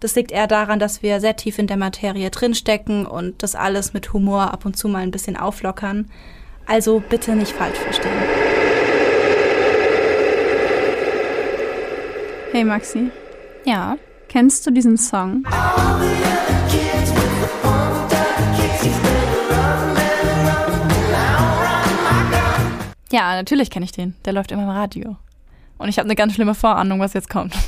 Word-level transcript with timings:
Das 0.00 0.14
liegt 0.14 0.30
eher 0.30 0.46
daran, 0.46 0.78
dass 0.78 1.02
wir 1.02 1.20
sehr 1.20 1.36
tief 1.36 1.58
in 1.58 1.66
der 1.66 1.76
Materie 1.78 2.30
drinstecken 2.30 3.06
und 3.06 3.42
das 3.42 3.54
alles 3.54 3.92
mit 3.94 4.12
Humor 4.12 4.52
ab 4.52 4.64
und 4.66 4.76
zu 4.76 4.88
mal 4.88 5.02
ein 5.02 5.10
bisschen 5.10 5.36
auflockern. 5.36 6.10
Also 6.66 7.00
bitte 7.00 7.34
nicht 7.34 7.52
falsch 7.52 7.78
verstehen. 7.78 8.12
Hey 12.52 12.64
Maxi, 12.64 13.10
Ja. 13.64 13.96
kennst 14.28 14.66
du 14.66 14.70
diesen 14.70 14.96
Song? 14.96 15.44
Ja, 23.12 23.34
natürlich 23.34 23.70
kenne 23.70 23.84
ich 23.84 23.92
den. 23.92 24.14
Der 24.24 24.32
läuft 24.32 24.52
immer 24.52 24.64
im 24.64 24.68
Radio. 24.68 25.16
Und 25.78 25.88
ich 25.88 25.98
habe 25.98 26.06
eine 26.06 26.16
ganz 26.16 26.34
schlimme 26.34 26.54
Vorahnung, 26.54 27.00
was 27.00 27.12
jetzt 27.14 27.30
kommt. 27.30 27.54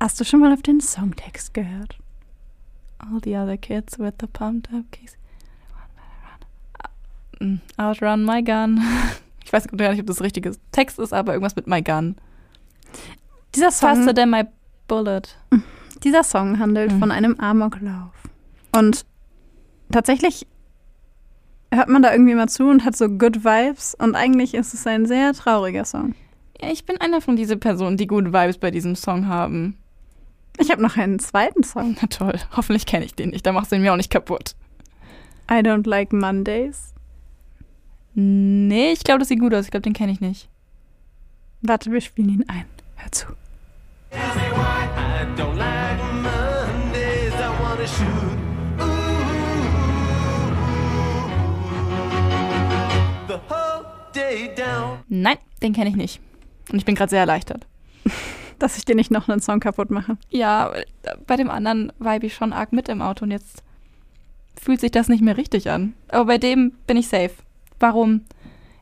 Hast 0.00 0.18
du 0.20 0.24
schon 0.24 0.40
mal 0.40 0.52
auf 0.52 0.62
den 0.62 0.80
Songtext 0.80 1.52
gehört? 1.54 1.98
All 2.98 3.20
the 3.22 3.36
other 3.36 3.56
kids 3.56 3.98
with 3.98 4.14
the 4.20 4.26
pumped 4.26 4.72
up 4.72 4.84
keys. 4.92 5.16
Outrun 7.78 8.24
my 8.24 8.42
gun. 8.42 8.80
Ich 9.42 9.52
weiß 9.52 9.66
gar 9.76 9.90
nicht, 9.90 10.00
ob 10.00 10.06
das 10.06 10.20
richtige 10.22 10.52
Text 10.70 11.00
ist, 11.00 11.12
aber 11.12 11.32
irgendwas 11.32 11.56
mit 11.56 11.66
my 11.66 11.82
gun. 11.82 12.14
Dieser 13.56 13.72
Song, 13.72 13.96
Faster 13.96 14.14
than 14.14 14.30
my 14.30 14.44
bullet. 14.86 15.22
dieser 16.04 16.22
Song 16.22 16.60
handelt 16.60 16.92
Mhm. 16.92 16.98
von 17.00 17.10
einem 17.10 17.34
Amoklauf. 17.40 18.12
Und 18.70 19.04
tatsächlich 19.90 20.46
hört 21.74 21.88
man 21.88 22.00
da 22.00 22.12
irgendwie 22.12 22.34
mal 22.36 22.48
zu 22.48 22.68
und 22.68 22.84
hat 22.84 22.96
so 22.96 23.08
good 23.08 23.42
Vibes. 23.44 23.96
Und 23.96 24.14
eigentlich 24.14 24.54
ist 24.54 24.72
es 24.72 24.86
ein 24.86 25.04
sehr 25.06 25.32
trauriger 25.32 25.84
Song. 25.84 26.14
Ja, 26.60 26.70
ich 26.70 26.84
bin 26.86 27.00
einer 27.00 27.20
von 27.20 27.34
diesen 27.34 27.58
Personen, 27.58 27.96
die 27.96 28.06
gute 28.06 28.32
Vibes 28.32 28.58
bei 28.58 28.70
diesem 28.70 28.94
Song 28.94 29.26
haben. 29.26 29.76
Ich 30.60 30.70
habe 30.70 30.82
noch 30.82 30.98
einen 30.98 31.18
zweiten 31.18 31.62
Song. 31.62 31.96
Na 32.00 32.06
toll, 32.06 32.38
hoffentlich 32.54 32.84
kenne 32.84 33.06
ich 33.06 33.14
den 33.14 33.30
nicht. 33.30 33.46
Da 33.46 33.52
machst 33.52 33.72
du 33.72 33.76
ihn 33.76 33.82
mir 33.82 33.92
auch 33.92 33.96
nicht 33.96 34.10
kaputt. 34.10 34.54
I 35.50 35.54
don't 35.54 35.88
like 35.88 36.12
Mondays. 36.12 36.94
Nee, 38.14 38.92
ich 38.92 39.02
glaube, 39.02 39.20
das 39.20 39.28
sieht 39.28 39.40
gut 39.40 39.54
aus. 39.54 39.64
Ich 39.64 39.70
glaube, 39.70 39.82
den 39.82 39.94
kenne 39.94 40.12
ich 40.12 40.20
nicht. 40.20 40.48
Warte, 41.62 41.90
wir 41.90 42.00
spielen 42.00 42.28
ihn 42.28 42.44
ein. 42.48 42.66
Hör 42.96 43.10
zu. 43.10 43.26
Nein, 55.08 55.38
den 55.62 55.72
kenne 55.72 55.90
ich 55.90 55.96
nicht. 55.96 56.20
Und 56.70 56.78
ich 56.78 56.84
bin 56.84 56.94
gerade 56.94 57.10
sehr 57.10 57.20
erleichtert. 57.20 57.66
Dass 58.60 58.76
ich 58.76 58.84
dir 58.84 58.94
nicht 58.94 59.10
noch 59.10 59.28
einen 59.28 59.40
Song 59.40 59.58
kaputt 59.58 59.90
mache. 59.90 60.16
Ja, 60.28 60.70
bei 61.26 61.34
dem 61.36 61.50
anderen 61.50 61.92
vibe 61.98 62.26
ich 62.26 62.34
schon 62.34 62.52
arg 62.52 62.72
mit 62.72 62.88
im 62.88 63.02
Auto 63.02 63.24
und 63.24 63.32
jetzt 63.32 63.64
fühlt 64.60 64.80
sich 64.80 64.92
das 64.92 65.08
nicht 65.08 65.22
mehr 65.22 65.36
richtig 65.36 65.68
an. 65.70 65.94
Aber 66.08 66.26
bei 66.26 66.38
dem 66.38 66.72
bin 66.86 66.96
ich 66.96 67.08
safe. 67.08 67.32
Warum 67.80 68.20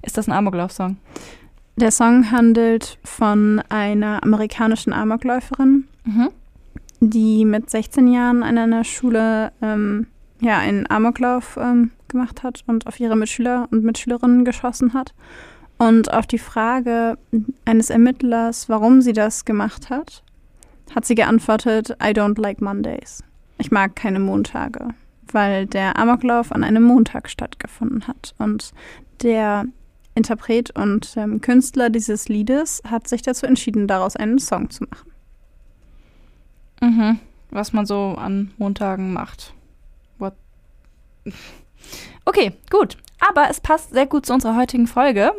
ist 0.02 0.18
das 0.18 0.28
ein 0.28 0.32
Amoklauf-Song? 0.32 0.96
Der 1.76 1.92
Song 1.92 2.30
handelt 2.32 2.98
von 3.04 3.62
einer 3.68 4.22
amerikanischen 4.24 4.92
Amokläuferin, 4.92 5.86
Mhm. 6.04 6.30
die 7.00 7.44
mit 7.44 7.70
16 7.70 8.08
Jahren 8.12 8.42
an 8.42 8.58
einer 8.58 8.82
Schule 8.82 9.52
ähm, 9.62 10.08
ja, 10.40 10.58
einen 10.58 10.90
Amoklauf 10.90 11.56
ähm, 11.60 11.92
gemacht 12.08 12.42
hat 12.42 12.64
und 12.66 12.86
auf 12.88 12.98
ihre 12.98 13.16
Mitschüler 13.16 13.68
und 13.70 13.84
Mitschülerinnen 13.84 14.44
geschossen 14.44 14.92
hat. 14.94 15.14
Und 15.78 16.12
auf 16.12 16.26
die 16.26 16.38
Frage 16.38 17.18
eines 17.64 17.90
Ermittlers, 17.90 18.68
warum 18.68 19.00
sie 19.00 19.12
das 19.12 19.44
gemacht 19.44 19.90
hat, 19.90 20.24
hat 20.94 21.04
sie 21.04 21.14
geantwortet, 21.14 21.90
I 22.02 22.08
don't 22.08 22.40
like 22.40 22.60
Mondays. 22.60 23.22
Ich 23.58 23.70
mag 23.70 23.94
keine 23.94 24.18
Montage, 24.18 24.88
weil 25.30 25.66
der 25.66 25.96
Amoklauf 25.96 26.52
an 26.52 26.64
einem 26.64 26.82
Montag 26.82 27.30
stattgefunden 27.30 28.08
hat. 28.08 28.34
Und 28.38 28.72
der 29.22 29.66
Interpret 30.14 30.70
und 30.76 31.16
ähm, 31.16 31.40
Künstler 31.40 31.90
dieses 31.90 32.28
Liedes 32.28 32.82
hat 32.88 33.06
sich 33.06 33.22
dazu 33.22 33.46
entschieden, 33.46 33.86
daraus 33.86 34.16
einen 34.16 34.40
Song 34.40 34.70
zu 34.70 34.84
machen. 34.84 35.12
Mhm. 36.80 37.18
Was 37.50 37.72
man 37.72 37.86
so 37.86 38.16
an 38.18 38.50
Montagen 38.58 39.12
macht. 39.12 39.54
What? 40.18 40.34
Okay, 42.24 42.52
gut. 42.68 42.98
Aber 43.26 43.48
es 43.48 43.60
passt 43.60 43.94
sehr 43.94 44.04
gut 44.04 44.26
zu 44.26 44.34
unserer 44.34 44.54
heutigen 44.54 44.86
Folge, 44.86 45.32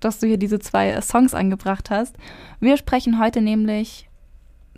dass 0.00 0.18
du 0.18 0.26
hier 0.26 0.38
diese 0.38 0.58
zwei 0.58 1.00
Songs 1.00 1.34
angebracht 1.34 1.90
hast. 1.90 2.16
Wir 2.60 2.76
sprechen 2.76 3.18
heute 3.18 3.40
nämlich 3.40 4.08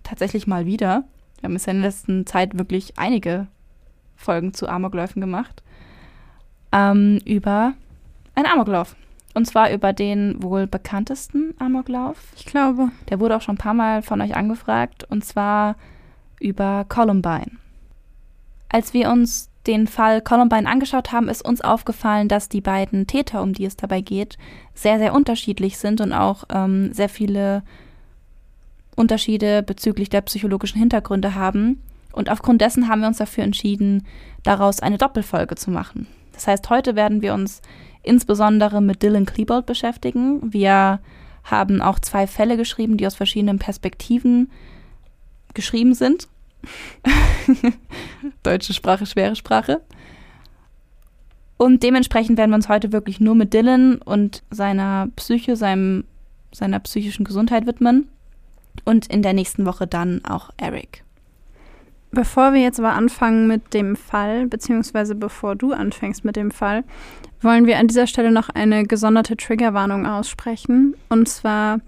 tatsächlich 0.03 0.47
mal 0.47 0.67
wieder. 0.67 1.05
Wir 1.41 1.49
haben 1.49 1.57
es 1.57 1.67
ja 1.67 1.73
in 1.73 1.83
der 1.83 1.91
letzten 1.91 2.27
Zeit 2.27 2.59
wirklich 2.59 2.99
einige 2.99 3.47
Folgen 4.17 4.55
zu 4.55 4.69
Amokläufen 4.69 5.21
gemacht. 5.21 5.63
Ähm, 6.73 7.21
über 7.25 7.75
einen 8.35 8.47
Amoklauf. 8.47 8.97
Und 9.35 9.47
zwar 9.47 9.73
über 9.73 9.93
den 9.93 10.43
wohl 10.43 10.67
bekanntesten 10.67 11.55
Amoklauf. 11.59 12.17
Ich 12.37 12.47
glaube. 12.47 12.91
Der 13.09 13.21
wurde 13.21 13.37
auch 13.37 13.43
schon 13.43 13.55
ein 13.55 13.59
paar 13.59 13.75
Mal 13.75 14.03
von 14.03 14.21
euch 14.21 14.35
angefragt 14.35 15.05
und 15.05 15.25
zwar 15.25 15.77
über 16.41 16.85
Columbine. 16.89 17.53
Als 18.69 18.93
wir 18.95 19.11
uns 19.11 19.51
den 19.69 19.87
Fall 19.87 20.23
Columbine 20.23 20.69
angeschaut 20.69 21.13
haben, 21.13 21.29
ist 21.29 21.45
uns 21.45 21.61
aufgefallen, 21.61 22.27
dass 22.27 22.49
die 22.49 22.63
beiden 22.63 23.07
Täter, 23.07 23.43
um 23.43 23.53
die 23.53 23.67
es 23.67 23.77
dabei 23.77 24.01
geht, 24.01 24.39
sehr, 24.75 24.99
sehr 24.99 25.15
unterschiedlich 25.15 25.79
sind 25.79 26.01
und 26.01 26.13
auch 26.13 26.45
ähm, 26.51 26.93
sehr 26.93 27.09
viele 27.09 27.63
Unterschiede 28.97 29.63
bezüglich 29.63 30.09
der 30.09 30.23
psychologischen 30.23 30.79
Hintergründe 30.79 31.35
haben. 31.35 31.83
Und 32.13 32.31
aufgrund 32.31 32.63
dessen 32.63 32.89
haben 32.89 33.03
wir 33.03 33.09
uns 33.09 33.19
dafür 33.19 33.45
entschieden, 33.45 34.07
daraus 34.43 34.81
eine 34.81 34.99
Doppelfolge 34.99 35.55
zu 35.55 35.71
machen. 35.71 36.09
Das 36.33 36.47
heißt, 36.47 36.71
heute 36.71 36.97
werden 36.97 37.21
wir 37.21 37.35
uns 37.35 37.61
insbesondere 38.03 38.81
mit 38.81 39.03
Dylan 39.03 39.27
Klebold 39.27 39.67
beschäftigen. 39.67 40.53
Wir 40.53 41.01
haben 41.45 41.83
auch 41.83 41.99
zwei 41.99 42.27
Fälle 42.27 42.57
geschrieben, 42.57 42.97
die 42.97 43.07
aus 43.07 43.15
verschiedenen 43.15 43.59
Perspektiven 43.59 44.51
geschrieben 45.53 45.95
sind. 45.95 46.29
Deutsche 48.43 48.75
Sprache, 48.75 49.07
schwere 49.07 49.37
Sprache. 49.37 49.81
Und 51.57 51.83
dementsprechend 51.83 52.39
werden 52.39 52.51
wir 52.51 52.57
uns 52.57 52.69
heute 52.69 52.93
wirklich 52.93 53.21
nur 53.21 53.35
mit 53.35 53.53
Dylan 53.53 53.97
und 53.97 54.43
seiner 54.51 55.09
Psyche, 55.17 55.57
seinem, 55.57 56.05
seiner 56.53 56.79
psychischen 56.81 57.25
Gesundheit 57.25 57.67
widmen. 57.67 58.09
Und 58.85 59.09
in 59.09 59.23
der 59.23 59.33
nächsten 59.33 59.67
Woche 59.67 59.89
dann 59.89 60.25
auch 60.25 60.51
Eric. 60.57 61.03
Bevor 62.11 62.55
wir 62.55 62.63
jetzt 62.63 62.79
aber 62.79 62.93
anfangen 62.93 63.49
mit 63.49 63.75
dem 63.75 63.97
Fall, 63.97 64.47
beziehungsweise 64.47 65.15
bevor 65.15 65.57
du 65.57 65.73
anfängst 65.73 66.25
mit 66.25 66.37
dem 66.37 66.51
Fall, 66.51 66.85
wollen 67.43 67.67
wir 67.67 67.79
an 67.79 67.89
dieser 67.89 68.07
Stelle 68.07 68.31
noch 68.31 68.49
eine 68.49 68.85
gesonderte 68.85 69.37
Triggerwarnung 69.37 70.07
aussprechen. 70.07 70.95
Und 71.09 71.29
zwar 71.29 71.81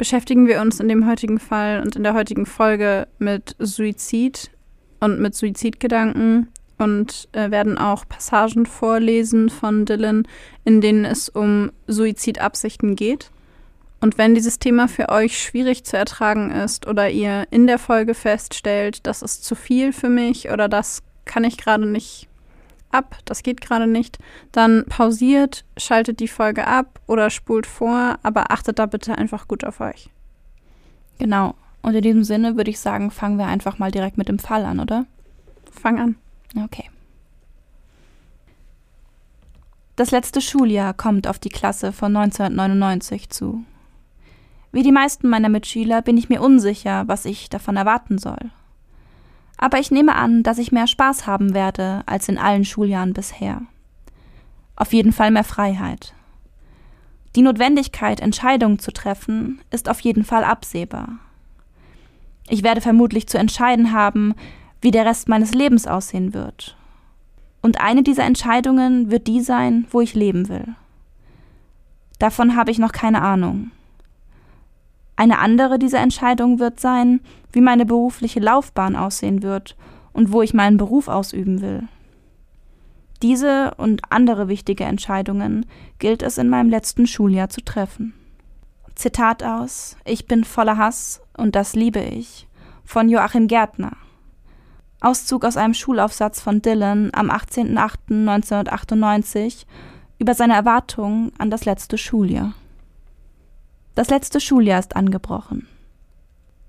beschäftigen 0.00 0.48
wir 0.48 0.62
uns 0.62 0.80
in 0.80 0.88
dem 0.88 1.06
heutigen 1.06 1.38
Fall 1.38 1.82
und 1.82 1.94
in 1.94 2.04
der 2.04 2.14
heutigen 2.14 2.46
Folge 2.46 3.06
mit 3.18 3.54
Suizid 3.58 4.50
und 4.98 5.20
mit 5.20 5.34
Suizidgedanken 5.34 6.48
und 6.78 7.28
äh, 7.32 7.50
werden 7.50 7.76
auch 7.76 8.08
Passagen 8.08 8.64
vorlesen 8.64 9.50
von 9.50 9.84
Dylan, 9.84 10.26
in 10.64 10.80
denen 10.80 11.04
es 11.04 11.28
um 11.28 11.70
Suizidabsichten 11.86 12.96
geht. 12.96 13.30
Und 14.00 14.16
wenn 14.16 14.34
dieses 14.34 14.58
Thema 14.58 14.88
für 14.88 15.10
euch 15.10 15.38
schwierig 15.38 15.84
zu 15.84 15.98
ertragen 15.98 16.50
ist 16.50 16.86
oder 16.86 17.10
ihr 17.10 17.46
in 17.50 17.66
der 17.66 17.78
Folge 17.78 18.14
feststellt, 18.14 19.06
das 19.06 19.20
ist 19.20 19.44
zu 19.44 19.54
viel 19.54 19.92
für 19.92 20.08
mich 20.08 20.50
oder 20.50 20.70
das 20.70 21.02
kann 21.26 21.44
ich 21.44 21.58
gerade 21.58 21.84
nicht 21.84 22.29
ab, 22.92 23.18
das 23.24 23.42
geht 23.42 23.60
gerade 23.60 23.86
nicht, 23.86 24.18
dann 24.52 24.84
pausiert, 24.86 25.64
schaltet 25.76 26.20
die 26.20 26.28
Folge 26.28 26.66
ab 26.66 27.00
oder 27.06 27.30
spult 27.30 27.66
vor, 27.66 28.18
aber 28.22 28.50
achtet 28.50 28.78
da 28.78 28.86
bitte 28.86 29.16
einfach 29.16 29.48
gut 29.48 29.64
auf 29.64 29.80
euch. 29.80 30.10
Genau. 31.18 31.54
Und 31.82 31.94
in 31.94 32.02
diesem 32.02 32.24
Sinne 32.24 32.56
würde 32.56 32.70
ich 32.70 32.78
sagen, 32.78 33.10
fangen 33.10 33.38
wir 33.38 33.46
einfach 33.46 33.78
mal 33.78 33.90
direkt 33.90 34.18
mit 34.18 34.28
dem 34.28 34.38
Fall 34.38 34.64
an, 34.64 34.80
oder? 34.80 35.06
Fang 35.70 35.98
an. 35.98 36.16
Okay. 36.64 36.90
Das 39.96 40.10
letzte 40.10 40.40
Schuljahr 40.40 40.94
kommt 40.94 41.26
auf 41.26 41.38
die 41.38 41.48
Klasse 41.48 41.92
von 41.92 42.16
1999 42.16 43.30
zu. 43.30 43.64
Wie 44.72 44.82
die 44.82 44.92
meisten 44.92 45.28
meiner 45.28 45.48
Mitschüler 45.48 46.00
bin 46.00 46.16
ich 46.16 46.28
mir 46.28 46.40
unsicher, 46.40 47.06
was 47.06 47.24
ich 47.24 47.50
davon 47.50 47.76
erwarten 47.76 48.18
soll. 48.18 48.50
Aber 49.62 49.78
ich 49.78 49.90
nehme 49.90 50.16
an, 50.16 50.42
dass 50.42 50.56
ich 50.56 50.72
mehr 50.72 50.86
Spaß 50.86 51.26
haben 51.26 51.52
werde 51.52 52.02
als 52.06 52.30
in 52.30 52.38
allen 52.38 52.64
Schuljahren 52.64 53.12
bisher. 53.12 53.60
Auf 54.74 54.94
jeden 54.94 55.12
Fall 55.12 55.30
mehr 55.30 55.44
Freiheit. 55.44 56.14
Die 57.36 57.42
Notwendigkeit, 57.42 58.20
Entscheidungen 58.20 58.78
zu 58.78 58.90
treffen, 58.90 59.60
ist 59.70 59.90
auf 59.90 60.00
jeden 60.00 60.24
Fall 60.24 60.44
absehbar. 60.44 61.18
Ich 62.48 62.62
werde 62.62 62.80
vermutlich 62.80 63.28
zu 63.28 63.36
entscheiden 63.36 63.92
haben, 63.92 64.34
wie 64.80 64.90
der 64.90 65.04
Rest 65.04 65.28
meines 65.28 65.52
Lebens 65.52 65.86
aussehen 65.86 66.32
wird. 66.32 66.74
Und 67.60 67.82
eine 67.82 68.02
dieser 68.02 68.24
Entscheidungen 68.24 69.10
wird 69.10 69.26
die 69.26 69.42
sein, 69.42 69.86
wo 69.90 70.00
ich 70.00 70.14
leben 70.14 70.48
will. 70.48 70.68
Davon 72.18 72.56
habe 72.56 72.70
ich 72.70 72.78
noch 72.78 72.92
keine 72.92 73.20
Ahnung. 73.20 73.72
Eine 75.20 75.38
andere 75.38 75.78
dieser 75.78 75.98
Entscheidungen 75.98 76.58
wird 76.60 76.80
sein, 76.80 77.20
wie 77.52 77.60
meine 77.60 77.84
berufliche 77.84 78.40
Laufbahn 78.40 78.96
aussehen 78.96 79.42
wird 79.42 79.76
und 80.14 80.32
wo 80.32 80.40
ich 80.40 80.54
meinen 80.54 80.78
Beruf 80.78 81.08
ausüben 81.08 81.60
will. 81.60 81.86
Diese 83.20 83.74
und 83.76 84.00
andere 84.08 84.48
wichtige 84.48 84.84
Entscheidungen 84.84 85.66
gilt 85.98 86.22
es 86.22 86.38
in 86.38 86.48
meinem 86.48 86.70
letzten 86.70 87.06
Schuljahr 87.06 87.50
zu 87.50 87.60
treffen. 87.60 88.14
Zitat 88.94 89.42
aus 89.42 89.98
Ich 90.06 90.26
bin 90.26 90.42
voller 90.42 90.78
Hass 90.78 91.20
und 91.36 91.54
das 91.54 91.74
liebe 91.74 92.00
ich 92.00 92.48
von 92.86 93.10
Joachim 93.10 93.46
Gärtner. 93.46 93.98
Auszug 95.02 95.44
aus 95.44 95.58
einem 95.58 95.74
Schulaufsatz 95.74 96.40
von 96.40 96.62
Dylan 96.62 97.10
am 97.12 97.30
18.08.1998 97.30 99.66
über 100.18 100.32
seine 100.32 100.54
Erwartungen 100.54 101.30
an 101.36 101.50
das 101.50 101.66
letzte 101.66 101.98
Schuljahr. 101.98 102.54
Das 103.94 104.08
letzte 104.08 104.40
Schuljahr 104.40 104.78
ist 104.78 104.96
angebrochen. 104.96 105.66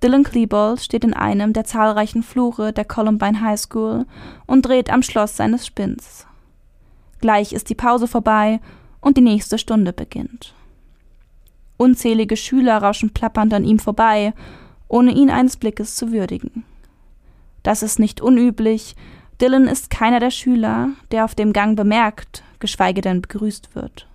Dylan 0.03 0.23
Klebold 0.23 0.81
steht 0.81 1.03
in 1.03 1.13
einem 1.13 1.53
der 1.53 1.63
zahlreichen 1.63 2.23
Flure 2.23 2.73
der 2.73 2.85
Columbine 2.85 3.41
High 3.41 3.59
School 3.59 4.05
und 4.47 4.65
dreht 4.65 4.89
am 4.89 5.03
Schloss 5.03 5.37
seines 5.37 5.65
Spinns. 5.65 6.25
Gleich 7.19 7.53
ist 7.53 7.69
die 7.69 7.75
Pause 7.75 8.07
vorbei 8.07 8.59
und 8.99 9.17
die 9.17 9.21
nächste 9.21 9.59
Stunde 9.59 9.93
beginnt. 9.93 10.55
Unzählige 11.77 12.35
Schüler 12.35 12.79
rauschen 12.79 13.11
plappernd 13.11 13.53
an 13.53 13.63
ihm 13.63 13.77
vorbei, 13.77 14.33
ohne 14.87 15.11
ihn 15.11 15.29
eines 15.29 15.57
Blickes 15.57 15.95
zu 15.95 16.11
würdigen. 16.11 16.63
Das 17.63 17.83
ist 17.83 17.99
nicht 17.99 18.21
unüblich, 18.21 18.95
Dylan 19.39 19.67
ist 19.67 19.89
keiner 19.89 20.19
der 20.19 20.31
Schüler, 20.31 20.89
der 21.11 21.25
auf 21.25 21.33
dem 21.33 21.53
Gang 21.53 21.75
bemerkt, 21.75 22.43
geschweige 22.59 23.01
denn 23.01 23.21
begrüßt 23.21 23.73
wird. 23.75 24.07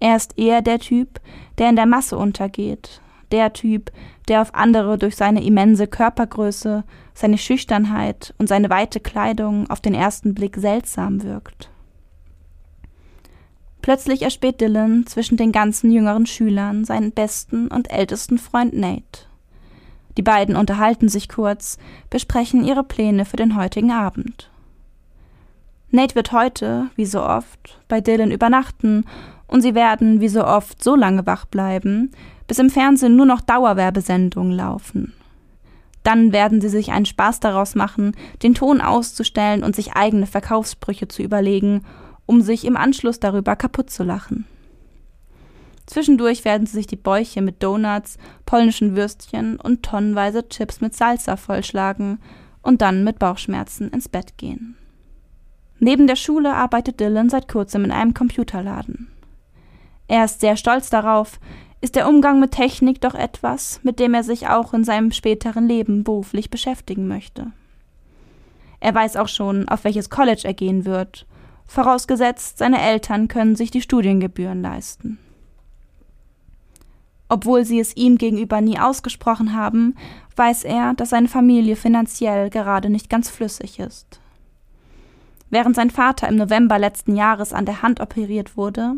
Er 0.00 0.16
ist 0.16 0.38
eher 0.38 0.62
der 0.62 0.78
Typ, 0.78 1.20
der 1.58 1.70
in 1.70 1.76
der 1.76 1.86
Masse 1.86 2.16
untergeht, 2.16 3.00
der 3.32 3.52
Typ, 3.52 3.90
der 4.28 4.42
auf 4.42 4.54
andere 4.54 4.98
durch 4.98 5.16
seine 5.16 5.42
immense 5.42 5.86
Körpergröße, 5.86 6.84
seine 7.14 7.38
Schüchternheit 7.38 8.34
und 8.38 8.48
seine 8.48 8.70
weite 8.70 9.00
Kleidung 9.00 9.68
auf 9.70 9.80
den 9.80 9.94
ersten 9.94 10.34
Blick 10.34 10.56
seltsam 10.56 11.22
wirkt. 11.22 11.70
Plötzlich 13.82 14.22
erspäht 14.22 14.60
Dylan 14.60 15.06
zwischen 15.06 15.36
den 15.36 15.50
ganzen 15.50 15.90
jüngeren 15.90 16.26
Schülern 16.26 16.84
seinen 16.84 17.12
besten 17.12 17.68
und 17.68 17.90
ältesten 17.90 18.38
Freund 18.38 18.74
Nate. 18.74 19.26
Die 20.16 20.22
beiden 20.22 20.56
unterhalten 20.56 21.08
sich 21.08 21.28
kurz, 21.28 21.78
besprechen 22.10 22.64
ihre 22.64 22.84
Pläne 22.84 23.24
für 23.24 23.36
den 23.36 23.56
heutigen 23.56 23.92
Abend. 23.92 24.50
Nate 25.90 26.16
wird 26.16 26.32
heute, 26.32 26.90
wie 26.96 27.06
so 27.06 27.22
oft, 27.22 27.80
bei 27.88 28.00
Dylan 28.00 28.30
übernachten 28.30 29.04
und 29.48 29.62
sie 29.62 29.74
werden, 29.74 30.20
wie 30.20 30.28
so 30.28 30.44
oft, 30.44 30.82
so 30.82 30.94
lange 30.94 31.26
wach 31.26 31.46
bleiben, 31.46 32.12
bis 32.46 32.58
im 32.58 32.70
Fernsehen 32.70 33.16
nur 33.16 33.26
noch 33.26 33.40
Dauerwerbesendungen 33.40 34.52
laufen. 34.52 35.14
Dann 36.04 36.32
werden 36.32 36.60
sie 36.60 36.68
sich 36.68 36.92
einen 36.92 37.06
Spaß 37.06 37.40
daraus 37.40 37.74
machen, 37.74 38.12
den 38.42 38.54
Ton 38.54 38.80
auszustellen 38.80 39.64
und 39.64 39.74
sich 39.74 39.94
eigene 39.94 40.26
Verkaufssprüche 40.26 41.08
zu 41.08 41.22
überlegen, 41.22 41.82
um 42.24 42.40
sich 42.40 42.64
im 42.64 42.76
Anschluss 42.76 43.20
darüber 43.20 43.56
kaputt 43.56 43.90
zu 43.90 44.04
lachen. 44.04 44.46
Zwischendurch 45.86 46.44
werden 46.44 46.66
sie 46.66 46.74
sich 46.74 46.86
die 46.86 46.96
Bäuche 46.96 47.40
mit 47.40 47.62
Donuts, 47.62 48.18
polnischen 48.44 48.94
Würstchen 48.94 49.58
und 49.58 49.82
tonnenweise 49.82 50.46
Chips 50.48 50.82
mit 50.82 50.94
Salsa 50.94 51.36
vollschlagen 51.36 52.18
und 52.62 52.82
dann 52.82 53.04
mit 53.04 53.18
Bauchschmerzen 53.18 53.88
ins 53.90 54.08
Bett 54.08 54.36
gehen. 54.36 54.76
Neben 55.78 56.06
der 56.06 56.16
Schule 56.16 56.54
arbeitet 56.54 57.00
Dylan 57.00 57.30
seit 57.30 57.48
kurzem 57.48 57.84
in 57.84 57.92
einem 57.92 58.12
Computerladen. 58.12 59.08
Er 60.08 60.24
ist 60.24 60.40
sehr 60.40 60.56
stolz 60.56 60.90
darauf, 60.90 61.38
ist 61.80 61.94
der 61.94 62.08
Umgang 62.08 62.40
mit 62.40 62.52
Technik 62.52 63.00
doch 63.00 63.14
etwas, 63.14 63.80
mit 63.84 64.00
dem 64.00 64.14
er 64.14 64.24
sich 64.24 64.48
auch 64.48 64.74
in 64.74 64.82
seinem 64.82 65.12
späteren 65.12 65.68
Leben 65.68 66.02
beruflich 66.02 66.50
beschäftigen 66.50 67.06
möchte. 67.06 67.52
Er 68.80 68.94
weiß 68.94 69.16
auch 69.16 69.28
schon, 69.28 69.68
auf 69.68 69.84
welches 69.84 70.10
College 70.10 70.42
er 70.44 70.54
gehen 70.54 70.84
wird, 70.84 71.26
vorausgesetzt, 71.66 72.58
seine 72.58 72.80
Eltern 72.80 73.28
können 73.28 73.54
sich 73.54 73.70
die 73.70 73.82
Studiengebühren 73.82 74.62
leisten. 74.62 75.18
Obwohl 77.28 77.64
sie 77.64 77.78
es 77.78 77.94
ihm 77.94 78.16
gegenüber 78.16 78.60
nie 78.60 78.78
ausgesprochen 78.78 79.54
haben, 79.54 79.94
weiß 80.36 80.64
er, 80.64 80.94
dass 80.94 81.10
seine 81.10 81.28
Familie 81.28 81.76
finanziell 81.76 82.48
gerade 82.48 82.88
nicht 82.88 83.10
ganz 83.10 83.28
flüssig 83.28 83.78
ist. 83.78 84.20
Während 85.50 85.76
sein 85.76 85.90
Vater 85.90 86.28
im 86.28 86.36
November 86.36 86.78
letzten 86.78 87.16
Jahres 87.16 87.52
an 87.52 87.66
der 87.66 87.82
Hand 87.82 88.00
operiert 88.00 88.56
wurde, 88.56 88.94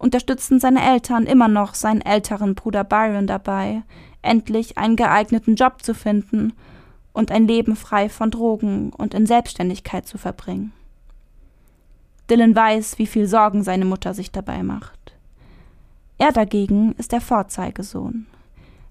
unterstützten 0.00 0.58
seine 0.58 0.82
Eltern 0.82 1.24
immer 1.26 1.46
noch 1.46 1.74
seinen 1.74 2.00
älteren 2.00 2.54
Bruder 2.54 2.84
Byron 2.84 3.26
dabei, 3.26 3.82
endlich 4.22 4.78
einen 4.78 4.96
geeigneten 4.96 5.56
Job 5.56 5.82
zu 5.82 5.94
finden 5.94 6.54
und 7.12 7.30
ein 7.30 7.46
Leben 7.46 7.76
frei 7.76 8.08
von 8.08 8.30
Drogen 8.30 8.92
und 8.94 9.12
in 9.12 9.26
Selbstständigkeit 9.26 10.06
zu 10.06 10.16
verbringen. 10.16 10.72
Dylan 12.30 12.56
weiß, 12.56 12.98
wie 12.98 13.06
viel 13.06 13.26
Sorgen 13.26 13.62
seine 13.62 13.84
Mutter 13.84 14.14
sich 14.14 14.32
dabei 14.32 14.62
macht. 14.62 15.14
Er 16.16 16.32
dagegen 16.32 16.92
ist 16.92 17.12
der 17.12 17.20
Vorzeigesohn. 17.20 18.26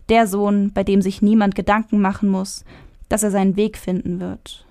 Der 0.10 0.28
Sohn, 0.28 0.74
bei 0.74 0.84
dem 0.84 1.02
sich 1.02 1.22
niemand 1.22 1.56
Gedanken 1.56 2.02
machen 2.02 2.30
muss, 2.30 2.66
dass 3.08 3.24
er 3.24 3.32
seinen 3.32 3.56
Weg 3.56 3.78
finden 3.78 4.20
wird. 4.20 4.66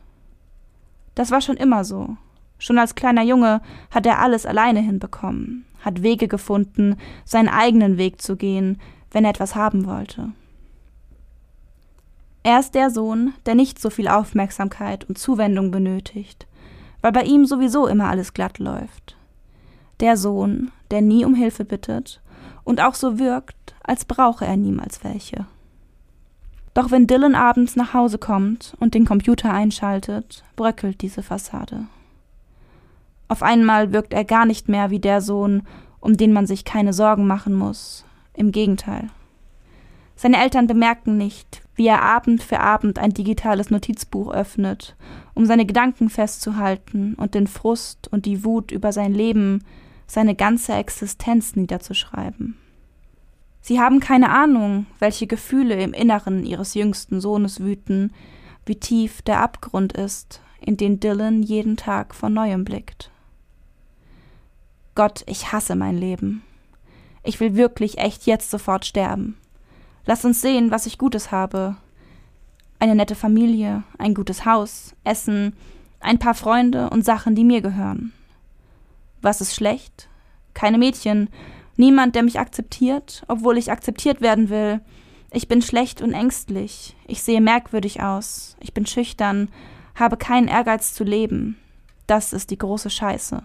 Das 1.16 1.32
war 1.32 1.40
schon 1.40 1.56
immer 1.56 1.84
so. 1.84 2.16
Schon 2.60 2.78
als 2.78 2.94
kleiner 2.94 3.22
Junge 3.22 3.60
hat 3.90 4.06
er 4.06 4.20
alles 4.20 4.46
alleine 4.46 4.80
hinbekommen 4.80 5.64
hat 5.80 6.02
Wege 6.02 6.28
gefunden, 6.28 6.96
seinen 7.24 7.48
eigenen 7.48 7.98
Weg 7.98 8.20
zu 8.20 8.36
gehen, 8.36 8.80
wenn 9.10 9.24
er 9.24 9.30
etwas 9.30 9.54
haben 9.54 9.86
wollte. 9.86 10.32
Er 12.42 12.60
ist 12.60 12.74
der 12.74 12.90
Sohn, 12.90 13.34
der 13.46 13.54
nicht 13.54 13.80
so 13.80 13.90
viel 13.90 14.08
Aufmerksamkeit 14.08 15.04
und 15.04 15.18
Zuwendung 15.18 15.70
benötigt, 15.70 16.46
weil 17.02 17.12
bei 17.12 17.24
ihm 17.24 17.46
sowieso 17.46 17.86
immer 17.86 18.08
alles 18.08 18.32
glatt 18.32 18.58
läuft. 18.58 19.16
Der 20.00 20.16
Sohn, 20.16 20.70
der 20.90 21.02
nie 21.02 21.24
um 21.24 21.34
Hilfe 21.34 21.64
bittet 21.64 22.20
und 22.64 22.80
auch 22.80 22.94
so 22.94 23.18
wirkt, 23.18 23.74
als 23.82 24.04
brauche 24.04 24.46
er 24.46 24.56
niemals 24.56 25.02
welche. 25.04 25.46
Doch 26.74 26.90
wenn 26.90 27.06
Dylan 27.06 27.34
abends 27.34 27.74
nach 27.76 27.92
Hause 27.92 28.18
kommt 28.18 28.76
und 28.78 28.94
den 28.94 29.04
Computer 29.04 29.52
einschaltet, 29.52 30.44
bröckelt 30.54 31.02
diese 31.02 31.22
Fassade. 31.22 31.86
Auf 33.28 33.42
einmal 33.42 33.92
wirkt 33.92 34.14
er 34.14 34.24
gar 34.24 34.46
nicht 34.46 34.68
mehr 34.68 34.90
wie 34.90 35.00
der 35.00 35.20
Sohn, 35.20 35.62
um 36.00 36.16
den 36.16 36.32
man 36.32 36.46
sich 36.46 36.64
keine 36.64 36.92
Sorgen 36.92 37.26
machen 37.26 37.54
muss. 37.54 38.04
Im 38.34 38.52
Gegenteil. 38.52 39.10
Seine 40.16 40.42
Eltern 40.42 40.66
bemerken 40.66 41.16
nicht, 41.16 41.62
wie 41.76 41.86
er 41.86 42.02
Abend 42.02 42.42
für 42.42 42.58
Abend 42.58 42.98
ein 42.98 43.14
digitales 43.14 43.70
Notizbuch 43.70 44.32
öffnet, 44.32 44.96
um 45.34 45.46
seine 45.46 45.64
Gedanken 45.64 46.10
festzuhalten 46.10 47.14
und 47.14 47.34
den 47.34 47.46
Frust 47.46 48.08
und 48.08 48.26
die 48.26 48.44
Wut 48.44 48.72
über 48.72 48.92
sein 48.92 49.14
Leben, 49.14 49.62
seine 50.08 50.34
ganze 50.34 50.72
Existenz 50.72 51.54
niederzuschreiben. 51.54 52.56
Sie 53.60 53.78
haben 53.78 54.00
keine 54.00 54.30
Ahnung, 54.30 54.86
welche 54.98 55.26
Gefühle 55.26 55.80
im 55.80 55.92
Inneren 55.92 56.44
ihres 56.44 56.74
jüngsten 56.74 57.20
Sohnes 57.20 57.60
wüten, 57.60 58.12
wie 58.66 58.76
tief 58.76 59.22
der 59.22 59.40
Abgrund 59.40 59.92
ist, 59.92 60.40
in 60.60 60.76
den 60.76 60.98
Dylan 60.98 61.42
jeden 61.42 61.76
Tag 61.76 62.14
von 62.14 62.32
neuem 62.32 62.64
blickt. 62.64 63.10
Gott, 64.98 65.22
ich 65.26 65.52
hasse 65.52 65.76
mein 65.76 65.96
Leben. 65.96 66.42
Ich 67.22 67.38
will 67.38 67.54
wirklich 67.54 67.98
echt 67.98 68.26
jetzt 68.26 68.50
sofort 68.50 68.84
sterben. 68.84 69.36
Lass 70.06 70.24
uns 70.24 70.40
sehen, 70.40 70.72
was 70.72 70.86
ich 70.86 70.98
Gutes 70.98 71.30
habe. 71.30 71.76
Eine 72.80 72.96
nette 72.96 73.14
Familie, 73.14 73.84
ein 73.96 74.12
gutes 74.12 74.44
Haus, 74.44 74.96
Essen, 75.04 75.54
Ein 76.00 76.18
paar 76.18 76.34
Freunde 76.34 76.90
und 76.90 77.04
Sachen, 77.04 77.36
die 77.36 77.44
mir 77.44 77.60
gehören. 77.60 78.12
Was 79.22 79.40
ist 79.40 79.54
schlecht? 79.54 80.08
Keine 80.52 80.78
Mädchen, 80.78 81.28
niemand, 81.76 82.16
der 82.16 82.24
mich 82.24 82.40
akzeptiert, 82.40 83.22
obwohl 83.28 83.56
ich 83.56 83.70
akzeptiert 83.70 84.20
werden 84.20 84.50
will. 84.50 84.80
Ich 85.30 85.46
bin 85.46 85.62
schlecht 85.62 86.02
und 86.02 86.12
ängstlich, 86.12 86.96
ich 87.06 87.22
sehe 87.22 87.40
merkwürdig 87.40 88.02
aus, 88.02 88.56
ich 88.58 88.74
bin 88.74 88.84
schüchtern, 88.84 89.48
habe 89.94 90.16
keinen 90.16 90.48
Ehrgeiz 90.48 90.92
zu 90.92 91.04
leben. 91.04 91.56
Das 92.08 92.32
ist 92.32 92.50
die 92.50 92.58
große 92.58 92.90
Scheiße. 92.90 93.44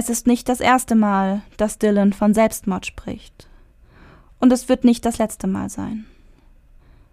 Es 0.00 0.08
ist 0.08 0.28
nicht 0.28 0.48
das 0.48 0.60
erste 0.60 0.94
Mal, 0.94 1.42
dass 1.56 1.80
Dylan 1.80 2.12
von 2.12 2.32
Selbstmord 2.32 2.86
spricht. 2.86 3.48
Und 4.38 4.52
es 4.52 4.68
wird 4.68 4.84
nicht 4.84 5.04
das 5.04 5.18
letzte 5.18 5.48
Mal 5.48 5.70
sein. 5.70 6.04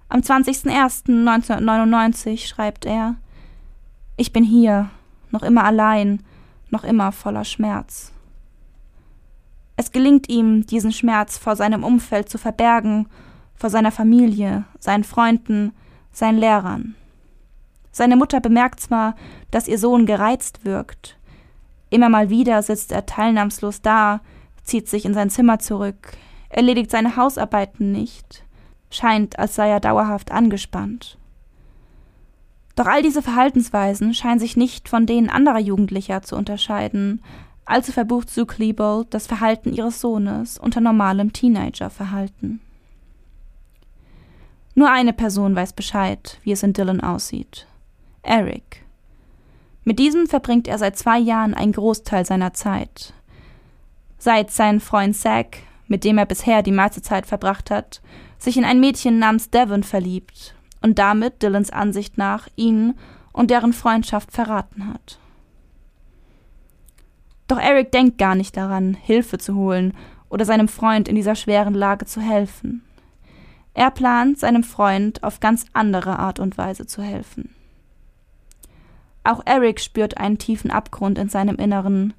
Am 0.08 0.20
20.01.1999 0.20 2.46
schreibt 2.46 2.86
er, 2.86 3.16
ich 4.18 4.32
bin 4.32 4.44
hier, 4.44 4.92
noch 5.32 5.42
immer 5.42 5.64
allein, 5.64 6.22
noch 6.70 6.84
immer 6.84 7.12
voller 7.12 7.44
Schmerz. 7.44 8.12
Es 9.78 9.92
gelingt 9.92 10.30
ihm, 10.30 10.68
diesen 10.68 10.92
Schmerz 10.92 11.40
vor 11.40 11.56
seinem 11.56 11.84
Umfeld 11.84 12.30
zu 12.30 12.38
verbergen, 12.38 13.08
vor 13.56 13.72
seiner 13.72 13.92
Familie, 13.92 14.66
seinen 14.80 15.06
Freunden, 15.06 15.74
seinen 16.12 16.38
Lehrern. 16.38 16.94
Seine 17.92 18.16
Mutter 18.16 18.42
bemerkt 18.42 18.80
zwar, 18.80 19.16
dass 19.50 19.68
ihr 19.68 19.80
Sohn 19.80 20.06
gereizt 20.06 20.66
wirkt. 20.66 21.18
Immer 21.90 22.10
mal 22.10 22.30
wieder 22.30 22.62
sitzt 22.62 22.92
er 22.92 23.06
teilnahmslos 23.06 23.82
da, 23.82 24.22
zieht 24.64 24.90
sich 24.90 25.06
in 25.06 25.14
sein 25.14 25.30
Zimmer 25.30 25.60
zurück, 25.60 26.14
erledigt 26.50 26.92
seine 26.92 27.16
Hausarbeiten 27.16 27.92
nicht, 27.92 28.44
scheint, 28.90 29.38
als 29.38 29.56
sei 29.56 29.70
er 29.70 29.80
dauerhaft 29.80 30.32
angespannt. 30.32 31.18
Doch 32.76 32.88
all 32.88 33.02
diese 33.02 33.22
Verhaltensweisen 33.22 34.14
scheinen 34.14 34.40
sich 34.40 34.58
nicht 34.58 34.90
von 34.90 35.06
denen 35.06 35.30
anderer 35.30 35.60
Jugendlicher 35.60 36.22
zu 36.22 36.36
unterscheiden, 36.36 37.22
also 37.66 37.92
verbucht 37.92 38.30
Sue 38.30 38.46
Klebold 38.46 39.14
das 39.14 39.28
Verhalten 39.28 39.74
ihres 39.74 40.02
Sohnes 40.02 40.58
unter 40.58 40.82
normalem 40.82 41.34
Teenagerverhalten. 41.34 42.60
Nur 44.76 44.92
eine 44.92 45.14
Person 45.14 45.56
weiß 45.56 45.74
Bescheid, 45.74 46.40
wie 46.44 46.52
es 46.52 46.62
in 46.62 46.74
Dylan 46.74 47.02
aussieht. 47.02 47.66
Eric. 48.22 48.85
Mit 49.86 50.00
diesem 50.00 50.26
verbringt 50.26 50.68
er 50.68 50.80
seit 50.80 50.98
zwei 50.98 51.20
Jahren 51.20 51.54
einen 51.54 51.72
Großteil 51.72 52.26
seiner 52.26 52.54
Zeit. 52.54 53.14
Seit 54.18 54.50
sein 54.50 54.80
Freund 54.80 55.16
Zack, 55.16 55.60
mit 55.88 56.04
dem 56.04 56.18
er 56.18 56.26
bisher 56.26 56.64
die 56.64 56.72
meiste 56.72 57.04
Zeit 57.04 57.28
verbracht 57.28 57.70
hat, 57.70 58.02
sich 58.40 58.58
in 58.58 58.66
ein 58.66 58.80
Mädchen 58.80 59.20
namens 59.20 59.52
Devon 59.52 59.84
verliebt 59.84 60.56
und 60.82 60.98
damit 60.98 61.44
Dylans 61.44 61.70
Ansicht 61.70 62.18
nach 62.18 62.48
ihn 62.56 62.96
und 63.32 63.52
deren 63.52 63.74
Freundschaft 63.74 64.32
verraten 64.32 64.92
hat. 64.92 65.20
Doch 67.48 67.60
Eric 67.60 67.92
denkt 67.92 68.18
gar 68.18 68.34
nicht 68.34 68.58
daran, 68.58 68.96
Hilfe 68.96 69.38
zu 69.38 69.54
holen 69.54 69.94
oder 70.30 70.46
seinem 70.46 70.68
Freund 70.68 71.08
in 71.08 71.16
dieser 71.16 71.36
schweren 71.36 71.76
Lage 71.76 72.06
zu 72.06 72.20
helfen. 72.22 72.84
Er 73.76 73.92
plant, 73.92 74.40
seinem 74.40 74.64
Freund 74.64 75.22
auf 75.24 75.40
ganz 75.40 75.66
andere 75.74 76.18
Art 76.18 76.40
und 76.40 76.58
Weise 76.58 76.88
zu 76.88 77.04
helfen. 77.04 77.54
Auch 79.26 79.42
Eric 79.44 79.82
spürt 79.82 80.18
einen 80.18 80.38
tiefen 80.38 80.70
Abgrund 80.70 81.18
in 81.18 81.30
seinem 81.30 81.56
Inneren, 81.56 82.14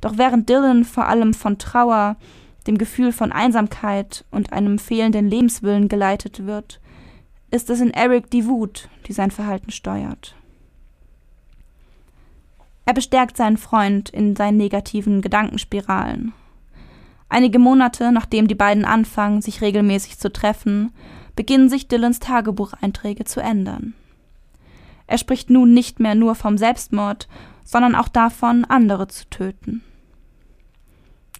doch 0.00 0.16
während 0.16 0.48
Dylan 0.48 0.84
vor 0.84 1.06
allem 1.06 1.34
von 1.34 1.58
Trauer, 1.58 2.16
dem 2.66 2.78
Gefühl 2.78 3.12
von 3.12 3.30
Einsamkeit 3.30 4.24
und 4.30 4.52
einem 4.52 4.78
fehlenden 4.78 5.28
Lebenswillen 5.28 5.88
geleitet 5.88 6.46
wird, 6.46 6.80
ist 7.50 7.68
es 7.68 7.80
in 7.80 7.92
Eric 7.92 8.30
die 8.30 8.46
Wut, 8.46 8.88
die 9.06 9.12
sein 9.12 9.30
Verhalten 9.30 9.70
steuert. 9.70 10.34
Er 12.86 12.94
bestärkt 12.94 13.36
seinen 13.36 13.58
Freund 13.58 14.08
in 14.08 14.34
seinen 14.34 14.56
negativen 14.56 15.20
Gedankenspiralen. 15.20 16.32
Einige 17.28 17.58
Monate 17.58 18.12
nachdem 18.12 18.48
die 18.48 18.54
beiden 18.54 18.86
anfangen, 18.86 19.42
sich 19.42 19.60
regelmäßig 19.60 20.18
zu 20.18 20.32
treffen, 20.32 20.92
beginnen 21.34 21.68
sich 21.68 21.86
Dylans 21.86 22.18
Tagebucheinträge 22.18 23.24
zu 23.24 23.40
ändern. 23.40 23.92
Er 25.06 25.18
spricht 25.18 25.50
nun 25.50 25.72
nicht 25.72 26.00
mehr 26.00 26.14
nur 26.14 26.34
vom 26.34 26.58
Selbstmord, 26.58 27.28
sondern 27.64 27.94
auch 27.94 28.08
davon, 28.08 28.64
andere 28.64 29.08
zu 29.08 29.28
töten. 29.28 29.82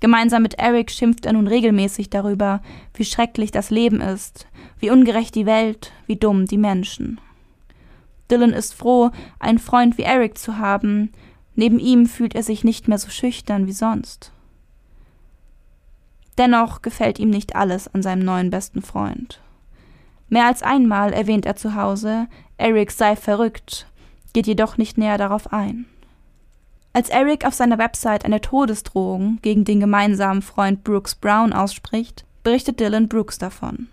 Gemeinsam 0.01 0.43
mit 0.43 0.55
Eric 0.55 0.91
schimpft 0.91 1.25
er 1.25 1.33
nun 1.33 1.47
regelmäßig 1.47 2.11
darüber, 2.11 2.61
wie 2.95 3.05
schrecklich 3.05 3.51
das 3.51 3.71
Leben 3.71 4.01
ist, 4.01 4.47
wie 4.79 4.91
ungerecht 4.91 5.35
die 5.35 5.47
Welt, 5.47 5.93
wie 6.07 6.17
dumm 6.17 6.47
die 6.47 6.59
Menschen. 6.59 7.21
Dylan 8.31 8.53
ist 8.53 8.75
froh, 8.75 9.11
einen 9.39 9.59
Freund 9.59 9.97
wie 9.99 10.03
Eric 10.03 10.37
zu 10.37 10.59
haben, 10.59 11.13
Neben 11.57 11.79
ihm 11.79 12.07
fühlt 12.07 12.35
er 12.35 12.43
sich 12.43 12.63
nicht 12.63 12.87
mehr 12.87 12.99
so 12.99 13.09
schüchtern 13.09 13.67
wie 13.67 13.73
sonst. 13.73 14.31
Dennoch 16.37 16.83
gefällt 16.83 17.19
ihm 17.19 17.31
nicht 17.31 17.57
alles 17.57 17.93
an 17.93 18.03
seinem 18.03 18.25
neuen 18.25 18.51
besten 18.51 18.83
Freund. 18.83 19.41
Mehr 20.29 20.47
als 20.47 20.63
einmal 20.63 21.13
erwähnt 21.13 21.47
er 21.47 21.57
zu 21.57 21.75
Hause, 21.75 22.27
Eric 22.59 22.91
sei 22.91 23.17
verrückt, 23.17 23.87
geht 24.33 24.47
jedoch 24.47 24.77
nicht 24.77 24.99
näher 24.99 25.19
darauf 25.19 25.53
ein. 25.53 25.87
Als 26.93 27.11
Eric 27.11 27.45
auf 27.45 27.55
seiner 27.55 27.79
Website 27.79 28.25
eine 28.25 28.41
Todesdrohung 28.41 29.39
gegen 29.43 29.65
den 29.65 29.81
gemeinsamen 29.81 30.43
Freund 30.43 30.83
Brooks 30.83 31.15
Brown 31.15 31.53
ausspricht, 31.53 32.25
berichtet 32.43 32.81
Dylan 32.81 33.09
Brooks 33.09 33.39
davon, 33.39 33.89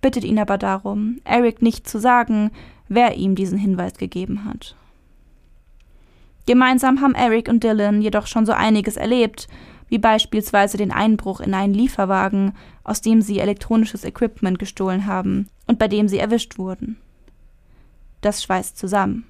bittet 0.00 0.24
ihn 0.24 0.38
aber 0.38 0.58
darum, 0.58 1.20
Eric 1.24 1.62
nicht 1.62 1.88
zu 1.88 1.98
sagen, 1.98 2.50
wer 2.88 3.16
ihm 3.16 3.34
diesen 3.34 3.58
Hinweis 3.58 3.94
gegeben 3.94 4.44
hat. 4.44 4.76
Gemeinsam 6.46 7.00
haben 7.00 7.14
Eric 7.14 7.48
und 7.48 7.64
Dylan 7.64 8.02
jedoch 8.02 8.26
schon 8.26 8.46
so 8.46 8.52
einiges 8.52 8.96
erlebt, 8.96 9.48
wie 9.92 9.98
beispielsweise 9.98 10.78
den 10.78 10.90
Einbruch 10.90 11.40
in 11.40 11.52
einen 11.52 11.74
Lieferwagen, 11.74 12.54
aus 12.82 13.02
dem 13.02 13.20
sie 13.20 13.40
elektronisches 13.40 14.04
Equipment 14.04 14.58
gestohlen 14.58 15.04
haben 15.04 15.48
und 15.66 15.78
bei 15.78 15.86
dem 15.86 16.08
sie 16.08 16.16
erwischt 16.18 16.56
wurden. 16.56 16.96
Das 18.22 18.42
schweißt 18.42 18.78
zusammen. 18.78 19.26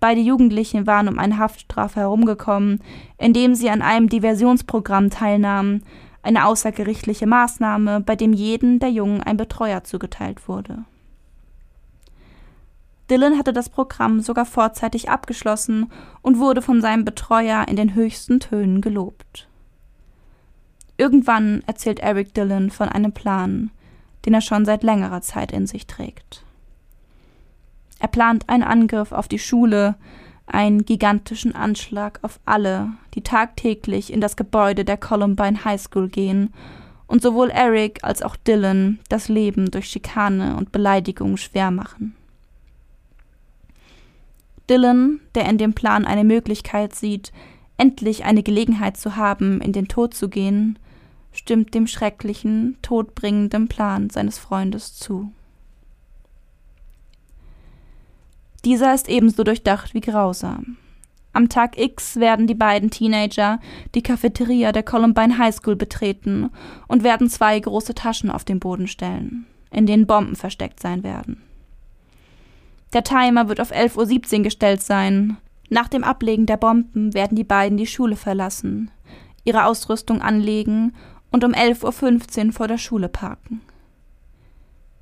Beide 0.00 0.20
Jugendlichen 0.20 0.86
waren 0.86 1.08
um 1.08 1.18
eine 1.18 1.38
Haftstrafe 1.38 2.00
herumgekommen, 2.00 2.82
indem 3.16 3.54
sie 3.54 3.70
an 3.70 3.80
einem 3.80 4.10
Diversionsprogramm 4.10 5.08
teilnahmen, 5.08 5.82
eine 6.22 6.44
außergerichtliche 6.44 7.26
Maßnahme, 7.26 8.00
bei 8.00 8.16
dem 8.16 8.34
jeden 8.34 8.80
der 8.80 8.90
Jungen 8.90 9.22
ein 9.22 9.38
Betreuer 9.38 9.82
zugeteilt 9.82 10.46
wurde. 10.46 10.84
Dylan 13.08 13.38
hatte 13.38 13.54
das 13.54 13.70
Programm 13.70 14.20
sogar 14.20 14.44
vorzeitig 14.44 15.08
abgeschlossen 15.08 15.90
und 16.20 16.38
wurde 16.38 16.60
von 16.60 16.82
seinem 16.82 17.06
Betreuer 17.06 17.64
in 17.66 17.76
den 17.76 17.94
höchsten 17.94 18.40
Tönen 18.40 18.82
gelobt. 18.82 19.48
Irgendwann 20.96 21.62
erzählt 21.66 22.00
Eric 22.00 22.34
Dylan 22.34 22.70
von 22.70 22.88
einem 22.88 23.12
Plan, 23.12 23.70
den 24.24 24.34
er 24.34 24.40
schon 24.40 24.64
seit 24.64 24.82
längerer 24.82 25.20
Zeit 25.20 25.52
in 25.52 25.66
sich 25.66 25.86
trägt. 25.86 26.44
Er 27.98 28.08
plant 28.08 28.48
einen 28.48 28.62
Angriff 28.62 29.12
auf 29.12 29.28
die 29.28 29.38
Schule, 29.38 29.96
einen 30.46 30.84
gigantischen 30.84 31.54
Anschlag 31.54 32.18
auf 32.22 32.38
alle, 32.44 32.90
die 33.14 33.22
tagtäglich 33.22 34.12
in 34.12 34.20
das 34.20 34.36
Gebäude 34.36 34.84
der 34.84 34.96
Columbine 34.96 35.64
High 35.64 35.80
School 35.80 36.08
gehen 36.08 36.52
und 37.06 37.22
sowohl 37.22 37.50
Eric 37.50 38.04
als 38.04 38.22
auch 38.22 38.36
Dylan 38.36 38.98
das 39.08 39.28
Leben 39.28 39.70
durch 39.70 39.88
Schikane 39.88 40.56
und 40.56 40.70
Beleidigung 40.70 41.36
schwer 41.36 41.70
machen. 41.70 42.14
Dylan, 44.68 45.20
der 45.34 45.48
in 45.48 45.58
dem 45.58 45.74
Plan 45.74 46.06
eine 46.06 46.24
Möglichkeit 46.24 46.94
sieht, 46.94 47.32
endlich 47.76 48.24
eine 48.24 48.42
Gelegenheit 48.42 48.96
zu 48.96 49.16
haben, 49.16 49.60
in 49.60 49.72
den 49.72 49.88
Tod 49.88 50.14
zu 50.14 50.28
gehen, 50.28 50.78
stimmt 51.34 51.74
dem 51.74 51.86
schrecklichen, 51.86 52.78
todbringenden 52.82 53.68
Plan 53.68 54.10
seines 54.10 54.38
Freundes 54.38 54.94
zu. 54.94 55.32
Dieser 58.64 58.94
ist 58.94 59.08
ebenso 59.08 59.44
durchdacht 59.44 59.92
wie 59.92 60.00
grausam. 60.00 60.78
Am 61.34 61.48
Tag 61.48 61.76
X 61.78 62.16
werden 62.16 62.46
die 62.46 62.54
beiden 62.54 62.90
Teenager 62.90 63.58
die 63.94 64.02
Cafeteria 64.02 64.70
der 64.72 64.84
Columbine 64.84 65.36
High 65.36 65.54
School 65.54 65.76
betreten 65.76 66.50
und 66.86 67.02
werden 67.02 67.28
zwei 67.28 67.58
große 67.58 67.94
Taschen 67.94 68.30
auf 68.30 68.44
den 68.44 68.60
Boden 68.60 68.86
stellen, 68.86 69.44
in 69.70 69.86
denen 69.86 70.06
Bomben 70.06 70.36
versteckt 70.36 70.80
sein 70.80 71.02
werden. 71.02 71.42
Der 72.92 73.02
Timer 73.02 73.48
wird 73.48 73.60
auf 73.60 73.72
11.17 73.72 74.36
Uhr 74.36 74.42
gestellt 74.44 74.80
sein. 74.80 75.36
Nach 75.68 75.88
dem 75.88 76.04
Ablegen 76.04 76.46
der 76.46 76.56
Bomben 76.56 77.12
werden 77.12 77.34
die 77.36 77.44
beiden 77.44 77.76
die 77.76 77.88
Schule 77.88 78.14
verlassen, 78.14 78.92
ihre 79.42 79.64
Ausrüstung 79.64 80.22
anlegen 80.22 80.94
und 81.34 81.42
um 81.42 81.50
11.15 81.50 82.46
Uhr 82.46 82.52
vor 82.52 82.68
der 82.68 82.78
Schule 82.78 83.08
parken. 83.08 83.60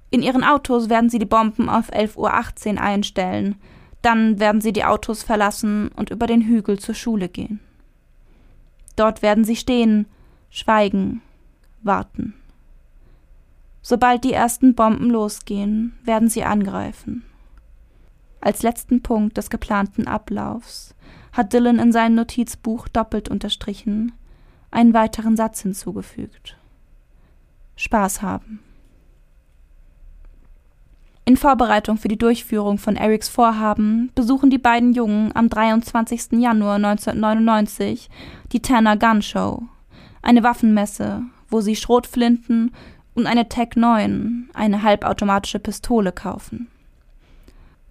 In 0.09 0.23
ihren 0.23 0.45
Autos 0.45 0.89
werden 0.89 1.11
sie 1.11 1.19
die 1.19 1.27
Bomben 1.27 1.69
auf 1.69 1.93
11.18 1.93 2.17
Uhr 2.17 2.81
einstellen, 2.81 3.57
dann 4.01 4.41
werden 4.41 4.63
sie 4.63 4.73
die 4.73 4.87
Autos 4.87 5.23
verlassen 5.23 5.89
und 5.89 6.09
über 6.09 6.27
den 6.27 6.41
Hügel 6.41 6.79
zur 6.79 6.95
Schule 6.95 7.29
gehen. 7.29 7.61
Dort 8.97 9.21
werden 9.21 9.45
sie 9.45 9.57
stehen, 9.57 10.07
schweigen, 10.49 11.21
warten. 11.83 12.33
Sobald 13.83 14.25
die 14.25 14.33
ersten 14.33 14.75
Bomben 14.75 15.11
losgehen, 15.11 15.99
werden 16.03 16.31
sie 16.31 16.45
angreifen. 16.45 17.25
Als 18.41 18.63
letzten 18.63 19.03
Punkt 19.03 19.37
des 19.37 19.51
geplanten 19.51 20.07
Ablaufs 20.07 20.95
hat 21.33 21.53
Dylan 21.53 21.79
in 21.79 21.93
seinem 21.93 22.15
Notizbuch 22.15 22.89
doppelt 22.89 23.29
unterstrichen 23.29 24.13
einen 24.73 24.95
weiteren 24.95 25.37
Satz 25.37 25.63
hinzugefügt. 25.63 26.57
Spaß 27.77 28.23
haben. 28.23 28.61
In 31.25 31.37
Vorbereitung 31.37 31.99
für 31.99 32.09
die 32.09 32.19
Durchführung 32.19 32.79
von 32.79 32.97
Erics 32.97 33.29
Vorhaben 33.29 34.11
besuchen 34.17 34.51
die 34.51 34.59
beiden 34.59 34.93
Jungen 34.93 35.31
am 35.37 35.49
23. 35.49 36.33
Januar 36.33 36.77
1999 36.77 38.11
die 38.51 38.61
Tanner 38.61 38.97
Gun 38.97 39.23
Show, 39.23 39.63
eine 40.21 40.43
Waffenmesse, 40.43 41.23
wo 41.49 41.61
sie 41.61 41.77
Schrotflinten 41.77 42.73
und 43.15 43.27
eine 43.29 43.49
Tech 43.49 43.77
9, 43.77 44.51
eine 44.53 44.83
halbautomatische 44.83 45.61
Pistole, 45.61 46.11
kaufen. 46.11 46.67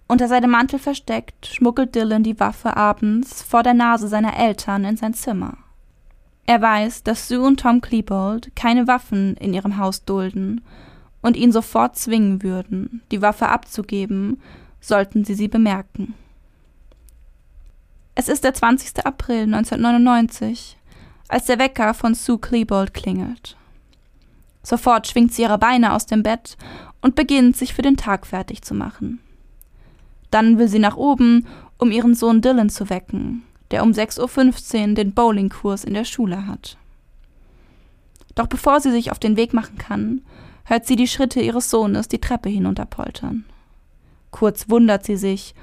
Unter 0.08 0.28
seinem 0.28 0.50
Mantel 0.50 0.78
versteckt, 0.78 1.46
schmuggelt 1.46 1.94
Dylan 1.94 2.22
die 2.22 2.38
Waffe 2.38 2.76
abends 2.76 3.42
vor 3.42 3.62
der 3.62 3.72
Nase 3.72 4.08
seiner 4.08 4.36
Eltern 4.36 4.84
in 4.84 4.98
sein 4.98 5.14
Zimmer. 5.14 5.56
Er 6.46 6.60
weiß, 6.60 7.02
dass 7.04 7.28
Sue 7.28 7.46
und 7.46 7.60
Tom 7.60 7.80
Klebold 7.80 8.54
keine 8.56 8.86
Waffen 8.86 9.36
in 9.36 9.54
ihrem 9.54 9.78
Haus 9.78 10.04
dulden 10.04 10.62
und 11.20 11.36
ihn 11.36 11.52
sofort 11.52 11.96
zwingen 11.96 12.42
würden, 12.42 13.02
die 13.10 13.22
Waffe 13.22 13.48
abzugeben, 13.48 14.40
sollten 14.80 15.24
sie 15.24 15.34
sie 15.34 15.48
bemerken. 15.48 16.14
Es 18.14 18.28
ist 18.28 18.44
der 18.44 18.52
20. 18.52 19.06
April 19.06 19.44
1999, 19.44 20.76
als 21.28 21.46
der 21.46 21.58
Wecker 21.58 21.94
von 21.94 22.14
Sue 22.14 22.38
Klebold 22.38 22.92
klingelt. 22.92 23.56
Sofort 24.62 25.06
schwingt 25.06 25.32
sie 25.32 25.42
ihre 25.42 25.58
Beine 25.58 25.94
aus 25.94 26.06
dem 26.06 26.22
Bett 26.22 26.56
und 27.00 27.14
beginnt, 27.14 27.56
sich 27.56 27.72
für 27.72 27.82
den 27.82 27.96
Tag 27.96 28.26
fertig 28.26 28.62
zu 28.62 28.74
machen. 28.74 29.20
Dann 30.30 30.58
will 30.58 30.68
sie 30.68 30.78
nach 30.78 30.96
oben, 30.96 31.46
um 31.78 31.90
ihren 31.90 32.14
Sohn 32.14 32.42
Dylan 32.42 32.68
zu 32.68 32.90
wecken, 32.90 33.42
der 33.72 33.82
um 33.82 33.90
6.15 33.90 34.88
Uhr 34.88 34.94
den 34.94 35.12
Bowlingkurs 35.12 35.84
in 35.84 35.94
der 35.94 36.04
Schule 36.04 36.46
hat. 36.46 36.76
Doch 38.34 38.46
bevor 38.46 38.80
sie 38.80 38.90
sich 38.90 39.10
auf 39.10 39.18
den 39.18 39.36
Weg 39.36 39.52
machen 39.52 39.78
kann, 39.78 40.22
hört 40.64 40.86
sie 40.86 40.96
die 40.96 41.08
Schritte 41.08 41.40
ihres 41.40 41.70
Sohnes 41.70 42.08
die 42.08 42.20
Treppe 42.20 42.48
hinunterpoltern. 42.48 43.44
Kurz 44.30 44.68
wundert 44.68 45.04
sie 45.04 45.16
sich, 45.16 45.54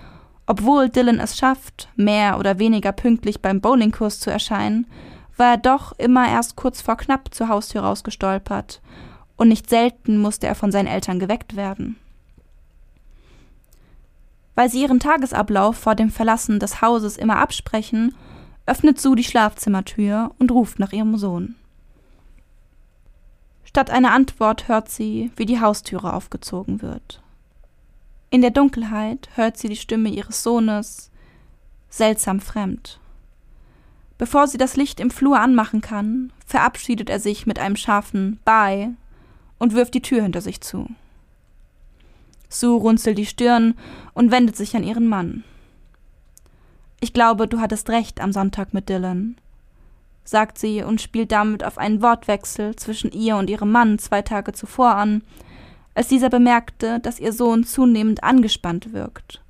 obwohl 0.46 0.90
Dylan 0.90 1.20
es 1.20 1.38
schafft, 1.38 1.90
mehr 1.96 2.40
oder 2.40 2.60
weniger 2.60 2.92
pünktlich 2.92 3.42
beim 3.42 3.62
Bowlingkurs 3.62 4.20
zu 4.20 4.30
erscheinen, 4.30 4.88
war 5.38 5.52
er 5.52 5.58
doch 5.58 5.94
immer 5.98 6.28
erst 6.28 6.56
kurz 6.56 6.82
vor 6.82 6.98
knapp 6.98 7.34
zur 7.34 7.48
Haustür 7.48 7.82
rausgestolpert, 7.82 8.82
und 9.38 9.48
nicht 9.48 9.70
selten 9.70 10.18
musste 10.18 10.48
er 10.48 10.56
von 10.56 10.72
seinen 10.72 10.88
Eltern 10.88 11.18
geweckt 11.18 11.56
werden. 11.56 11.96
Weil 14.60 14.70
sie 14.70 14.82
ihren 14.82 15.00
Tagesablauf 15.00 15.78
vor 15.78 15.96
dem 15.96 16.10
Verlassen 16.10 16.60
des 16.60 16.82
Hauses 16.82 17.16
immer 17.16 17.38
absprechen, 17.38 18.14
öffnet 18.66 19.00
Sue 19.00 19.16
die 19.16 19.24
Schlafzimmertür 19.24 20.36
und 20.38 20.52
ruft 20.52 20.80
nach 20.80 20.92
ihrem 20.92 21.18
Sohn. 21.18 21.56
Statt 23.64 23.90
einer 23.90 24.12
Antwort 24.12 24.68
hört 24.68 24.90
sie, 24.90 25.32
wie 25.38 25.46
die 25.46 25.62
Haustüre 25.62 26.12
aufgezogen 26.12 26.82
wird. 26.82 27.24
In 28.32 28.42
der 28.42 28.52
Dunkelheit 28.52 29.30
hört 29.36 29.56
sie 29.56 29.70
die 29.70 29.78
Stimme 29.78 30.10
ihres 30.10 30.44
Sohnes, 30.44 31.10
seltsam 31.90 32.42
fremd. 32.42 33.00
Bevor 34.18 34.46
sie 34.46 34.58
das 34.58 34.76
Licht 34.76 35.00
im 35.00 35.10
Flur 35.10 35.40
anmachen 35.40 35.80
kann, 35.80 36.34
verabschiedet 36.46 37.10
er 37.10 37.22
sich 37.22 37.46
mit 37.46 37.60
einem 37.60 37.78
scharfen 37.78 38.42
Bye 38.44 38.96
und 39.58 39.74
wirft 39.74 39.94
die 39.94 40.02
Tür 40.02 40.22
hinter 40.22 40.42
sich 40.42 40.60
zu. 40.60 40.90
Sue 42.50 42.80
runzelt 42.80 43.18
die 43.18 43.26
Stirn 43.26 43.76
und 44.14 44.32
wendet 44.32 44.56
sich 44.56 44.76
an 44.76 44.84
ihren 44.84 45.08
Mann. 45.08 45.44
Ich 47.00 47.14
glaube, 47.14 47.48
du 47.48 47.60
hattest 47.60 47.90
recht 47.90 48.20
am 48.20 48.34
Sonntag 48.34 48.74
mit 48.74 48.90
Dylan 48.90 49.38
sagt 50.30 50.60
sie 50.60 50.84
und 50.84 51.02
spielt 51.02 51.32
damit 51.32 51.64
auf 51.64 51.78
einen 51.78 52.02
Wortwechsel 52.02 52.76
zwischen 52.76 53.12
ihr 53.12 53.36
und 53.38 53.50
ihrem 53.50 53.72
Mann 53.72 53.98
zwei 53.98 54.22
Tage 54.22 54.54
zuvor 54.54 54.96
an, 54.96 55.24
als 55.96 56.08
dieser 56.08 56.30
bemerkte, 56.30 57.00
dass 57.00 57.20
ihr 57.20 57.34
Sohn 57.34 57.64
zunehmend 57.64 58.24
angespannt 58.24 58.94
wirkt 58.94 59.42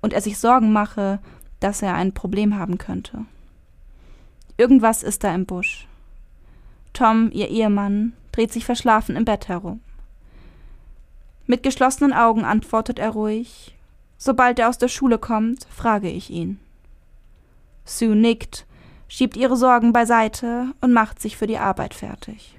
und 0.00 0.12
er 0.12 0.20
sich 0.20 0.38
Sorgen 0.38 0.72
mache, 0.72 1.20
dass 1.60 1.80
er 1.80 1.94
ein 1.94 2.12
Problem 2.12 2.58
haben 2.58 2.76
könnte. 2.76 3.24
Irgendwas 4.56 5.02
ist 5.02 5.22
da 5.22 5.34
im 5.34 5.46
Busch. 5.46 5.86
Tom, 6.92 7.30
ihr 7.32 7.48
Ehemann, 7.48 8.12
dreht 8.32 8.52
sich 8.52 8.64
verschlafen 8.64 9.16
im 9.16 9.24
Bett 9.24 9.48
herum. 9.48 9.80
Mit 11.46 11.62
geschlossenen 11.62 12.12
Augen 12.12 12.44
antwortet 12.44 12.98
er 12.98 13.10
ruhig 13.10 13.72
Sobald 14.18 14.58
er 14.58 14.68
aus 14.68 14.78
der 14.78 14.88
Schule 14.88 15.18
kommt, 15.18 15.66
frage 15.70 16.08
ich 16.08 16.30
ihn. 16.30 16.58
Sue 17.84 18.16
nickt 18.16 18.66
schiebt 19.08 19.36
ihre 19.36 19.56
Sorgen 19.56 19.92
beiseite 19.92 20.74
und 20.80 20.92
macht 20.92 21.20
sich 21.20 21.36
für 21.36 21.46
die 21.46 21.58
Arbeit 21.58 21.94
fertig. 21.94 22.58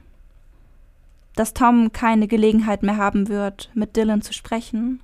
Dass 1.35 1.53
Tom 1.53 1.91
keine 1.91 2.27
Gelegenheit 2.27 2.83
mehr 2.83 2.97
haben 2.97 3.27
wird, 3.27 3.69
mit 3.73 3.95
Dylan 3.95 4.21
zu 4.21 4.33
sprechen, 4.33 5.01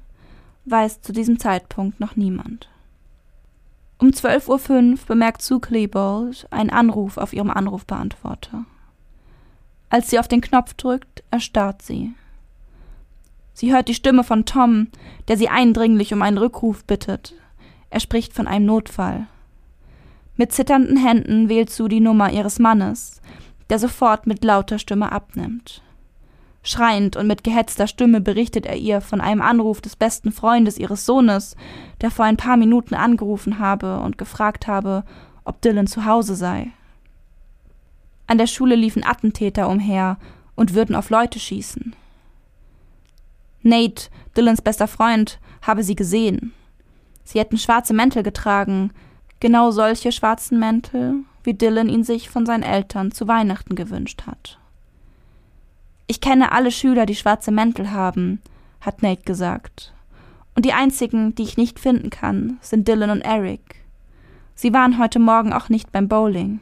weiß 0.66 1.02
zu 1.02 1.12
diesem 1.12 1.40
Zeitpunkt 1.40 2.00
noch 2.00 2.16
niemand. 2.16 2.70
Um 4.00 4.10
12.05 4.10 4.92
Uhr 4.92 5.00
bemerkt 5.06 5.42
Sue 5.42 5.60
Klebold 5.60 6.48
einen 6.50 6.70
Anruf 6.70 7.18
auf 7.18 7.34
ihrem 7.34 7.52
Anrufbeantworter. 7.52 8.66
Als 9.90 10.10
sie 10.10 10.18
auf 10.18 10.28
den 10.28 10.42
Knopf 10.42 10.74
drückt, 10.74 11.24
erstarrt 11.30 11.82
sie. 11.82 12.14
Sie 13.54 13.72
hört 13.72 13.88
die 13.88 13.94
Stimme 13.94 14.24
von 14.24 14.46
Tom, 14.46 14.88
der 15.28 15.38
sie 15.38 15.50
eindringlich 15.50 16.14
um 16.14 16.22
einen 16.22 16.38
Rückruf 16.38 16.84
bittet. 16.86 17.34
Er 17.90 18.00
spricht 18.00 18.34
von 18.34 18.48
einem 18.48 18.66
Notfall. 18.66 19.28
Mit 20.36 20.52
zitternden 20.52 20.98
Händen 20.98 21.48
wählt 21.48 21.70
Sue 21.70 21.90
die 21.90 22.00
Nummer 22.00 22.32
ihres 22.32 22.58
Mannes, 22.58 23.22
der 23.70 23.78
sofort 23.78 24.26
mit 24.26 24.44
lauter 24.44 24.80
Stimme 24.80 25.12
abnimmt. 25.12 25.84
Schreiend 26.64 27.18
und 27.18 27.28
mit 27.28 27.44
gehetzter 27.44 27.88
Stimme 27.88 28.22
berichtet 28.22 28.66
er 28.66 28.78
ihr 28.78 29.02
von 29.02 29.22
einem 29.22 29.42
Anruf 29.42 29.82
des 29.82 29.96
besten 29.96 30.32
Freundes 30.32 30.78
ihres 30.78 31.06
Sohnes, 31.06 31.56
der 32.02 32.10
vor 32.10 32.26
ein 32.26 32.38
paar 32.38 32.58
Minuten 32.58 32.96
angerufen 32.96 33.60
habe 33.60 34.00
und 34.00 34.18
gefragt 34.18 34.66
habe, 34.66 35.04
ob 35.44 35.62
Dylan 35.62 35.88
zu 35.88 36.06
Hause 36.06 36.36
sei. 36.36 36.72
An 38.28 38.38
der 38.38 38.48
Schule 38.48 38.76
liefen 38.76 39.04
Attentäter 39.04 39.68
umher 39.68 40.18
und 40.56 40.74
würden 40.74 40.96
auf 40.96 41.10
Leute 41.10 41.38
schießen. 41.38 41.96
Nate, 43.64 44.10
Dylans 44.38 44.62
bester 44.62 44.88
Freund, 44.88 45.40
habe 45.62 45.84
sie 45.84 45.96
gesehen. 45.96 46.54
Sie 47.24 47.40
hätten 47.40 47.58
schwarze 47.58 47.94
Mäntel 47.94 48.24
getragen, 48.24 48.92
Genau 49.44 49.72
solche 49.72 50.14
schwarzen 50.14 50.58
Mäntel, 50.58 51.16
wie 51.44 51.54
Dylan 51.54 51.90
ihn 51.90 52.06
sich 52.06 52.30
von 52.30 52.46
seinen 52.46 52.64
Eltern 52.64 53.12
zu 53.12 53.28
Weihnachten 53.28 53.76
gewünscht 53.76 54.22
hat. 54.26 54.58
Ich 56.08 56.22
kenne 56.22 56.54
alle 56.54 56.72
Schüler, 56.72 57.06
die 57.06 57.18
schwarze 57.18 57.52
Mäntel 57.52 57.92
haben, 57.92 58.42
hat 58.80 59.04
Nate 59.04 59.24
gesagt. 59.24 59.94
Und 60.56 60.64
die 60.64 60.72
einzigen, 60.72 61.36
die 61.36 61.44
ich 61.44 61.58
nicht 61.58 61.78
finden 61.78 62.10
kann, 62.10 62.58
sind 62.62 62.88
Dylan 62.88 63.10
und 63.10 63.20
Eric. 63.20 63.84
Sie 64.56 64.72
waren 64.72 64.98
heute 64.98 65.20
Morgen 65.20 65.52
auch 65.52 65.68
nicht 65.68 65.92
beim 65.92 66.08
Bowling. 66.08 66.62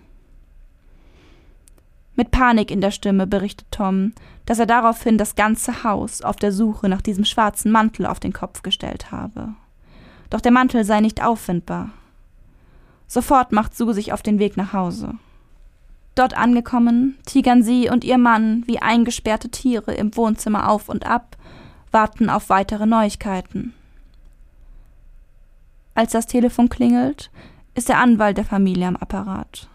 Mit 2.22 2.30
Panik 2.30 2.70
in 2.70 2.82
der 2.82 2.92
Stimme 2.92 3.26
berichtet 3.26 3.66
Tom, 3.72 4.14
dass 4.46 4.60
er 4.60 4.68
daraufhin 4.68 5.18
das 5.18 5.34
ganze 5.34 5.84
Haus 5.84 6.22
auf 6.22 6.36
der 6.36 6.52
Suche 6.52 6.88
nach 6.88 7.02
diesem 7.02 7.26
schwarzen 7.26 7.72
Mantel 7.72 8.06
auf 8.06 8.20
den 8.20 8.32
Kopf 8.32 8.62
gestellt 8.62 9.12
habe. 9.12 9.56
Doch 10.30 10.40
der 10.40 10.52
Mantel 10.52 10.84
sei 10.84 11.00
nicht 11.00 11.24
auffindbar. 11.24 11.90
Sofort 13.08 13.52
macht 13.52 13.76
Sue 13.76 13.96
sich 13.96 14.14
auf 14.14 14.22
den 14.22 14.38
Weg 14.38 14.56
nach 14.56 14.72
Hause. 14.72 15.16
Dort 16.14 16.38
angekommen, 16.38 17.18
tigern 17.26 17.64
sie 17.64 17.90
und 17.90 18.04
ihr 18.04 18.20
Mann 18.20 18.66
wie 18.68 18.80
eingesperrte 18.80 19.50
Tiere 19.50 19.96
im 19.96 20.16
Wohnzimmer 20.16 20.70
auf 20.70 20.90
und 20.90 21.08
ab, 21.08 21.38
warten 21.90 22.30
auf 22.30 22.50
weitere 22.50 22.86
Neuigkeiten. 22.86 23.74
Als 25.96 26.12
das 26.12 26.28
Telefon 26.28 26.70
klingelt, 26.70 27.32
ist 27.74 27.90
der 27.90 27.98
Anwalt 27.98 28.38
der 28.38 28.46
Familie 28.46 28.86
am 28.86 28.96
Apparat. 28.96 29.71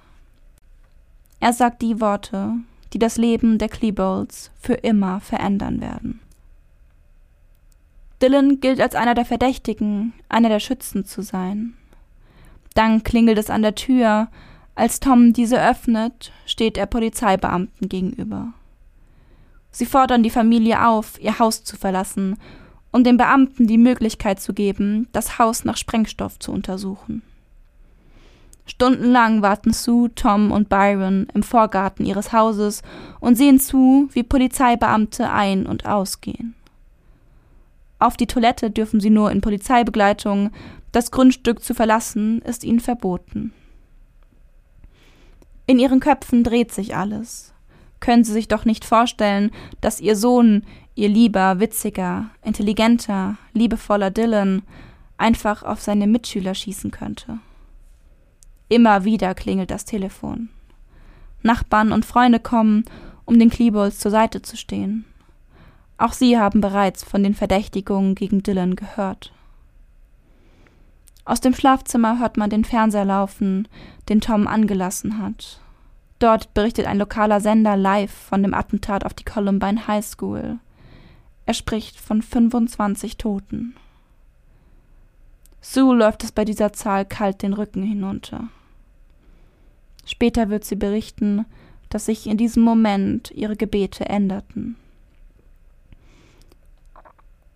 Er 1.40 1.52
sagt 1.52 1.82
die 1.82 2.00
Worte, 2.00 2.54
die 2.92 2.98
das 2.98 3.16
Leben 3.16 3.58
der 3.58 3.68
Klebolds 3.68 4.50
für 4.58 4.74
immer 4.74 5.20
verändern 5.20 5.80
werden. 5.80 6.20
Dylan 8.22 8.60
gilt 8.60 8.80
als 8.80 8.94
einer 8.94 9.14
der 9.14 9.26
Verdächtigen, 9.26 10.14
einer 10.28 10.48
der 10.48 10.60
Schützen 10.60 11.04
zu 11.04 11.22
sein. 11.22 11.74
Dann 12.74 13.02
klingelt 13.02 13.38
es 13.38 13.50
an 13.50 13.62
der 13.62 13.74
Tür. 13.74 14.28
Als 14.74 15.00
Tom 15.00 15.32
diese 15.32 15.62
öffnet, 15.62 16.32
steht 16.46 16.78
er 16.78 16.86
Polizeibeamten 16.86 17.88
gegenüber. 17.88 18.52
Sie 19.70 19.86
fordern 19.86 20.22
die 20.22 20.30
Familie 20.30 20.86
auf, 20.86 21.20
ihr 21.20 21.38
Haus 21.38 21.64
zu 21.64 21.76
verlassen, 21.76 22.38
um 22.92 23.04
den 23.04 23.18
Beamten 23.18 23.66
die 23.66 23.78
Möglichkeit 23.78 24.40
zu 24.40 24.54
geben, 24.54 25.08
das 25.12 25.38
Haus 25.38 25.64
nach 25.64 25.76
Sprengstoff 25.76 26.38
zu 26.38 26.52
untersuchen. 26.52 27.22
Stundenlang 28.66 29.42
warten 29.42 29.72
Sue, 29.72 30.12
Tom 30.14 30.50
und 30.50 30.68
Byron 30.68 31.28
im 31.32 31.42
Vorgarten 31.44 32.04
ihres 32.04 32.32
Hauses 32.32 32.82
und 33.20 33.36
sehen 33.36 33.60
zu, 33.60 34.08
wie 34.12 34.24
Polizeibeamte 34.24 35.30
ein- 35.30 35.66
und 35.66 35.86
ausgehen. 35.86 36.54
Auf 37.98 38.16
die 38.16 38.26
Toilette 38.26 38.70
dürfen 38.70 39.00
sie 39.00 39.10
nur 39.10 39.30
in 39.30 39.40
Polizeibegleitung, 39.40 40.50
Das 40.92 41.10
Grundstück 41.10 41.62
zu 41.62 41.74
verlassen 41.74 42.40
ist 42.42 42.64
ihnen 42.64 42.80
verboten. 42.80 43.52
In 45.66 45.78
ihren 45.78 46.00
Köpfen 46.00 46.42
dreht 46.42 46.72
sich 46.72 46.96
alles. 46.96 47.52
Können 48.00 48.24
sie 48.24 48.32
sich 48.32 48.48
doch 48.48 48.64
nicht 48.64 48.84
vorstellen, 48.84 49.50
dass 49.80 50.00
ihr 50.00 50.16
Sohn, 50.16 50.64
ihr 50.94 51.08
lieber, 51.08 51.60
witziger, 51.60 52.30
intelligenter, 52.42 53.36
liebevoller 53.52 54.10
Dylan 54.10 54.62
einfach 55.18 55.62
auf 55.64 55.82
seine 55.82 56.06
Mitschüler 56.06 56.54
schießen 56.54 56.90
könnte. 56.90 57.40
Immer 58.68 59.04
wieder 59.04 59.34
klingelt 59.34 59.70
das 59.70 59.84
Telefon. 59.84 60.48
Nachbarn 61.42 61.92
und 61.92 62.04
Freunde 62.04 62.40
kommen, 62.40 62.84
um 63.24 63.38
den 63.38 63.50
Klebold 63.50 63.94
zur 63.94 64.10
Seite 64.10 64.42
zu 64.42 64.56
stehen. 64.56 65.04
Auch 65.98 66.12
sie 66.12 66.38
haben 66.38 66.60
bereits 66.60 67.04
von 67.04 67.22
den 67.22 67.34
Verdächtigungen 67.34 68.14
gegen 68.14 68.42
Dylan 68.42 68.76
gehört. 68.76 69.32
Aus 71.24 71.40
dem 71.40 71.54
Schlafzimmer 71.54 72.18
hört 72.18 72.36
man 72.36 72.50
den 72.50 72.64
Fernseher 72.64 73.04
laufen, 73.04 73.66
den 74.08 74.20
Tom 74.20 74.46
angelassen 74.46 75.18
hat. 75.18 75.60
Dort 76.18 76.54
berichtet 76.54 76.86
ein 76.86 76.98
lokaler 76.98 77.40
Sender 77.40 77.76
live 77.76 78.12
von 78.12 78.42
dem 78.42 78.54
Attentat 78.54 79.04
auf 79.04 79.14
die 79.14 79.24
Columbine 79.24 79.86
High 79.86 80.04
School. 80.04 80.58
Er 81.44 81.54
spricht 81.54 82.00
von 82.00 82.22
25 82.22 83.18
Toten. 83.18 83.74
Sue 85.68 85.96
läuft 85.96 86.22
es 86.22 86.30
bei 86.30 86.44
dieser 86.44 86.72
Zahl 86.72 87.04
kalt 87.04 87.42
den 87.42 87.52
Rücken 87.52 87.82
hinunter. 87.82 88.44
Später 90.04 90.48
wird 90.48 90.64
sie 90.64 90.76
berichten, 90.76 91.44
dass 91.88 92.06
sich 92.06 92.28
in 92.28 92.36
diesem 92.36 92.62
Moment 92.62 93.32
ihre 93.32 93.56
Gebete 93.56 94.08
änderten. 94.08 94.76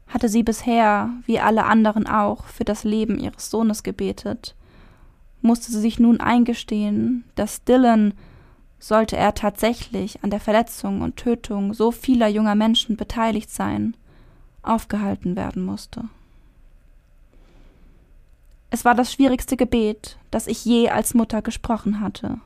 Hatte 0.08 0.28
sie 0.28 0.42
bisher, 0.42 1.10
wie 1.24 1.38
alle 1.38 1.64
anderen 1.66 2.08
auch, 2.08 2.46
für 2.46 2.64
das 2.64 2.82
Leben 2.82 3.16
ihres 3.16 3.48
Sohnes 3.48 3.84
gebetet, 3.84 4.56
musste 5.40 5.70
sie 5.70 5.80
sich 5.80 6.00
nun 6.00 6.20
eingestehen, 6.20 7.22
dass 7.36 7.62
Dylan, 7.62 8.12
sollte 8.80 9.16
er 9.16 9.34
tatsächlich 9.34 10.24
an 10.24 10.30
der 10.30 10.40
Verletzung 10.40 11.02
und 11.02 11.16
Tötung 11.16 11.74
so 11.74 11.92
vieler 11.92 12.26
junger 12.26 12.56
Menschen 12.56 12.96
beteiligt 12.96 13.50
sein, 13.50 13.96
aufgehalten 14.62 15.36
werden 15.36 15.64
musste. 15.64 16.08
Es 18.70 18.84
war 18.84 18.94
das 18.94 19.12
schwierigste 19.12 19.56
Gebet, 19.56 20.16
das 20.30 20.46
ich 20.46 20.64
je 20.64 20.88
als 20.88 21.14
Mutter 21.14 21.42
gesprochen 21.42 22.00
hatte. 22.00 22.38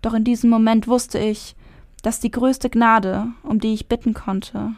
Doch 0.00 0.14
in 0.14 0.24
diesem 0.24 0.48
Moment 0.48 0.88
wusste 0.88 1.18
ich, 1.18 1.54
dass 2.02 2.20
die 2.20 2.30
größte 2.30 2.70
Gnade, 2.70 3.26
um 3.42 3.60
die 3.60 3.74
ich 3.74 3.86
bitten 3.86 4.14
konnte, 4.14 4.72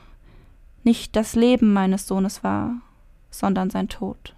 nicht 0.83 1.15
das 1.15 1.37
Leben 1.37 1.73
meines 1.73 2.09
Sohnes 2.09 2.43
war, 2.43 2.75
sondern 3.31 3.71
sein 3.71 3.89
Tod. 3.89 4.35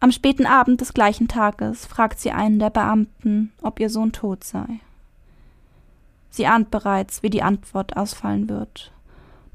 Am 0.00 0.12
späten 0.12 0.44
Abend 0.44 0.82
des 0.82 0.92
gleichen 0.92 1.28
Tages 1.28 1.86
fragt 1.86 2.20
sie 2.20 2.30
einen 2.30 2.58
der 2.58 2.68
Beamten, 2.68 3.52
ob 3.62 3.80
ihr 3.80 3.88
Sohn 3.88 4.12
tot 4.12 4.44
sei. 4.44 4.80
Sie 6.28 6.46
ahnt 6.46 6.70
bereits, 6.70 7.22
wie 7.22 7.30
die 7.30 7.42
Antwort 7.42 7.96
ausfallen 7.96 8.50
wird 8.50 8.92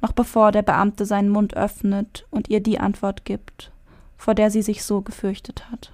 noch 0.01 0.11
bevor 0.11 0.51
der 0.51 0.63
Beamte 0.63 1.05
seinen 1.05 1.29
Mund 1.29 1.55
öffnet 1.55 2.25
und 2.31 2.49
ihr 2.49 2.61
die 2.61 2.79
Antwort 2.79 3.25
gibt, 3.25 3.71
vor 4.17 4.35
der 4.35 4.51
sie 4.51 4.61
sich 4.61 4.83
so 4.83 5.01
gefürchtet 5.01 5.71
hat. 5.71 5.91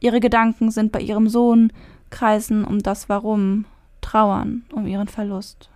Ihre 0.00 0.20
Gedanken 0.20 0.70
sind 0.70 0.92
bei 0.92 1.00
ihrem 1.00 1.28
Sohn, 1.28 1.72
kreisen 2.10 2.64
um 2.64 2.80
das 2.80 3.08
Warum, 3.08 3.64
trauern 4.00 4.64
um 4.72 4.86
ihren 4.86 5.08
Verlust. 5.08 5.70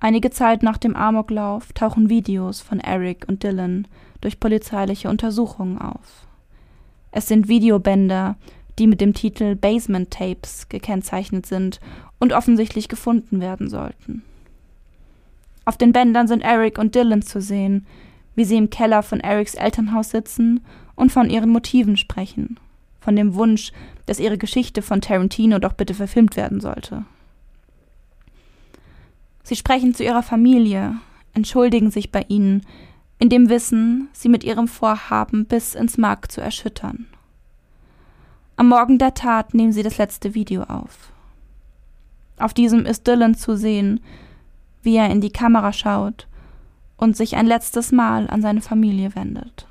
Einige 0.00 0.30
Zeit 0.30 0.62
nach 0.62 0.76
dem 0.76 0.96
Amoklauf 0.96 1.72
tauchen 1.72 2.10
Videos 2.10 2.60
von 2.60 2.78
Eric 2.78 3.24
und 3.26 3.42
Dylan 3.42 3.88
durch 4.20 4.38
polizeiliche 4.38 5.08
Untersuchungen 5.08 5.78
auf. 5.78 6.26
Es 7.10 7.26
sind 7.26 7.48
Videobänder, 7.48 8.36
die 8.78 8.86
mit 8.86 9.00
dem 9.00 9.14
Titel 9.14 9.54
Basement 9.54 10.10
Tapes 10.10 10.68
gekennzeichnet 10.68 11.46
sind 11.46 11.80
und 12.18 12.32
offensichtlich 12.32 12.88
gefunden 12.88 13.40
werden 13.40 13.68
sollten. 13.68 14.22
Auf 15.64 15.76
den 15.76 15.92
Bändern 15.92 16.28
sind 16.28 16.42
Eric 16.42 16.78
und 16.78 16.94
Dylan 16.94 17.22
zu 17.22 17.40
sehen, 17.40 17.86
wie 18.34 18.44
sie 18.44 18.56
im 18.56 18.70
Keller 18.70 19.02
von 19.02 19.20
Erics 19.20 19.54
Elternhaus 19.54 20.10
sitzen 20.10 20.64
und 20.94 21.12
von 21.12 21.30
ihren 21.30 21.50
Motiven 21.50 21.96
sprechen, 21.96 22.58
von 23.00 23.16
dem 23.16 23.34
Wunsch, 23.34 23.72
dass 24.06 24.20
ihre 24.20 24.38
Geschichte 24.38 24.82
von 24.82 25.00
Tarantino 25.00 25.58
doch 25.58 25.72
bitte 25.72 25.94
verfilmt 25.94 26.36
werden 26.36 26.60
sollte. 26.60 27.04
Sie 29.42 29.56
sprechen 29.56 29.94
zu 29.94 30.04
ihrer 30.04 30.22
Familie, 30.22 30.96
entschuldigen 31.32 31.90
sich 31.90 32.10
bei 32.10 32.24
ihnen, 32.28 32.62
in 33.18 33.28
dem 33.28 33.48
Wissen, 33.48 34.08
sie 34.12 34.28
mit 34.28 34.44
ihrem 34.44 34.68
Vorhaben 34.68 35.46
bis 35.46 35.74
ins 35.74 35.98
Mark 35.98 36.32
zu 36.32 36.40
erschüttern. 36.40 37.06
Am 38.56 38.68
Morgen 38.68 38.98
der 38.98 39.14
Tat 39.14 39.54
nehmen 39.54 39.72
sie 39.72 39.82
das 39.82 39.98
letzte 39.98 40.34
Video 40.34 40.62
auf. 40.64 41.13
Auf 42.38 42.54
diesem 42.54 42.86
ist 42.86 43.06
Dylan 43.06 43.34
zu 43.34 43.56
sehen, 43.56 44.00
wie 44.82 44.96
er 44.96 45.10
in 45.10 45.20
die 45.20 45.30
Kamera 45.30 45.72
schaut 45.72 46.26
und 46.96 47.16
sich 47.16 47.36
ein 47.36 47.46
letztes 47.46 47.92
Mal 47.92 48.28
an 48.28 48.42
seine 48.42 48.60
Familie 48.60 49.14
wendet. 49.14 49.66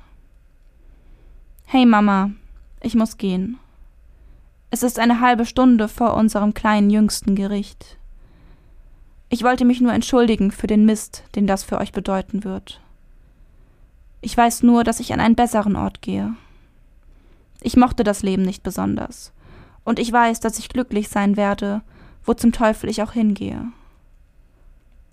Hey 1.66 1.86
Mama, 1.86 2.30
ich 2.80 2.94
muss 2.94 3.16
gehen. 3.16 3.58
Es 4.70 4.82
ist 4.82 4.98
eine 4.98 5.20
halbe 5.20 5.46
Stunde 5.46 5.88
vor 5.88 6.14
unserem 6.14 6.52
kleinen 6.54 6.90
jüngsten 6.90 7.34
Gericht. 7.34 7.96
Ich 9.28 9.42
wollte 9.42 9.64
mich 9.64 9.80
nur 9.80 9.92
entschuldigen 9.92 10.50
für 10.50 10.66
den 10.66 10.84
Mist, 10.84 11.24
den 11.34 11.46
das 11.46 11.64
für 11.64 11.78
euch 11.78 11.92
bedeuten 11.92 12.44
wird. 12.44 12.80
Ich 14.20 14.36
weiß 14.36 14.62
nur, 14.62 14.84
dass 14.84 15.00
ich 15.00 15.12
an 15.12 15.20
einen 15.20 15.34
besseren 15.34 15.76
Ort 15.76 16.02
gehe. 16.02 16.34
Ich 17.60 17.76
mochte 17.76 18.04
das 18.04 18.22
Leben 18.22 18.42
nicht 18.42 18.62
besonders. 18.62 19.32
Und 19.84 19.98
ich 19.98 20.12
weiß, 20.12 20.40
dass 20.40 20.58
ich 20.58 20.68
glücklich 20.68 21.08
sein 21.08 21.36
werde, 21.36 21.82
wo 22.24 22.34
zum 22.34 22.52
Teufel 22.52 22.88
ich 22.88 23.02
auch 23.02 23.12
hingehe. 23.12 23.72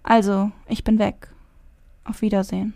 Also, 0.04 0.52
ich 0.67 0.84
bin 0.84 1.00
weg. 1.00 1.28
Auf 2.04 2.21
Wiedersehen. 2.21 2.74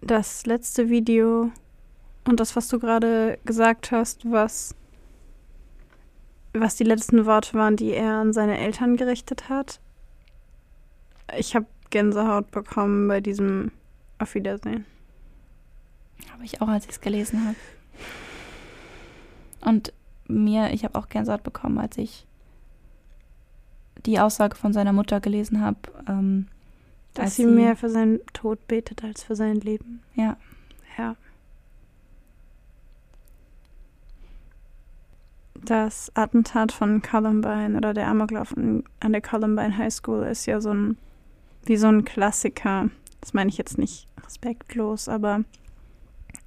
Das 0.00 0.44
letzte 0.44 0.90
Video 0.90 1.50
und 2.26 2.40
das, 2.40 2.56
was 2.56 2.68
du 2.68 2.78
gerade 2.78 3.38
gesagt 3.44 3.90
hast, 3.90 4.30
was, 4.30 4.74
was 6.52 6.76
die 6.76 6.84
letzten 6.84 7.26
Worte 7.26 7.54
waren, 7.54 7.76
die 7.76 7.92
er 7.92 8.14
an 8.14 8.32
seine 8.32 8.58
Eltern 8.58 8.96
gerichtet 8.96 9.48
hat. 9.48 9.80
Ich 11.36 11.54
habe 11.54 11.66
Gänsehaut 11.90 12.50
bekommen 12.50 13.08
bei 13.08 13.20
diesem 13.20 13.70
Auf 14.18 14.34
Wiedersehen. 14.34 14.84
Habe 16.32 16.44
ich 16.44 16.60
auch, 16.60 16.68
als 16.68 16.84
ich 16.84 16.92
es 16.92 17.00
gelesen 17.00 17.46
habe. 17.46 17.56
Und 19.60 19.92
mir, 20.26 20.72
ich 20.72 20.84
habe 20.84 20.98
auch 20.98 21.08
Gänsehaut 21.08 21.42
bekommen, 21.42 21.78
als 21.78 21.96
ich 21.98 22.26
die 24.04 24.20
Aussage 24.20 24.56
von 24.56 24.72
seiner 24.72 24.92
Mutter 24.92 25.20
gelesen 25.20 25.60
habe. 25.60 25.78
Ähm, 26.08 26.48
Dass 27.14 27.36
sie 27.36 27.46
mehr 27.46 27.76
für 27.76 27.88
seinen 27.88 28.20
Tod 28.32 28.66
betet 28.66 29.04
als 29.04 29.22
für 29.22 29.36
sein 29.36 29.56
Leben. 29.56 30.02
Ja. 30.14 30.36
Ja. 30.98 31.16
Das 35.54 36.14
Attentat 36.14 36.72
von 36.72 37.00
Columbine 37.00 37.76
oder 37.76 37.94
der 37.94 38.08
Amoklauf 38.08 38.54
an 38.54 38.84
der 39.00 39.22
Columbine 39.22 39.78
High 39.78 39.92
School 39.92 40.24
ist 40.24 40.44
ja 40.44 40.60
so 40.60 40.74
ein 40.74 40.98
wie 41.66 41.76
so 41.78 41.86
ein 41.86 42.04
Klassiker. 42.04 42.90
Das 43.20 43.32
meine 43.32 43.48
ich 43.48 43.56
jetzt 43.56 43.78
nicht 43.78 44.06
respektlos, 44.24 45.08
aber 45.08 45.44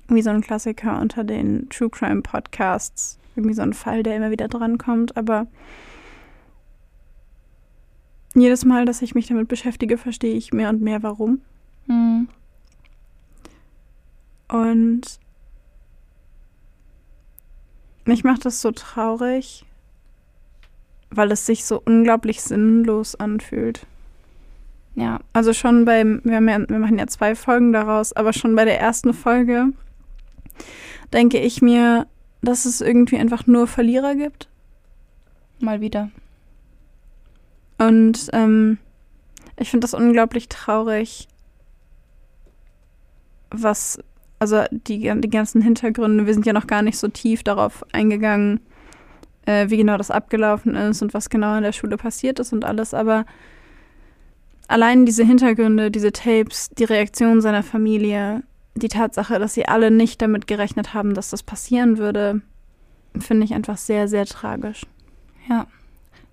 wie 0.07 0.21
so 0.21 0.29
ein 0.29 0.41
Klassiker 0.41 0.99
unter 0.99 1.23
den 1.23 1.69
True 1.69 1.89
Crime 1.89 2.21
Podcasts. 2.21 3.19
Irgendwie 3.35 3.53
so 3.53 3.61
ein 3.61 3.73
Fall, 3.73 4.03
der 4.03 4.15
immer 4.15 4.31
wieder 4.31 4.47
drankommt. 4.47 5.15
Aber 5.17 5.47
jedes 8.33 8.65
Mal, 8.65 8.85
dass 8.85 9.01
ich 9.01 9.15
mich 9.15 9.27
damit 9.27 9.47
beschäftige, 9.47 9.97
verstehe 9.97 10.35
ich 10.35 10.53
mehr 10.53 10.69
und 10.69 10.81
mehr, 10.81 11.03
warum. 11.03 11.41
Mhm. 11.87 12.27
Und 14.47 15.19
mich 18.05 18.23
macht 18.23 18.45
das 18.45 18.61
so 18.61 18.71
traurig, 18.71 19.65
weil 21.09 21.31
es 21.31 21.45
sich 21.45 21.65
so 21.65 21.81
unglaublich 21.83 22.41
sinnlos 22.41 23.15
anfühlt. 23.15 23.85
Ja. 24.95 25.19
Also 25.33 25.53
schon 25.53 25.85
beim, 25.85 26.21
wir, 26.23 26.37
haben 26.37 26.49
ja, 26.49 26.67
wir 26.67 26.79
machen 26.79 26.97
ja 26.97 27.07
zwei 27.07 27.35
Folgen 27.35 27.71
daraus, 27.73 28.13
aber 28.13 28.33
schon 28.33 28.55
bei 28.55 28.65
der 28.65 28.79
ersten 28.79 29.13
Folge 29.13 29.73
denke 31.13 31.39
ich 31.39 31.61
mir, 31.61 32.07
dass 32.41 32.65
es 32.65 32.81
irgendwie 32.81 33.17
einfach 33.17 33.47
nur 33.47 33.67
Verlierer 33.67 34.15
gibt. 34.15 34.47
Mal 35.59 35.81
wieder. 35.81 36.11
Und 37.77 38.29
ähm, 38.33 38.77
ich 39.57 39.69
finde 39.69 39.85
das 39.85 39.93
unglaublich 39.93 40.49
traurig, 40.49 41.27
was, 43.49 43.99
also 44.39 44.63
die, 44.71 45.11
die 45.19 45.29
ganzen 45.29 45.61
Hintergründe, 45.61 46.25
wir 46.25 46.33
sind 46.33 46.45
ja 46.45 46.53
noch 46.53 46.67
gar 46.67 46.81
nicht 46.81 46.97
so 46.97 47.07
tief 47.07 47.43
darauf 47.43 47.85
eingegangen, 47.91 48.59
äh, 49.45 49.69
wie 49.69 49.77
genau 49.77 49.97
das 49.97 50.11
abgelaufen 50.11 50.75
ist 50.75 51.01
und 51.01 51.13
was 51.13 51.29
genau 51.29 51.55
in 51.55 51.63
der 51.63 51.71
Schule 51.71 51.97
passiert 51.97 52.39
ist 52.39 52.53
und 52.53 52.65
alles, 52.65 52.93
aber 52.93 53.25
allein 54.67 55.05
diese 55.05 55.23
Hintergründe, 55.23 55.91
diese 55.91 56.11
Tapes, 56.11 56.69
die 56.69 56.83
Reaktion 56.83 57.41
seiner 57.41 57.63
Familie, 57.63 58.43
die 58.77 58.87
Tatsache, 58.87 59.39
dass 59.39 59.53
sie 59.53 59.67
alle 59.67 59.91
nicht 59.91 60.21
damit 60.21 60.47
gerechnet 60.47 60.93
haben, 60.93 61.13
dass 61.13 61.29
das 61.29 61.43
passieren 61.43 61.97
würde, 61.97 62.41
finde 63.19 63.45
ich 63.45 63.53
einfach 63.53 63.77
sehr, 63.77 64.07
sehr 64.07 64.25
tragisch. 64.25 64.85
Ja, 65.49 65.67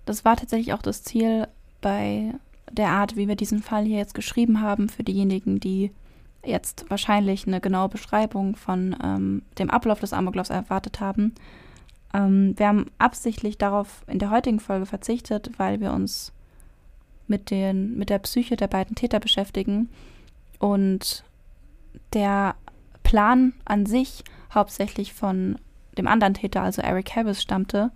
das 0.06 0.24
war 0.24 0.36
tatsächlich 0.36 0.74
auch 0.74 0.82
das 0.82 1.02
Ziel 1.02 1.48
bei 1.80 2.34
der 2.70 2.88
Art, 2.88 3.16
wie 3.16 3.28
wir 3.28 3.36
diesen 3.36 3.62
Fall 3.62 3.84
hier 3.84 3.98
jetzt 3.98 4.14
geschrieben 4.14 4.60
haben, 4.60 4.88
für 4.88 5.04
diejenigen, 5.04 5.60
die 5.60 5.92
jetzt 6.44 6.90
wahrscheinlich 6.90 7.46
eine 7.46 7.60
genaue 7.60 7.88
Beschreibung 7.88 8.56
von 8.56 8.96
ähm, 9.02 9.42
dem 9.58 9.70
Ablauf 9.70 10.00
des 10.00 10.12
Amoklaufs 10.12 10.50
erwartet 10.50 11.00
haben. 11.00 11.34
Ähm, 12.12 12.54
wir 12.56 12.68
haben 12.68 12.90
absichtlich 12.98 13.58
darauf 13.58 14.02
in 14.06 14.18
der 14.18 14.30
heutigen 14.30 14.60
Folge 14.60 14.86
verzichtet, 14.86 15.50
weil 15.56 15.80
wir 15.80 15.92
uns 15.92 16.32
mit, 17.26 17.50
den, 17.50 17.96
mit 17.96 18.10
der 18.10 18.18
Psyche 18.18 18.56
der 18.56 18.68
beiden 18.68 18.94
Täter 18.94 19.20
beschäftigen 19.20 19.88
und 20.58 21.24
der 22.12 22.54
Plan 23.02 23.52
an 23.64 23.86
sich 23.86 24.24
hauptsächlich 24.52 25.12
von 25.12 25.58
dem 25.96 26.06
anderen 26.06 26.34
Täter, 26.34 26.62
also 26.62 26.82
Eric 26.82 27.14
Harris, 27.14 27.42
stammte. 27.42 27.90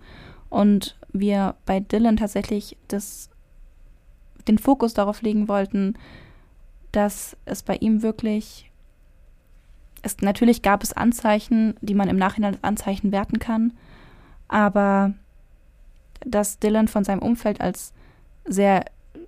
Und 0.49 0.97
wir 1.11 1.55
bei 1.65 1.79
Dylan 1.79 2.17
tatsächlich 2.17 2.77
das, 2.87 3.29
den 4.47 4.57
Fokus 4.57 4.93
darauf 4.93 5.21
legen 5.21 5.47
wollten, 5.47 5.95
dass 6.91 7.37
es 7.45 7.63
bei 7.63 7.75
ihm 7.75 8.01
wirklich, 8.01 8.71
es, 10.01 10.17
natürlich 10.21 10.61
gab 10.61 10.83
es 10.83 10.93
Anzeichen, 10.93 11.75
die 11.81 11.93
man 11.93 12.09
im 12.09 12.17
Nachhinein 12.17 12.55
als 12.55 12.63
Anzeichen 12.63 13.11
werten 13.11 13.39
kann, 13.39 13.73
aber 14.47 15.13
dass 16.25 16.59
Dylan 16.59 16.87
von 16.87 17.03
seinem 17.03 17.21
Umfeld 17.21 17.61
als 17.61 17.93
sehr 18.45 18.85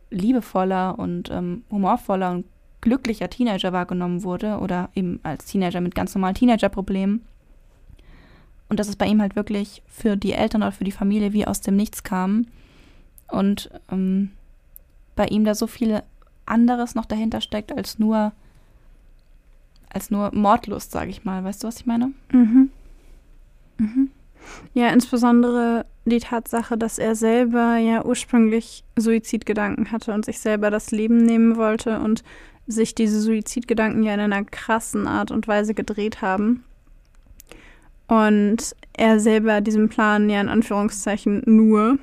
liebevoller 0.09 0.97
und 0.97 1.29
ähm, 1.29 1.63
humorvoller 1.69 2.31
und 2.31 2.45
glücklicher 2.81 3.29
Teenager 3.29 3.73
wahrgenommen 3.73 4.23
wurde 4.23 4.57
oder 4.59 4.89
eben 4.95 5.19
als 5.23 5.45
Teenager 5.45 5.81
mit 5.81 5.95
ganz 5.95 6.13
normalen 6.15 6.35
Teenager-Problemen. 6.35 7.25
Und 8.69 8.79
dass 8.79 8.87
es 8.87 8.95
bei 8.95 9.05
ihm 9.05 9.21
halt 9.21 9.35
wirklich 9.35 9.83
für 9.87 10.15
die 10.15 10.33
Eltern 10.33 10.63
oder 10.63 10.71
für 10.71 10.83
die 10.83 10.91
Familie 10.91 11.33
wie 11.33 11.45
aus 11.45 11.61
dem 11.61 11.75
Nichts 11.75 12.03
kam. 12.03 12.47
Und 13.27 13.69
ähm, 13.91 14.31
bei 15.15 15.25
ihm 15.27 15.45
da 15.45 15.55
so 15.55 15.67
viel 15.67 16.01
anderes 16.45 16.95
noch 16.95 17.05
dahinter 17.05 17.41
steckt 17.41 17.71
als 17.71 17.99
nur 17.99 18.33
als 19.93 20.09
nur 20.09 20.33
Mordlust, 20.33 20.91
sage 20.91 21.09
ich 21.09 21.25
mal. 21.25 21.43
Weißt 21.43 21.63
du, 21.63 21.67
was 21.67 21.81
ich 21.81 21.85
meine? 21.85 22.13
Mhm. 22.31 22.69
Mhm. 23.77 24.09
Ja, 24.73 24.89
insbesondere 24.89 25.85
die 26.05 26.19
Tatsache, 26.19 26.77
dass 26.77 26.97
er 26.97 27.15
selber 27.15 27.77
ja 27.77 28.03
ursprünglich 28.05 28.83
Suizidgedanken 28.97 29.91
hatte 29.91 30.13
und 30.13 30.25
sich 30.25 30.39
selber 30.39 30.71
das 30.71 30.91
Leben 30.91 31.17
nehmen 31.17 31.57
wollte 31.57 31.99
und 31.99 32.23
sich 32.67 32.95
diese 32.95 33.19
Suizidgedanken 33.21 34.03
ja 34.03 34.13
in 34.13 34.19
einer 34.19 34.43
krassen 34.43 35.07
Art 35.07 35.31
und 35.31 35.47
Weise 35.47 35.73
gedreht 35.73 36.21
haben. 36.21 36.63
Und 38.07 38.75
er 38.93 39.19
selber 39.19 39.61
diesem 39.61 39.89
Plan 39.89 40.29
ja 40.29 40.41
in 40.41 40.49
Anführungszeichen 40.49 41.43
nur, 41.45 41.97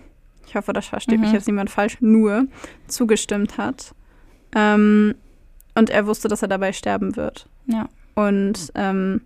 ich 0.47 0.57
hoffe, 0.57 0.73
das 0.73 0.87
versteht 0.87 1.17
Mhm. 1.17 1.21
mich 1.21 1.33
jetzt 1.33 1.47
niemand 1.47 1.71
falsch, 1.71 1.99
nur 2.01 2.47
zugestimmt 2.87 3.59
hat. 3.59 3.95
Ähm, 4.55 5.15
und 5.75 5.91
er 5.91 6.07
wusste, 6.07 6.29
dass 6.29 6.43
er 6.43 6.49
dabei 6.49 6.73
sterben 6.73 7.17
wird. 7.17 7.49
Ja. 7.67 7.89
Und 8.15 8.73
ähm, 8.75 9.21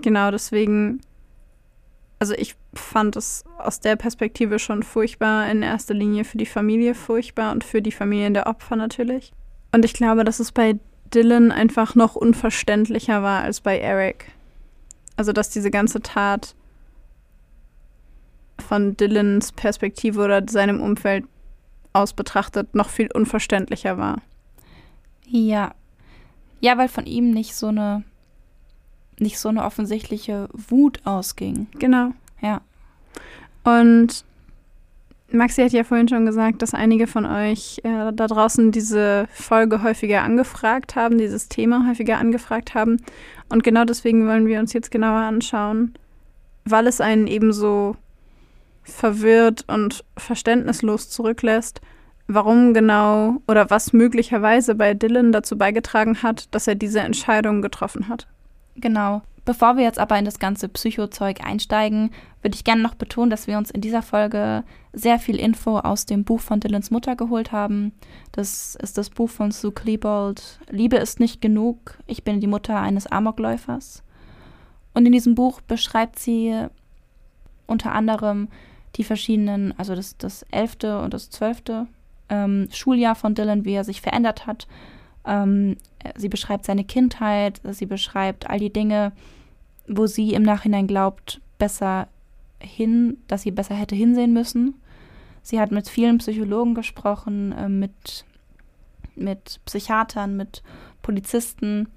genau 0.00 0.30
deswegen, 0.30 1.00
also 2.18 2.34
ich 2.34 2.56
fand 2.74 3.16
es 3.16 3.44
aus 3.58 3.80
der 3.80 3.96
Perspektive 3.96 4.58
schon 4.58 4.82
furchtbar, 4.82 5.50
in 5.50 5.62
erster 5.62 5.94
Linie 5.94 6.24
für 6.24 6.38
die 6.38 6.46
Familie 6.46 6.94
furchtbar 6.94 7.52
und 7.52 7.62
für 7.62 7.82
die 7.82 7.92
Familien 7.92 8.34
der 8.34 8.46
Opfer 8.46 8.76
natürlich. 8.76 9.32
Und 9.72 9.84
ich 9.84 9.92
glaube, 9.92 10.24
dass 10.24 10.40
es 10.40 10.52
bei 10.52 10.78
Dylan 11.14 11.52
einfach 11.52 11.94
noch 11.94 12.14
unverständlicher 12.14 13.22
war 13.22 13.42
als 13.42 13.60
bei 13.60 13.78
Eric. 13.78 14.32
Also, 15.16 15.32
dass 15.32 15.50
diese 15.50 15.70
ganze 15.70 16.00
Tat 16.00 16.54
von 18.58 18.96
Dylans 18.96 19.52
Perspektive 19.52 20.22
oder 20.22 20.42
seinem 20.48 20.80
Umfeld 20.80 21.24
aus 21.92 22.12
betrachtet 22.12 22.74
noch 22.74 22.88
viel 22.88 23.08
unverständlicher 23.12 23.98
war. 23.98 24.22
Ja. 25.26 25.74
Ja, 26.60 26.76
weil 26.78 26.88
von 26.88 27.06
ihm 27.06 27.30
nicht 27.30 27.54
so 27.54 27.68
eine 27.68 28.04
nicht 29.20 29.38
so 29.38 29.50
eine 29.50 29.64
offensichtliche 29.64 30.48
Wut 30.52 31.00
ausging. 31.04 31.66
Genau. 31.78 32.12
Ja. 32.40 32.62
Und 33.64 34.24
Maxi 35.32 35.62
hat 35.62 35.72
ja 35.72 35.84
vorhin 35.84 36.08
schon 36.08 36.26
gesagt, 36.26 36.62
dass 36.62 36.74
einige 36.74 37.06
von 37.06 37.24
euch 37.24 37.80
äh, 37.84 38.12
da 38.12 38.26
draußen 38.26 38.72
diese 38.72 39.28
Folge 39.32 39.82
häufiger 39.82 40.22
angefragt 40.22 40.96
haben, 40.96 41.18
dieses 41.18 41.48
Thema 41.48 41.86
häufiger 41.88 42.18
angefragt 42.18 42.74
haben. 42.74 42.98
Und 43.48 43.62
genau 43.62 43.84
deswegen 43.84 44.26
wollen 44.26 44.46
wir 44.46 44.60
uns 44.60 44.72
jetzt 44.72 44.90
genauer 44.90 45.20
anschauen, 45.20 45.94
weil 46.64 46.86
es 46.86 47.00
einen 47.00 47.26
ebenso 47.26 47.96
verwirrt 48.82 49.64
und 49.68 50.04
verständnislos 50.16 51.10
zurücklässt, 51.10 51.80
warum 52.26 52.74
genau 52.74 53.42
oder 53.46 53.70
was 53.70 53.92
möglicherweise 53.92 54.74
bei 54.74 54.94
Dylan 54.94 55.32
dazu 55.32 55.56
beigetragen 55.56 56.22
hat, 56.22 56.48
dass 56.54 56.66
er 56.66 56.74
diese 56.74 57.00
Entscheidung 57.00 57.62
getroffen 57.62 58.08
hat. 58.08 58.26
Genau. 58.76 59.22
Bevor 59.50 59.76
wir 59.76 59.82
jetzt 59.82 59.98
aber 59.98 60.16
in 60.16 60.24
das 60.24 60.38
ganze 60.38 60.68
Psychozeug 60.68 61.44
einsteigen, 61.44 62.12
würde 62.40 62.54
ich 62.54 62.62
gerne 62.62 62.82
noch 62.82 62.94
betonen, 62.94 63.30
dass 63.30 63.48
wir 63.48 63.58
uns 63.58 63.72
in 63.72 63.80
dieser 63.80 64.00
Folge 64.00 64.62
sehr 64.92 65.18
viel 65.18 65.40
Info 65.40 65.76
aus 65.80 66.06
dem 66.06 66.22
Buch 66.22 66.38
von 66.38 66.60
Dylans 66.60 66.92
Mutter 66.92 67.16
geholt 67.16 67.50
haben. 67.50 67.90
Das 68.30 68.76
ist 68.76 68.96
das 68.96 69.10
Buch 69.10 69.28
von 69.28 69.50
Sue 69.50 69.72
Klebold. 69.72 70.60
Liebe 70.70 70.98
ist 70.98 71.18
nicht 71.18 71.40
genug. 71.40 71.98
Ich 72.06 72.22
bin 72.22 72.38
die 72.38 72.46
Mutter 72.46 72.78
eines 72.78 73.08
Amokläufers. 73.08 74.04
Und 74.94 75.04
in 75.04 75.10
diesem 75.10 75.34
Buch 75.34 75.60
beschreibt 75.62 76.20
sie 76.20 76.54
unter 77.66 77.90
anderem 77.90 78.46
die 78.94 79.02
verschiedenen, 79.02 79.76
also 79.76 79.96
das, 79.96 80.16
das 80.16 80.44
elfte 80.52 81.00
und 81.00 81.12
das 81.12 81.28
zwölfte 81.28 81.88
ähm, 82.28 82.68
Schuljahr 82.70 83.16
von 83.16 83.34
Dylan, 83.34 83.64
wie 83.64 83.72
er 83.72 83.82
sich 83.82 84.00
verändert 84.00 84.46
hat. 84.46 84.68
Ähm, 85.26 85.76
sie 86.14 86.28
beschreibt 86.28 86.66
seine 86.66 86.84
Kindheit, 86.84 87.60
sie 87.64 87.86
beschreibt 87.86 88.48
all 88.48 88.60
die 88.60 88.72
Dinge, 88.72 89.10
wo 89.88 90.06
sie 90.06 90.34
im 90.34 90.42
Nachhinein 90.42 90.86
glaubt, 90.86 91.40
besser 91.58 92.08
hin, 92.58 93.18
dass 93.28 93.42
sie 93.42 93.50
besser 93.50 93.74
hätte 93.74 93.94
hinsehen 93.94 94.32
müssen. 94.32 94.74
Sie 95.42 95.60
hat 95.60 95.70
mit 95.70 95.88
vielen 95.88 96.18
Psychologen 96.18 96.74
gesprochen, 96.74 97.52
äh, 97.52 97.68
mit, 97.68 98.24
mit 99.16 99.60
Psychiatern, 99.64 100.36
mit 100.36 100.62
Polizisten. 101.02 101.88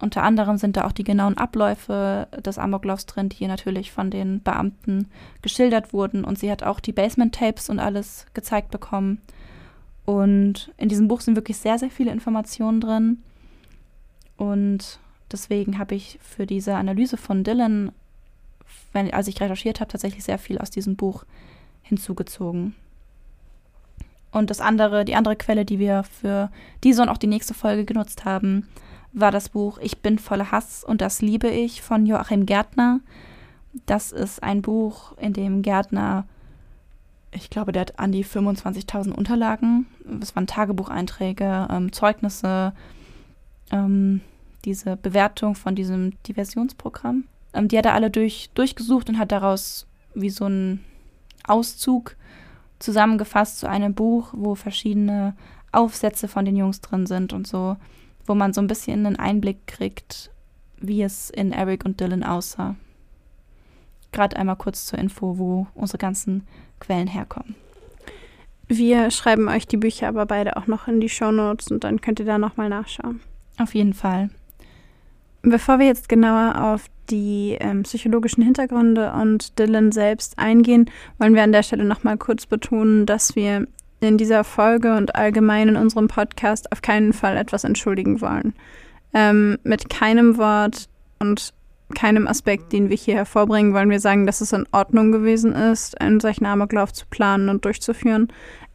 Unter 0.00 0.22
anderem 0.22 0.56
sind 0.56 0.76
da 0.76 0.86
auch 0.86 0.92
die 0.92 1.04
genauen 1.04 1.36
Abläufe 1.38 2.26
des 2.44 2.58
Amoklaufs 2.58 3.06
drin, 3.06 3.28
die 3.28 3.36
hier 3.36 3.48
natürlich 3.48 3.92
von 3.92 4.10
den 4.10 4.42
Beamten 4.42 5.08
geschildert 5.42 5.92
wurden. 5.92 6.24
Und 6.24 6.38
sie 6.38 6.50
hat 6.50 6.62
auch 6.62 6.80
die 6.80 6.92
Basement-Tapes 6.92 7.70
und 7.70 7.78
alles 7.78 8.26
gezeigt 8.34 8.70
bekommen. 8.70 9.20
Und 10.04 10.72
in 10.76 10.88
diesem 10.88 11.08
Buch 11.08 11.20
sind 11.20 11.36
wirklich 11.36 11.56
sehr, 11.56 11.78
sehr 11.78 11.90
viele 11.90 12.12
Informationen 12.12 12.80
drin. 12.80 13.22
Und 14.36 14.98
deswegen 15.30 15.78
habe 15.78 15.94
ich 15.94 16.18
für 16.22 16.46
diese 16.46 16.74
Analyse 16.74 17.16
von 17.16 17.44
Dylan, 17.44 17.92
wenn, 18.92 19.12
als 19.12 19.28
ich 19.28 19.40
recherchiert 19.40 19.80
habe, 19.80 19.90
tatsächlich 19.90 20.24
sehr 20.24 20.38
viel 20.38 20.58
aus 20.58 20.70
diesem 20.70 20.96
Buch 20.96 21.24
hinzugezogen. 21.82 22.74
Und 24.30 24.50
das 24.50 24.60
andere, 24.60 25.04
die 25.04 25.14
andere 25.14 25.36
Quelle, 25.36 25.64
die 25.64 25.78
wir 25.78 26.02
für 26.02 26.50
diese 26.82 27.02
und 27.02 27.08
auch 27.08 27.18
die 27.18 27.28
nächste 27.28 27.54
Folge 27.54 27.84
genutzt 27.84 28.24
haben, 28.24 28.66
war 29.12 29.30
das 29.30 29.48
Buch 29.48 29.78
Ich 29.78 29.98
bin 29.98 30.18
voller 30.18 30.50
Hass 30.50 30.82
und 30.82 31.00
das 31.00 31.22
liebe 31.22 31.48
ich 31.48 31.82
von 31.82 32.04
Joachim 32.04 32.46
Gärtner. 32.46 33.00
Das 33.86 34.10
ist 34.10 34.42
ein 34.42 34.60
Buch, 34.60 35.16
in 35.18 35.32
dem 35.32 35.62
Gärtner, 35.62 36.26
ich 37.30 37.50
glaube, 37.50 37.72
der 37.72 37.82
hat 37.82 37.98
an 37.98 38.12
die 38.12 38.24
25.000 38.24 39.12
Unterlagen. 39.12 39.86
Es 40.20 40.34
waren 40.34 40.46
Tagebucheinträge, 40.46 41.68
ähm, 41.70 41.92
Zeugnisse, 41.92 42.72
ähm, 43.70 44.20
diese 44.64 44.96
Bewertung 44.96 45.54
von 45.54 45.74
diesem 45.74 46.12
Diversionsprogramm. 46.24 47.24
Ähm, 47.52 47.68
die 47.68 47.78
hat 47.78 47.86
er 47.86 47.94
alle 47.94 48.10
durch, 48.10 48.50
durchgesucht 48.54 49.08
und 49.08 49.18
hat 49.18 49.32
daraus 49.32 49.86
wie 50.14 50.30
so 50.30 50.44
einen 50.46 50.84
Auszug 51.46 52.16
zusammengefasst 52.78 53.58
zu 53.58 53.68
einem 53.68 53.94
Buch, 53.94 54.30
wo 54.32 54.54
verschiedene 54.54 55.34
Aufsätze 55.72 56.28
von 56.28 56.44
den 56.44 56.56
Jungs 56.56 56.80
drin 56.80 57.06
sind 57.06 57.32
und 57.32 57.46
so, 57.46 57.76
wo 58.26 58.34
man 58.34 58.52
so 58.52 58.60
ein 58.60 58.66
bisschen 58.66 59.06
einen 59.06 59.16
Einblick 59.16 59.66
kriegt, 59.66 60.30
wie 60.78 61.02
es 61.02 61.30
in 61.30 61.52
Eric 61.52 61.84
und 61.84 62.00
Dylan 62.00 62.22
aussah. 62.22 62.76
Gerade 64.12 64.36
einmal 64.36 64.56
kurz 64.56 64.86
zur 64.86 64.98
Info, 64.98 65.38
wo 65.38 65.66
unsere 65.74 65.98
ganzen 65.98 66.46
Quellen 66.78 67.08
herkommen. 67.08 67.56
Wir 68.66 69.10
schreiben 69.10 69.48
euch 69.48 69.66
die 69.66 69.76
Bücher 69.76 70.08
aber 70.08 70.24
beide 70.26 70.56
auch 70.56 70.66
noch 70.66 70.88
in 70.88 71.00
die 71.00 71.08
Shownotes 71.08 71.70
und 71.70 71.84
dann 71.84 72.00
könnt 72.00 72.20
ihr 72.20 72.26
da 72.26 72.38
nochmal 72.38 72.68
nachschauen. 72.68 73.20
Auf 73.58 73.74
jeden 73.74 73.94
Fall. 73.94 74.30
Bevor 75.46 75.78
wir 75.78 75.86
jetzt 75.86 76.08
genauer 76.08 76.54
auf 76.58 76.86
die 77.10 77.58
ähm, 77.60 77.82
psychologischen 77.82 78.42
Hintergründe 78.42 79.12
und 79.12 79.58
Dylan 79.58 79.92
selbst 79.92 80.38
eingehen, 80.38 80.90
wollen 81.18 81.34
wir 81.34 81.42
an 81.42 81.52
der 81.52 81.62
Stelle 81.62 81.84
nochmal 81.84 82.16
kurz 82.16 82.46
betonen, 82.46 83.04
dass 83.04 83.36
wir 83.36 83.66
in 84.00 84.16
dieser 84.16 84.42
Folge 84.42 84.96
und 84.96 85.14
allgemein 85.14 85.68
in 85.68 85.76
unserem 85.76 86.08
Podcast 86.08 86.72
auf 86.72 86.80
keinen 86.80 87.12
Fall 87.12 87.36
etwas 87.36 87.64
entschuldigen 87.64 88.22
wollen. 88.22 88.54
Ähm, 89.12 89.58
mit 89.64 89.90
keinem 89.90 90.38
Wort 90.38 90.88
und 91.18 91.52
keinem 91.94 92.26
Aspekt, 92.26 92.72
den 92.72 92.88
wir 92.88 92.96
hier 92.96 93.14
hervorbringen, 93.14 93.74
wollen 93.74 93.90
wir 93.90 94.00
sagen, 94.00 94.24
dass 94.24 94.40
es 94.40 94.52
in 94.52 94.66
Ordnung 94.72 95.12
gewesen 95.12 95.52
ist, 95.52 96.00
einen 96.00 96.20
solchen 96.20 96.46
Amoklauf 96.46 96.92
zu 96.94 97.04
planen 97.10 97.50
und 97.50 97.66
durchzuführen. 97.66 98.28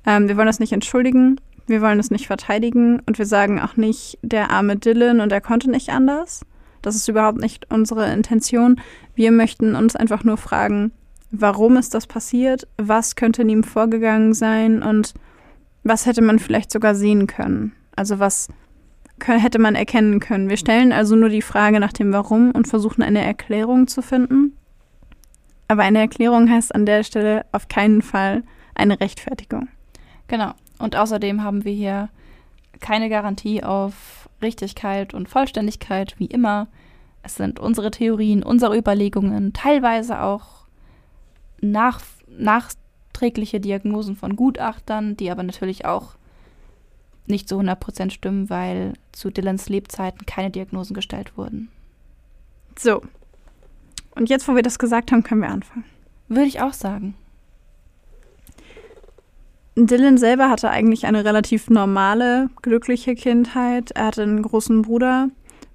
Ähm, 0.06 0.28
wir 0.28 0.38
wollen 0.38 0.48
das 0.48 0.60
nicht 0.60 0.72
entschuldigen, 0.72 1.42
wir 1.66 1.82
wollen 1.82 2.00
es 2.00 2.12
nicht 2.12 2.28
verteidigen 2.28 3.02
und 3.08 3.18
wir 3.18 3.26
sagen 3.26 3.60
auch 3.60 3.76
nicht, 3.76 4.20
der 4.22 4.52
arme 4.52 4.76
Dylan 4.76 5.20
und 5.20 5.32
er 5.32 5.42
konnte 5.42 5.72
nicht 5.72 5.90
anders. 5.90 6.46
Das 6.82 6.96
ist 6.96 7.08
überhaupt 7.08 7.39
nicht 7.39 7.72
unsere 7.72 8.12
Intention. 8.12 8.80
Wir 9.15 9.32
möchten 9.32 9.76
uns 9.76 9.96
einfach 9.96 10.24
nur 10.24 10.38
fragen, 10.38 10.92
warum 11.32 11.78
ist 11.78 11.94
das 11.94 12.08
passiert, 12.08 12.68
was 12.78 13.15
könnte 13.15 13.42
in 13.44 13.50
ihm 13.50 13.63
vorgegangen 13.63 14.34
sein 14.34 14.82
und 14.82 15.13
was 15.84 16.06
hätte 16.06 16.22
man 16.22 16.39
vielleicht 16.39 16.72
sogar 16.72 16.96
sehen 16.96 17.28
können. 17.28 17.74
Also 17.96 18.20
was 18.20 18.48
hätte 19.26 19.60
man 19.60 19.76
erkennen 19.76 20.20
können. 20.20 20.50
Wir 20.50 20.58
stellen 20.58 20.94
also 20.94 21.15
nur 21.15 21.30
die 21.30 21.42
Frage 21.42 21.80
nach 21.80 21.94
dem 21.94 22.13
Warum 22.13 22.52
und 22.52 22.68
versuchen 22.68 23.02
eine 23.02 23.24
Erklärung 23.24 23.88
zu 23.88 24.02
finden. 24.02 24.56
Aber 25.68 25.84
eine 25.84 26.00
Erklärung 26.00 26.50
heißt 26.50 26.74
an 26.74 26.86
der 26.86 27.04
Stelle 27.04 27.46
auf 27.52 27.68
keinen 27.68 28.02
Fall 28.02 28.44
eine 28.76 29.00
Rechtfertigung. 29.00 29.68
Genau. 30.28 30.54
Und 30.80 30.96
außerdem 30.96 31.44
haben 31.44 31.65
wir 31.65 31.74
hier 31.74 32.10
keine 32.80 33.10
Garantie 33.10 33.62
auf 33.62 34.29
Richtigkeit 34.41 35.13
und 35.13 35.30
Vollständigkeit, 35.30 36.15
wie 36.17 36.25
immer. 36.25 36.67
Es 37.23 37.36
sind 37.36 37.60
unsere 37.60 37.91
Theorien, 37.91 38.43
unsere 38.43 38.78
Überlegungen, 38.78 39.54
teilweise 39.54 40.21
auch 40.21 40.65
nach, 41.62 42.02
nachträgliche 42.28 43.60
Diagnosen 43.60 44.15
von 44.15 44.36
Gutachtern, 44.36 45.17
die 45.17 45.30
aber 45.30 45.43
natürlich 45.43 45.86
auch 45.86 46.15
nicht 47.28 47.47
zu 47.47 47.60
100% 47.60 48.12
stimmen, 48.12 48.49
weil 48.49 48.93
zu 49.12 49.30
Dylans 49.30 49.69
Lebzeiten 49.69 50.25
keine 50.25 50.49
Diagnosen 50.49 50.93
gestellt 50.93 51.38
wurden. 51.38 51.69
So. 52.78 53.02
Und 54.15 54.30
jetzt, 54.30 54.47
wo 54.47 54.56
wir 54.56 54.63
das 54.63 54.80
gesagt 54.80 55.12
haben, 55.12 55.23
können 55.23 55.41
wir 55.41 55.49
anfangen. 55.49 55.86
Würde 56.28 56.45
ich 56.45 56.62
auch 56.62 56.73
sagen. 56.73 57.15
Dylan 59.88 60.18
selber 60.18 60.50
hatte 60.50 60.70
eigentlich 60.70 61.06
eine 61.06 61.26
relativ 61.26 61.70
normale, 61.70 62.50
glückliche 62.62 63.15
Kindheit. 63.15 63.92
Er 63.92 64.08
hatte 64.08 64.24
einen 64.24 64.42
großen 64.42 64.82
Bruder, 64.82 65.30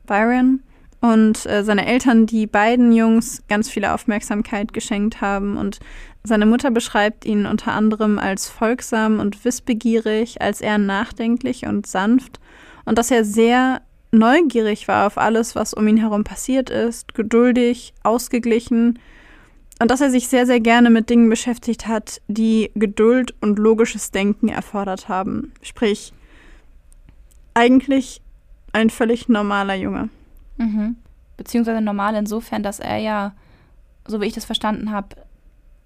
Byron, 0.07 0.61
und 1.01 1.45
äh, 1.47 1.63
seine 1.65 1.87
Eltern, 1.87 2.25
die 2.27 2.47
beiden 2.47 2.91
Jungs 2.93 3.43
ganz 3.49 3.69
viel 3.69 3.85
Aufmerksamkeit 3.85 4.73
geschenkt 4.73 5.21
haben. 5.21 5.59
Und 5.59 5.79
seine 6.23 6.47
Mutter 6.47 6.71
beschreibt 6.71 7.27
ihn 7.27 7.45
unter 7.45 7.73
anderem 7.73 8.19
als 8.19 8.49
folgsam 8.49 9.21
und 9.21 9.45
wissbegierig, 9.45 10.41
als 10.41 10.63
eher 10.63 10.79
nachdenklich 10.79 11.67
und 11.67 11.87
sanft 11.87 12.41
und 12.85 12.99
dass 12.99 13.11
er 13.11 13.25
sehr 13.25 13.83
neugierig 14.13 14.87
war 14.89 15.07
auf 15.07 15.19
alles, 15.19 15.55
was 15.55 15.75
um 15.75 15.89
ihn 15.89 15.97
herum 15.97 16.25
passiert 16.25 16.71
ist, 16.71 17.15
geduldig, 17.15 17.95
ausgeglichen 18.03 18.99
und 19.81 19.91
dass 19.91 20.01
er 20.01 20.11
sich 20.11 20.29
sehr, 20.29 20.47
sehr 20.47 20.61
gerne 20.61 20.91
mit 20.91 21.11
Dingen 21.11 21.29
beschäftigt 21.29 21.87
hat, 21.87 22.21
die 22.29 22.71
Geduld 22.75 23.35
und 23.41 23.59
logisches 23.59 24.11
Denken 24.11 24.49
erfordert 24.49 25.09
haben. 25.09 25.53
Sprich, 25.63 26.13
eigentlich 27.55 28.21
ein 28.73 28.91
völlig 28.91 29.29
normaler 29.29 29.75
Junge. 29.75 30.09
Mhm. 30.57 30.97
Beziehungsweise 31.37 31.81
normal 31.81 32.15
insofern, 32.15 32.63
dass 32.63 32.81
er 32.81 32.99
ja, 32.99 33.35
so 34.07 34.21
wie 34.21 34.27
ich 34.27 34.33
das 34.35 34.45
verstanden 34.45 34.91
habe, 34.91 35.17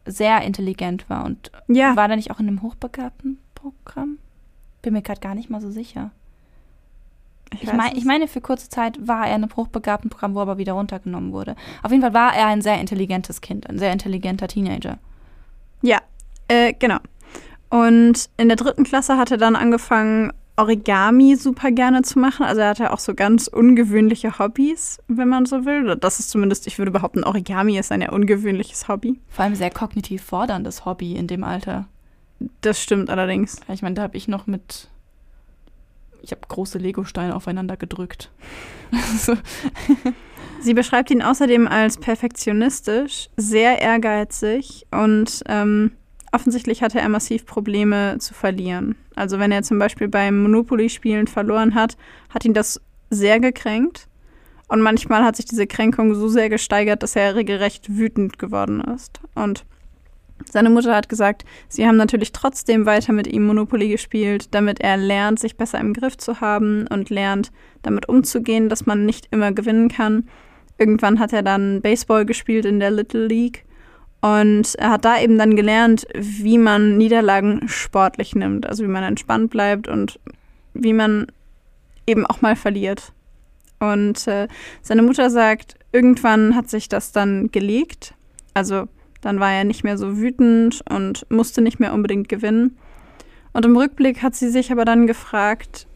sehr 0.07 0.43
intelligent 0.43 1.09
war. 1.11 1.25
Und 1.25 1.51
Ja. 1.69 1.97
war 1.97 2.09
er 2.11 2.17
nicht 2.17 2.31
auch 2.31 2.41
in 2.41 2.49
einem 2.49 2.63
Hochbegabtenprogramm? 2.63 4.19
Bin 4.83 4.93
mir 4.93 5.03
gerade 5.03 5.21
gar 5.21 5.35
nicht 5.35 5.51
mal 5.51 5.61
so 5.61 5.71
sicher. 5.71 6.11
Ich, 7.61 7.73
mein, 7.73 7.97
ich 7.97 8.05
meine, 8.05 8.29
für 8.29 8.41
kurze 8.41 8.69
Zeit 8.69 9.07
war 9.07 9.27
er 9.27 9.37
in 9.37 9.43
einem 9.43 9.57
Hochbegabtenprogramm, 9.57 10.35
wo 10.35 10.41
er 10.41 10.43
aber 10.43 10.59
wieder 10.59 10.75
runtergenommen 10.75 11.33
wurde. 11.33 11.57
Auf 11.83 11.91
jeden 11.91 12.03
Fall 12.03 12.15
war 12.15 12.35
er 12.35 12.47
ein 12.47 12.63
sehr 12.63 12.81
intelligentes 12.81 13.41
Kind, 13.41 13.69
ein 13.69 13.79
sehr 13.79 13.93
intelligenter 13.93 14.49
Teenager. 14.49 14.99
Ja, 15.83 15.99
äh, 16.49 16.75
genau. 16.79 16.99
Und 17.71 18.31
in 18.37 18.49
der 18.49 18.57
dritten 18.57 18.85
Klasse 18.85 19.17
hat 19.17 19.31
er 19.31 19.37
dann 19.37 19.57
angefangen, 19.57 20.33
Origami 20.59 21.37
super 21.37 21.71
gerne 21.71 22.03
zu 22.03 22.19
machen. 22.19 22.45
Also 22.45 22.61
er 22.63 22.71
hatte 22.71 22.93
auch 22.93 22.99
so 22.99 23.15
ganz 23.15 23.47
ungewöhnliche 23.47 24.39
Hobbys, 24.39 24.99
wenn 25.07 25.29
man 25.29 25.47
so 25.47 25.65
will. 25.65 25.85
Oder 25.85 25.97
Das 25.97 26.19
ist 26.19 26.31
zumindest, 26.31 26.67
ich 26.67 26.79
würde 26.79 26.91
behaupten, 26.91 27.23
Origami 27.23 27.79
ist 27.79 27.93
ein 27.93 28.01
eher 28.01 28.13
ungewöhnliches 28.13 28.89
Hobby. 28.89 29.21
Vor 29.29 29.45
allem 29.45 29.55
sehr 29.55 29.71
kognitiv 29.71 30.23
forderndes 30.23 30.85
Hobby 30.85 31.15
in 31.15 31.29
dem 31.29 31.45
Alter. 31.45 31.87
Das 32.61 32.83
stimmt 32.83 33.09
allerdings. 33.09 33.61
Ich 33.69 33.83
meine, 33.83 33.95
da 33.95 34.03
habe 34.03 34.17
ich 34.17 34.29
noch 34.29 34.47
mit. 34.47 34.89
Ich 36.29 36.33
habe 36.33 36.47
große 36.47 36.77
Legosteine 36.77 37.35
aufeinander 37.35 37.79
gedrückt. 37.79 38.31
Sie 40.61 40.75
beschreibt 40.75 41.11
ihn 41.11 41.23
außerdem 41.23 41.67
als 41.67 41.97
perfektionistisch, 41.97 43.31
sehr 43.39 43.81
ehrgeizig 43.81 44.87
und 44.91 45.43
ähm, 45.47 45.93
offensichtlich 46.31 46.83
hatte 46.83 47.01
er 47.01 47.09
massiv 47.09 47.47
Probleme 47.47 48.19
zu 48.19 48.35
verlieren. 48.35 48.95
Also 49.17 49.39
wenn 49.39 49.53
er 49.53 49.63
zum 49.63 49.79
Beispiel 49.79 50.09
beim 50.09 50.43
Monopoly-Spielen 50.43 51.29
verloren 51.29 51.75
hat, 51.75 51.97
hat 52.29 52.45
ihn 52.45 52.53
das 52.53 52.79
sehr 53.09 53.41
gekränkt. 53.41 54.07
Und 54.69 54.83
manchmal 54.83 55.25
hat 55.25 55.37
sich 55.37 55.47
diese 55.47 55.67
Kränkung 55.67 56.15
so 56.15 56.29
sehr 56.29 56.51
gesteigert, 56.51 57.03
dass 57.03 57.17
er 57.17 57.37
regelrecht 57.37 57.97
wütend 57.97 58.39
geworden 58.39 58.83
ist. 58.83 59.19
Und 59.35 59.65
seine 60.45 60.71
Mutter 60.71 60.95
hat 60.95 61.09
gesagt, 61.09 61.45
sie 61.69 61.87
haben 61.87 61.97
natürlich 61.97 62.33
trotzdem 62.33 62.87
weiter 62.87 63.13
mit 63.13 63.27
ihm 63.27 63.47
Monopoly 63.47 63.89
gespielt, 63.89 64.55
damit 64.55 64.81
er 64.81 64.97
lernt, 64.97 65.39
sich 65.39 65.57
besser 65.57 65.79
im 65.79 65.93
Griff 65.93 66.17
zu 66.17 66.41
haben 66.41 66.87
und 66.89 67.11
lernt, 67.11 67.51
damit 67.83 68.09
umzugehen, 68.09 68.69
dass 68.69 68.87
man 68.87 69.05
nicht 69.05 69.29
immer 69.31 69.53
gewinnen 69.53 69.89
kann. 69.89 70.29
Irgendwann 70.79 71.19
hat 71.19 71.33
er 71.33 71.43
dann 71.43 71.81
Baseball 71.83 72.25
gespielt 72.25 72.65
in 72.65 72.81
der 72.81 72.91
Little 72.91 73.27
League 73.27 73.65
und 74.21 74.75
er 74.77 74.91
hat 74.91 75.05
da 75.05 75.21
eben 75.21 75.39
dann 75.39 75.55
gelernt, 75.55 76.07
wie 76.15 76.59
man 76.59 76.99
Niederlagen 76.99 77.69
sportlich 77.69 78.35
nimmt, 78.35 78.67
also 78.67 78.83
wie 78.85 78.89
man 78.89 79.05
entspannt 79.05 79.51
bleibt 79.51 79.87
und 79.87 80.19
wie 80.75 80.93
man 80.93 81.27
eben 82.07 82.27
auch 82.27 82.41
mal 82.41 82.57
verliert. 82.57 83.13
Und 83.79 84.27
äh, 84.27 84.49
seine 84.83 85.03
Mutter 85.03 85.31
sagt, 85.31 85.77
irgendwann 85.93 86.57
hat 86.57 86.69
sich 86.69 86.89
das 86.89 87.13
dann 87.13 87.51
gelegt. 87.53 88.15
Also 88.55 88.89
dann 89.21 89.41
war 89.41 89.53
er 89.53 89.65
nicht 89.65 89.85
mehr 89.85 89.99
so 89.99 90.17
wütend 90.17 90.83
und 90.89 91.27
musste 91.31 91.61
nicht 91.61 91.81
mehr 91.81 91.93
unbedingt 91.93 92.29
gewinnen. 92.29 92.77
Und 93.53 93.65
im 93.65 93.77
Rückblick 93.77 94.23
hat 94.23 94.35
sie 94.35 94.49
sich 94.49 94.71
aber 94.71 94.85
dann 94.85 95.07
gefragt, 95.07 95.87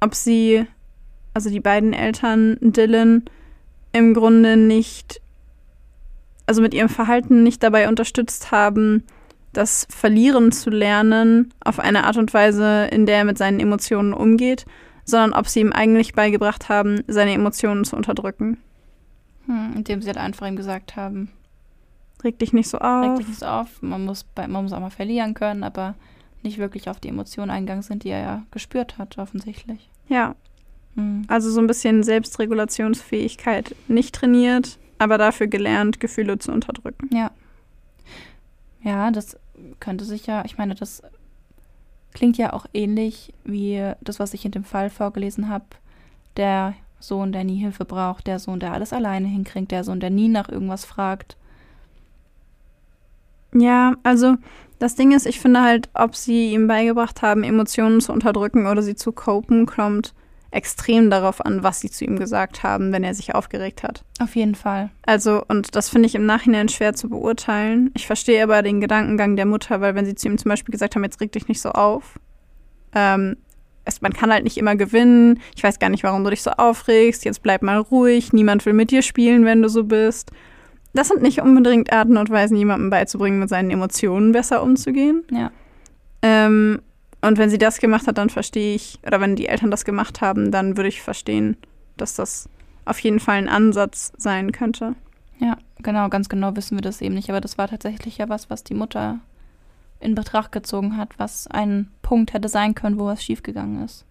ob 0.00 0.14
sie, 0.14 0.66
also 1.34 1.50
die 1.50 1.60
beiden 1.60 1.92
Eltern, 1.92 2.58
Dylan, 2.60 3.24
im 3.92 4.14
Grunde 4.14 4.56
nicht, 4.56 5.20
also 6.46 6.60
mit 6.60 6.74
ihrem 6.74 6.88
Verhalten 6.88 7.42
nicht 7.42 7.62
dabei 7.62 7.88
unterstützt 7.88 8.50
haben, 8.50 9.04
das 9.52 9.86
Verlieren 9.90 10.52
zu 10.52 10.70
lernen 10.70 11.52
auf 11.64 11.78
eine 11.78 12.04
Art 12.04 12.16
und 12.16 12.34
Weise, 12.34 12.88
in 12.92 13.06
der 13.06 13.18
er 13.18 13.24
mit 13.24 13.38
seinen 13.38 13.60
Emotionen 13.60 14.12
umgeht, 14.12 14.66
sondern 15.04 15.32
ob 15.32 15.48
sie 15.48 15.60
ihm 15.60 15.72
eigentlich 15.72 16.12
beigebracht 16.12 16.68
haben, 16.68 17.02
seine 17.08 17.32
Emotionen 17.32 17.84
zu 17.84 17.96
unterdrücken. 17.96 18.58
Hm, 19.46 19.72
indem 19.76 20.02
sie 20.02 20.08
halt 20.08 20.18
einfach 20.18 20.46
ihm 20.46 20.56
gesagt 20.56 20.96
haben, 20.96 21.30
Reg 22.24 22.38
dich 22.38 22.52
nicht 22.52 22.68
so 22.68 22.78
reg 22.78 22.84
auf. 23.10 23.18
dich 23.18 23.28
nicht 23.28 23.40
so 23.40 23.46
auf, 23.46 23.80
man 23.82 24.04
muss, 24.04 24.24
bei, 24.24 24.46
man 24.48 24.64
muss 24.64 24.72
auch 24.72 24.80
mal 24.80 24.90
verlieren 24.90 25.34
können, 25.34 25.62
aber 25.62 25.94
nicht 26.42 26.58
wirklich 26.58 26.88
auf 26.88 27.00
die 27.00 27.08
Emotionen 27.08 27.50
eingegangen 27.50 27.82
sind, 27.82 28.04
die 28.04 28.10
er 28.10 28.20
ja 28.20 28.42
gespürt 28.50 28.98
hat, 28.98 29.18
offensichtlich. 29.18 29.88
Ja, 30.08 30.34
Hm. 30.94 31.22
also 31.28 31.50
so 31.50 31.60
ein 31.60 31.66
bisschen 31.66 32.02
Selbstregulationsfähigkeit 32.02 33.74
nicht 33.88 34.14
trainiert, 34.14 34.78
aber 34.98 35.18
dafür 35.18 35.46
gelernt, 35.46 36.00
Gefühle 36.00 36.38
zu 36.38 36.50
unterdrücken. 36.52 37.08
Ja. 37.14 37.30
Ja, 38.82 39.10
das 39.10 39.36
könnte 39.80 40.04
sich 40.04 40.26
ja, 40.26 40.44
ich 40.44 40.56
meine, 40.58 40.74
das 40.74 41.02
klingt 42.14 42.38
ja 42.38 42.52
auch 42.52 42.66
ähnlich 42.72 43.32
wie 43.44 43.92
das, 44.00 44.18
was 44.18 44.34
ich 44.34 44.44
in 44.44 44.50
dem 44.52 44.64
Fall 44.64 44.90
vorgelesen 44.90 45.48
habe. 45.48 45.64
Der 46.36 46.74
Sohn, 47.00 47.32
der 47.32 47.44
nie 47.44 47.56
Hilfe 47.58 47.84
braucht, 47.84 48.26
der 48.26 48.38
Sohn, 48.38 48.60
der 48.60 48.72
alles 48.72 48.92
alleine 48.92 49.28
hinkriegt, 49.28 49.70
der 49.70 49.84
Sohn, 49.84 50.00
der 50.00 50.10
nie 50.10 50.28
nach 50.28 50.48
irgendwas 50.48 50.84
fragt. 50.84 51.36
Ja, 53.54 53.94
also 54.02 54.36
das 54.78 54.94
Ding 54.94 55.12
ist, 55.12 55.26
ich 55.26 55.40
finde 55.40 55.62
halt, 55.62 55.88
ob 55.94 56.14
sie 56.14 56.52
ihm 56.52 56.66
beigebracht 56.68 57.22
haben, 57.22 57.42
Emotionen 57.42 58.00
zu 58.00 58.12
unterdrücken 58.12 58.66
oder 58.66 58.82
sie 58.82 58.94
zu 58.94 59.12
copen, 59.12 59.66
kommt 59.66 60.14
extrem 60.50 61.10
darauf 61.10 61.44
an, 61.44 61.62
was 61.62 61.80
sie 61.80 61.90
zu 61.90 62.04
ihm 62.04 62.18
gesagt 62.18 62.62
haben, 62.62 62.92
wenn 62.92 63.04
er 63.04 63.14
sich 63.14 63.34
aufgeregt 63.34 63.82
hat. 63.82 64.04
Auf 64.18 64.34
jeden 64.34 64.54
Fall. 64.54 64.90
Also, 65.04 65.42
und 65.46 65.74
das 65.74 65.90
finde 65.90 66.06
ich 66.06 66.14
im 66.14 66.24
Nachhinein 66.24 66.68
schwer 66.68 66.94
zu 66.94 67.10
beurteilen. 67.10 67.90
Ich 67.94 68.06
verstehe 68.06 68.42
aber 68.42 68.62
den 68.62 68.80
Gedankengang 68.80 69.36
der 69.36 69.44
Mutter, 69.44 69.80
weil 69.80 69.94
wenn 69.94 70.06
sie 70.06 70.14
zu 70.14 70.28
ihm 70.28 70.38
zum 70.38 70.48
Beispiel 70.48 70.72
gesagt 70.72 70.94
haben, 70.94 71.04
jetzt 71.04 71.20
reg 71.20 71.32
dich 71.32 71.48
nicht 71.48 71.60
so 71.60 71.70
auf, 71.70 72.18
ähm, 72.94 73.36
es 73.84 74.00
man 74.00 74.12
kann 74.12 74.32
halt 74.32 74.44
nicht 74.44 74.58
immer 74.58 74.76
gewinnen. 74.76 75.40
Ich 75.56 75.62
weiß 75.62 75.78
gar 75.78 75.88
nicht, 75.88 76.04
warum 76.04 76.22
du 76.22 76.30
dich 76.30 76.42
so 76.42 76.50
aufregst. 76.50 77.24
Jetzt 77.24 77.42
bleib 77.42 77.62
mal 77.62 77.78
ruhig. 77.78 78.32
Niemand 78.32 78.64
will 78.66 78.74
mit 78.74 78.90
dir 78.90 79.02
spielen, 79.02 79.44
wenn 79.44 79.62
du 79.62 79.68
so 79.68 79.84
bist. 79.84 80.30
Das 80.94 81.08
sind 81.08 81.22
nicht 81.22 81.40
unbedingt 81.40 81.92
Arten 81.92 82.16
und 82.16 82.30
Weisen, 82.30 82.56
jemandem 82.56 82.90
beizubringen, 82.90 83.40
mit 83.40 83.48
seinen 83.48 83.70
Emotionen 83.70 84.32
besser 84.32 84.62
umzugehen. 84.62 85.24
Ja. 85.30 85.50
Ähm, 86.22 86.80
und 87.20 87.38
wenn 87.38 87.50
sie 87.50 87.58
das 87.58 87.78
gemacht 87.78 88.06
hat, 88.06 88.18
dann 88.18 88.30
verstehe 88.30 88.74
ich, 88.74 88.98
oder 89.06 89.20
wenn 89.20 89.36
die 89.36 89.48
Eltern 89.48 89.70
das 89.70 89.84
gemacht 89.84 90.20
haben, 90.20 90.50
dann 90.50 90.76
würde 90.76 90.88
ich 90.88 91.02
verstehen, 91.02 91.56
dass 91.96 92.14
das 92.14 92.48
auf 92.84 92.98
jeden 93.00 93.20
Fall 93.20 93.36
ein 93.36 93.48
Ansatz 93.48 94.12
sein 94.16 94.52
könnte. 94.52 94.94
Ja, 95.38 95.56
genau, 95.82 96.08
ganz 96.08 96.28
genau 96.28 96.56
wissen 96.56 96.76
wir 96.76 96.82
das 96.82 97.00
eben 97.00 97.14
nicht. 97.14 97.28
Aber 97.28 97.40
das 97.40 97.58
war 97.58 97.68
tatsächlich 97.68 98.18
ja 98.18 98.28
was, 98.28 98.50
was 98.50 98.64
die 98.64 98.74
Mutter 98.74 99.20
in 100.00 100.14
Betracht 100.14 100.52
gezogen 100.52 100.96
hat, 100.96 101.18
was 101.18 101.48
ein 101.48 101.90
Punkt 102.02 102.32
hätte 102.32 102.48
sein 102.48 102.74
können, 102.74 102.98
wo 102.98 103.06
was 103.06 103.22
schiefgegangen 103.22 103.84
ist. 103.84 104.04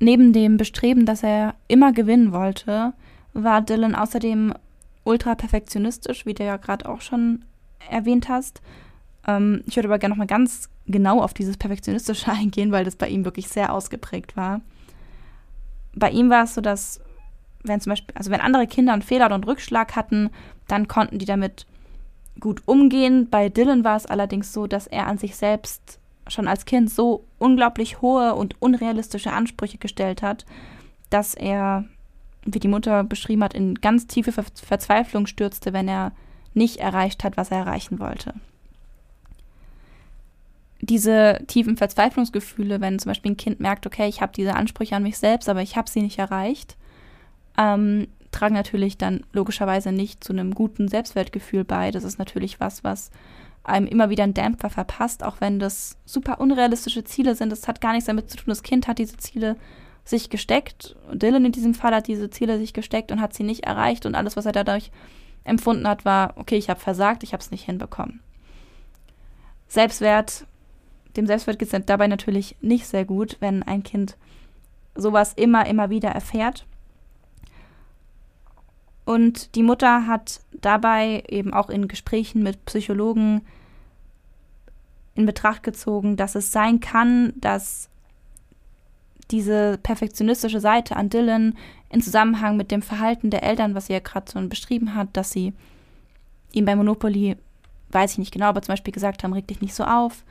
Neben 0.00 0.32
dem 0.32 0.56
Bestreben, 0.56 1.06
dass 1.06 1.22
er 1.22 1.54
immer 1.68 1.92
gewinnen 1.92 2.32
wollte, 2.32 2.92
war 3.34 3.62
Dylan 3.62 3.94
außerdem 3.94 4.52
ultra 5.04 5.34
perfektionistisch, 5.34 6.26
wie 6.26 6.34
du 6.34 6.44
ja 6.44 6.56
gerade 6.56 6.88
auch 6.88 7.00
schon 7.00 7.44
erwähnt 7.90 8.28
hast. 8.28 8.62
Ähm, 9.26 9.62
ich 9.66 9.76
würde 9.76 9.88
aber 9.88 9.98
gerne 9.98 10.12
nochmal 10.12 10.26
ganz 10.26 10.68
genau 10.86 11.20
auf 11.20 11.34
dieses 11.34 11.56
Perfektionistische 11.56 12.30
eingehen, 12.32 12.72
weil 12.72 12.84
das 12.84 12.96
bei 12.96 13.08
ihm 13.08 13.24
wirklich 13.24 13.48
sehr 13.48 13.72
ausgeprägt 13.72 14.36
war. 14.36 14.60
Bei 15.94 16.10
ihm 16.10 16.30
war 16.30 16.44
es 16.44 16.54
so, 16.54 16.60
dass 16.60 17.00
wenn 17.64 17.80
zum 17.80 17.90
Beispiel, 17.90 18.14
also 18.16 18.30
wenn 18.30 18.40
andere 18.40 18.66
Kinder 18.66 18.92
einen 18.92 19.02
Fehler 19.02 19.26
oder 19.26 19.36
einen 19.36 19.44
Rückschlag 19.44 19.94
hatten, 19.94 20.30
dann 20.68 20.88
konnten 20.88 21.18
die 21.18 21.26
damit 21.26 21.66
gut 22.40 22.62
umgehen. 22.66 23.28
Bei 23.30 23.48
Dylan 23.48 23.84
war 23.84 23.96
es 23.96 24.06
allerdings 24.06 24.52
so, 24.52 24.66
dass 24.66 24.86
er 24.86 25.06
an 25.06 25.18
sich 25.18 25.36
selbst 25.36 25.98
schon 26.28 26.48
als 26.48 26.64
Kind 26.64 26.90
so 26.90 27.24
unglaublich 27.38 28.00
hohe 28.00 28.34
und 28.34 28.60
unrealistische 28.60 29.32
Ansprüche 29.32 29.78
gestellt 29.78 30.22
hat, 30.22 30.44
dass 31.10 31.34
er, 31.34 31.84
wie 32.44 32.60
die 32.60 32.68
Mutter 32.68 33.04
beschrieben 33.04 33.44
hat, 33.44 33.54
in 33.54 33.76
ganz 33.76 34.06
tiefe 34.06 34.32
Ver 34.32 34.44
Verzweiflung 34.54 35.26
stürzte, 35.26 35.72
wenn 35.72 35.88
er 35.88 36.12
nicht 36.54 36.78
erreicht 36.78 37.24
hat, 37.24 37.36
was 37.36 37.50
er 37.50 37.58
erreichen 37.58 37.98
wollte. 37.98 38.34
Diese 40.80 41.38
tiefen 41.46 41.76
Verzweiflungsgefühle, 41.76 42.80
wenn 42.80 42.98
zum 42.98 43.10
Beispiel 43.10 43.32
ein 43.32 43.36
Kind 43.36 43.60
merkt, 43.60 43.86
okay, 43.86 44.08
ich 44.08 44.20
habe 44.20 44.32
diese 44.34 44.54
Ansprüche 44.54 44.96
an 44.96 45.04
mich 45.04 45.16
selbst, 45.16 45.48
aber 45.48 45.62
ich 45.62 45.76
habe 45.76 45.88
sie 45.88 46.02
nicht 46.02 46.18
erreicht, 46.18 46.76
ähm, 47.56 48.08
tragen 48.32 48.54
natürlich 48.54 48.98
dann 48.98 49.24
logischerweise 49.32 49.92
nicht 49.92 50.24
zu 50.24 50.32
einem 50.32 50.52
guten 50.54 50.88
Selbstwertgefühl 50.88 51.64
bei. 51.64 51.92
Das 51.92 52.02
ist 52.02 52.18
natürlich 52.18 52.58
was, 52.58 52.82
was 52.82 53.10
einem 53.62 53.86
immer 53.86 54.10
wieder 54.10 54.24
einen 54.24 54.34
Dämpfer 54.34 54.70
verpasst, 54.70 55.22
auch 55.22 55.40
wenn 55.40 55.60
das 55.60 55.96
super 56.04 56.40
unrealistische 56.40 57.04
Ziele 57.04 57.36
sind. 57.36 57.50
Das 57.50 57.68
hat 57.68 57.80
gar 57.80 57.92
nichts 57.92 58.06
damit 58.06 58.30
zu 58.30 58.36
tun. 58.36 58.48
Das 58.48 58.64
Kind 58.64 58.88
hat 58.88 58.98
diese 58.98 59.16
Ziele 59.18 59.56
sich 60.04 60.30
gesteckt. 60.30 60.96
Dylan 61.12 61.44
in 61.44 61.52
diesem 61.52 61.74
Fall 61.74 61.94
hat 61.94 62.08
diese 62.08 62.30
Ziele 62.30 62.58
sich 62.58 62.72
gesteckt 62.72 63.12
und 63.12 63.20
hat 63.20 63.34
sie 63.34 63.44
nicht 63.44 63.64
erreicht. 63.64 64.06
Und 64.06 64.14
alles, 64.14 64.36
was 64.36 64.46
er 64.46 64.52
dadurch 64.52 64.90
empfunden 65.44 65.86
hat, 65.86 66.04
war, 66.04 66.34
okay, 66.36 66.56
ich 66.56 66.68
habe 66.68 66.80
versagt, 66.80 67.22
ich 67.22 67.32
habe 67.32 67.42
es 67.42 67.50
nicht 67.50 67.64
hinbekommen. 67.64 68.20
Selbstwert, 69.68 70.46
dem 71.16 71.26
Selbstwert 71.26 71.58
geht 71.58 71.72
es 71.72 71.86
dabei 71.86 72.06
natürlich 72.06 72.56
nicht 72.60 72.86
sehr 72.86 73.04
gut, 73.04 73.36
wenn 73.40 73.62
ein 73.62 73.82
Kind 73.82 74.16
sowas 74.94 75.32
immer, 75.34 75.66
immer 75.66 75.90
wieder 75.90 76.10
erfährt. 76.10 76.66
Und 79.04 79.54
die 79.54 79.62
Mutter 79.62 80.06
hat 80.06 80.40
dabei 80.52 81.24
eben 81.28 81.52
auch 81.52 81.70
in 81.70 81.88
Gesprächen 81.88 82.42
mit 82.42 82.64
Psychologen 82.66 83.42
in 85.14 85.26
Betracht 85.26 85.62
gezogen, 85.62 86.16
dass 86.16 86.34
es 86.34 86.52
sein 86.52 86.80
kann, 86.80 87.32
dass 87.36 87.88
diese 89.32 89.78
perfektionistische 89.82 90.60
Seite 90.60 90.96
an 90.96 91.10
Dylan 91.10 91.56
in 91.90 92.02
Zusammenhang 92.02 92.56
mit 92.56 92.70
dem 92.70 92.82
Verhalten 92.82 93.30
der 93.30 93.42
Eltern, 93.42 93.74
was 93.74 93.86
sie 93.86 93.94
ja 93.94 93.98
gerade 93.98 94.30
so 94.30 94.40
beschrieben 94.48 94.94
hat, 94.94 95.08
dass 95.16 95.30
sie 95.32 95.52
ihm 96.52 96.64
bei 96.64 96.76
Monopoly, 96.76 97.36
weiß 97.90 98.12
ich 98.12 98.18
nicht 98.18 98.32
genau, 98.32 98.46
aber 98.46 98.62
zum 98.62 98.72
Beispiel 98.72 98.92
gesagt 98.92 99.24
haben, 99.24 99.32
reg 99.32 99.46
dich 99.46 99.60
nicht 99.60 99.74
so 99.74 99.84
auf, 99.84 100.24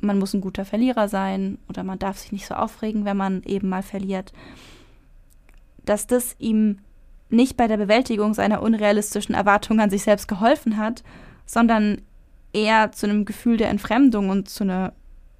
man 0.00 0.18
muss 0.18 0.34
ein 0.34 0.40
guter 0.40 0.64
Verlierer 0.64 1.08
sein 1.08 1.58
oder 1.68 1.82
man 1.82 1.98
darf 1.98 2.18
sich 2.18 2.32
nicht 2.32 2.46
so 2.46 2.54
aufregen, 2.54 3.04
wenn 3.04 3.16
man 3.16 3.42
eben 3.44 3.68
mal 3.68 3.82
verliert, 3.82 4.32
dass 5.84 6.06
das 6.06 6.36
ihm 6.38 6.78
nicht 7.28 7.56
bei 7.56 7.66
der 7.66 7.76
Bewältigung 7.76 8.34
seiner 8.34 8.62
unrealistischen 8.62 9.34
Erwartungen 9.34 9.80
an 9.80 9.90
sich 9.90 10.02
selbst 10.02 10.28
geholfen 10.28 10.76
hat, 10.76 11.02
sondern 11.44 12.02
eher 12.52 12.92
zu 12.92 13.06
einem 13.06 13.24
Gefühl 13.24 13.56
der 13.56 13.70
Entfremdung 13.70 14.30
und 14.30 14.48
zu 14.48 14.64
einer, 14.64 14.92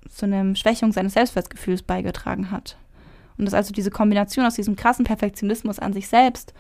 zu 0.09 0.27
einer 0.27 0.55
Schwächung 0.55 0.93
seines 0.93 1.15
Selbstwertgefühls 1.15 1.83
beigetragen 1.83 2.51
hat. 2.51 2.77
Und 3.39 3.45
dass 3.45 3.55
also 3.55 3.73
diese 3.73 3.91
Kombination 3.91 4.47
aus 4.47 4.55
diesem 4.55 4.77
krassen 4.77 5.05
Perfektionismus 5.05 5.79
an 5.79 5.93
sich 5.93 6.09
selbst 6.09 6.55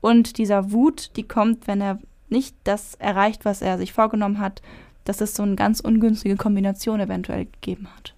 und 0.00 0.38
dieser 0.38 0.72
Wut, 0.72 1.16
die 1.16 1.22
kommt, 1.22 1.66
wenn 1.66 1.80
er 1.80 1.98
nicht 2.28 2.54
das 2.64 2.94
erreicht, 2.96 3.44
was 3.44 3.62
er 3.62 3.78
sich 3.78 3.92
vorgenommen 3.92 4.38
hat, 4.38 4.62
dass 5.04 5.20
es 5.20 5.34
so 5.34 5.42
eine 5.42 5.56
ganz 5.56 5.80
ungünstige 5.80 6.36
Kombination 6.36 7.00
eventuell 7.00 7.46
gegeben 7.46 7.88
hat. 7.96 8.14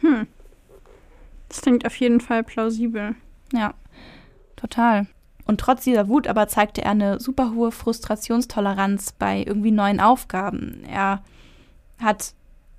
Hm. 0.00 0.26
Das 1.48 1.60
klingt 1.60 1.86
auf 1.86 1.96
jeden 1.96 2.20
Fall 2.20 2.42
plausibel. 2.42 3.14
Ja. 3.52 3.74
Total. 4.56 5.06
Und 5.46 5.60
trotz 5.60 5.84
dieser 5.84 6.08
Wut 6.08 6.26
aber 6.26 6.48
zeigte 6.48 6.82
er 6.82 6.92
eine 6.92 7.20
super 7.20 7.52
hohe 7.54 7.70
Frustrationstoleranz 7.70 9.12
bei 9.12 9.44
irgendwie 9.46 9.70
neuen 9.70 10.00
Aufgaben. 10.00 10.84
Er 10.90 11.22
hat, 11.98 12.34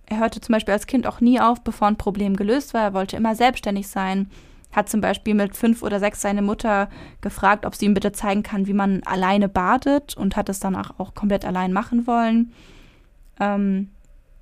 er 0.08 0.20
hörte 0.20 0.42
zum 0.42 0.54
Beispiel 0.54 0.74
als 0.74 0.88
Kind 0.88 1.08
auch 1.08 1.22
nie 1.22 1.40
auf, 1.40 1.62
bevor 1.62 1.88
ein 1.88 1.98
Problem 1.98 2.36
gelöst 2.36 2.74
war. 2.74 2.82
Er 2.82 2.94
wollte 2.94 3.16
immer 3.18 3.36
selbstständig 3.36 3.88
sein. 3.88 4.30
Hat 4.72 4.90
zum 4.90 5.02
Beispiel 5.02 5.34
mit 5.34 5.56
fünf 5.56 5.84
oder 5.84 6.00
sechs 6.00 6.22
seine 6.22 6.42
Mutter 6.42 6.90
gefragt, 7.22 7.66
ob 7.66 7.76
sie 7.76 7.86
ihm 7.86 7.94
bitte 7.94 8.12
zeigen 8.12 8.44
kann, 8.44 8.68
wie 8.68 8.74
man 8.74 9.02
alleine 9.04 9.48
badet 9.48 10.16
und 10.18 10.36
hat 10.36 10.50
es 10.50 10.60
dann 10.60 10.76
auch, 10.76 11.00
auch 11.00 11.14
komplett 11.14 11.46
allein 11.46 11.72
machen 11.72 12.08
wollen. 12.08 12.52
Ähm, 13.40 13.90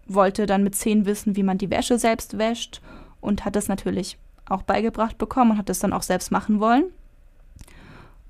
wollte 0.07 0.45
dann 0.45 0.63
mit 0.63 0.75
zehn 0.75 1.05
wissen, 1.05 1.35
wie 1.35 1.43
man 1.43 1.57
die 1.57 1.69
Wäsche 1.69 1.97
selbst 1.97 2.37
wäscht 2.37 2.81
und 3.21 3.45
hat 3.45 3.55
es 3.55 3.67
natürlich 3.67 4.17
auch 4.49 4.63
beigebracht 4.63 5.17
bekommen 5.17 5.51
und 5.51 5.57
hat 5.57 5.69
es 5.69 5.79
dann 5.79 5.93
auch 5.93 6.03
selbst 6.03 6.31
machen 6.31 6.59
wollen. 6.59 6.85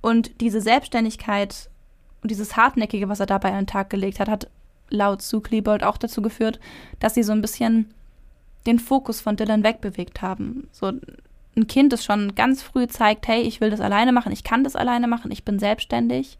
Und 0.02 0.42
diese 0.42 0.62
Selbstständigkeit 0.62 1.70
und 2.22 2.30
dieses 2.30 2.56
Hartnäckige, 2.56 3.10
was 3.10 3.20
er 3.20 3.26
dabei 3.26 3.50
an 3.50 3.62
den 3.62 3.68
Tag 3.68 3.90
gelegt 3.90 4.20
hat, 4.20 4.30
hat 4.30 4.50
laut 4.94 5.22
Sue 5.22 5.42
Klebold 5.42 5.84
auch 5.84 5.98
dazu 5.98 6.22
geführt, 6.22 6.60
dass 7.00 7.14
sie 7.14 7.24
so 7.24 7.32
ein 7.32 7.42
bisschen 7.42 7.94
den 8.66 8.80
Fokus 8.80 9.20
von 9.20 9.36
Dylan 9.36 9.64
wegbewegt 9.64 10.22
haben. 10.22 10.68
So 10.72 10.88
ein 11.56 11.68
Kind, 11.68 11.92
das 11.92 12.06
schon 12.06 12.36
ganz 12.36 12.62
früh 12.62 12.88
zeigt, 12.88 13.28
hey, 13.28 13.42
ich 13.42 13.62
will 13.62 13.70
das 13.70 13.82
alleine 13.82 14.12
machen, 14.12 14.32
ich 14.32 14.44
kann 14.44 14.64
das 14.64 14.76
alleine 14.76 15.08
machen, 15.08 15.32
ich 15.32 15.44
bin 15.44 15.60
selbstständig. 15.60 16.38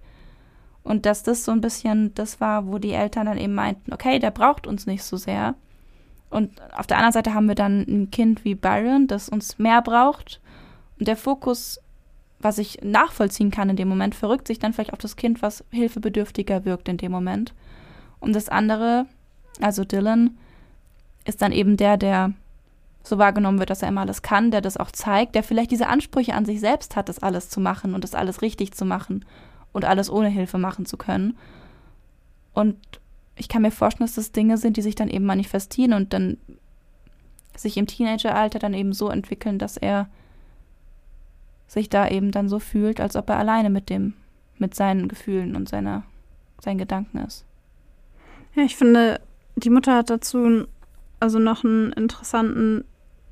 Und 0.84 1.06
dass 1.06 1.24
das 1.24 1.46
so 1.46 1.52
ein 1.52 1.62
bisschen 1.62 2.14
das 2.14 2.42
war, 2.42 2.68
wo 2.68 2.78
die 2.78 2.92
Eltern 2.92 3.26
dann 3.26 3.38
eben 3.38 3.56
meinten, 3.56 3.94
okay, 3.94 4.20
der 4.20 4.32
braucht 4.32 4.68
uns 4.68 4.86
nicht 4.86 5.04
so 5.04 5.18
sehr. 5.18 5.56
Und 6.30 6.52
auf 6.74 6.88
der 6.88 6.98
anderen 6.98 7.14
Seite 7.14 7.34
haben 7.34 7.48
wir 7.48 7.56
dann 7.56 7.82
ein 7.82 8.12
Kind 8.12 8.44
wie 8.44 8.56
Byron, 8.56 9.08
das 9.08 9.30
uns 9.30 9.60
mehr 9.60 9.82
braucht. 9.82 10.42
Und 11.00 11.08
der 11.08 11.18
Fokus 11.18 11.80
was 12.44 12.58
ich 12.58 12.80
nachvollziehen 12.84 13.52
kann 13.52 13.70
in 13.70 13.76
dem 13.76 13.88
Moment, 13.88 14.16
verrückt 14.16 14.48
sich 14.48 14.60
dann 14.60 14.74
vielleicht 14.74 14.94
auf 14.94 15.00
das 15.00 15.16
Kind, 15.16 15.42
was 15.42 15.64
hilfebedürftiger 15.72 16.66
wirkt 16.66 16.90
in 16.90 16.98
dem 16.98 17.12
Moment. 17.12 17.54
Und 18.24 18.34
das 18.34 18.48
andere, 18.48 19.06
also 19.60 19.84
Dylan, 19.84 20.38
ist 21.26 21.42
dann 21.42 21.52
eben 21.52 21.76
der, 21.76 21.98
der 21.98 22.32
so 23.04 23.18
wahrgenommen 23.18 23.60
wird, 23.60 23.70
dass 23.70 23.82
er 23.82 23.90
immer 23.90 24.02
alles 24.02 24.22
kann, 24.22 24.50
der 24.50 24.62
das 24.62 24.78
auch 24.78 24.92
zeigt, 24.92 25.36
der 25.36 25.44
vielleicht 25.44 25.72
diese 25.72 25.88
Ansprüche 25.88 26.34
an 26.34 26.46
sich 26.46 26.62
selbst 26.62 26.96
hat, 26.96 27.10
das 27.10 27.20
alles 27.20 27.50
zu 27.50 27.60
machen 27.60 27.94
und 27.94 28.06
das 28.06 28.16
alles 28.16 28.42
richtig 28.42 28.74
zu 28.74 28.86
machen 28.86 29.26
und 29.74 29.84
alles 29.84 30.10
ohne 30.10 30.30
Hilfe 30.30 30.58
machen 30.58 30.86
zu 30.86 30.96
können. 30.96 31.38
Und 32.54 32.78
ich 33.36 33.50
kann 33.50 33.62
mir 33.62 33.72
vorstellen, 33.72 34.08
dass 34.08 34.16
das 34.16 34.32
Dinge 34.32 34.58
sind, 34.58 34.78
die 34.78 34.82
sich 34.82 34.96
dann 34.96 35.10
eben 35.10 35.26
manifestieren 35.26 35.92
und 35.92 36.14
dann 36.14 36.38
sich 37.58 37.76
im 37.76 37.88
Teenageralter 37.88 38.58
dann 38.58 38.74
eben 38.74 38.94
so 38.94 39.10
entwickeln, 39.10 39.60
dass 39.60 39.76
er 39.76 40.08
sich 41.68 41.90
da 41.90 42.08
eben 42.08 42.32
dann 42.32 42.48
so 42.48 42.60
fühlt, 42.60 43.02
als 43.02 43.18
ob 43.18 43.30
er 43.30 43.38
alleine 43.38 43.70
mit 43.70 43.90
dem, 43.90 44.14
mit 44.60 44.76
seinen 44.76 45.10
Gefühlen 45.10 45.58
und 45.58 45.68
seiner, 45.68 46.04
seinen 46.62 46.78
Gedanken 46.78 47.18
ist. 47.18 47.44
Ja, 48.56 48.64
ich 48.64 48.76
finde, 48.76 49.20
die 49.56 49.70
Mutter 49.70 49.96
hat 49.96 50.10
dazu 50.10 50.66
also 51.20 51.40
noch 51.40 51.64
einen 51.64 51.92
interessanten 51.94 52.84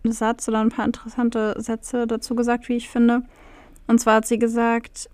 Satz 0.03 0.47
oder 0.47 0.61
ein 0.61 0.69
paar 0.69 0.85
interessante 0.85 1.55
Sätze 1.57 2.07
dazu 2.07 2.35
gesagt, 2.35 2.69
wie 2.69 2.77
ich 2.77 2.89
finde. 2.89 3.23
Und 3.87 3.99
zwar 3.99 4.15
hat 4.15 4.25
sie 4.25 4.39
gesagt, 4.39 5.09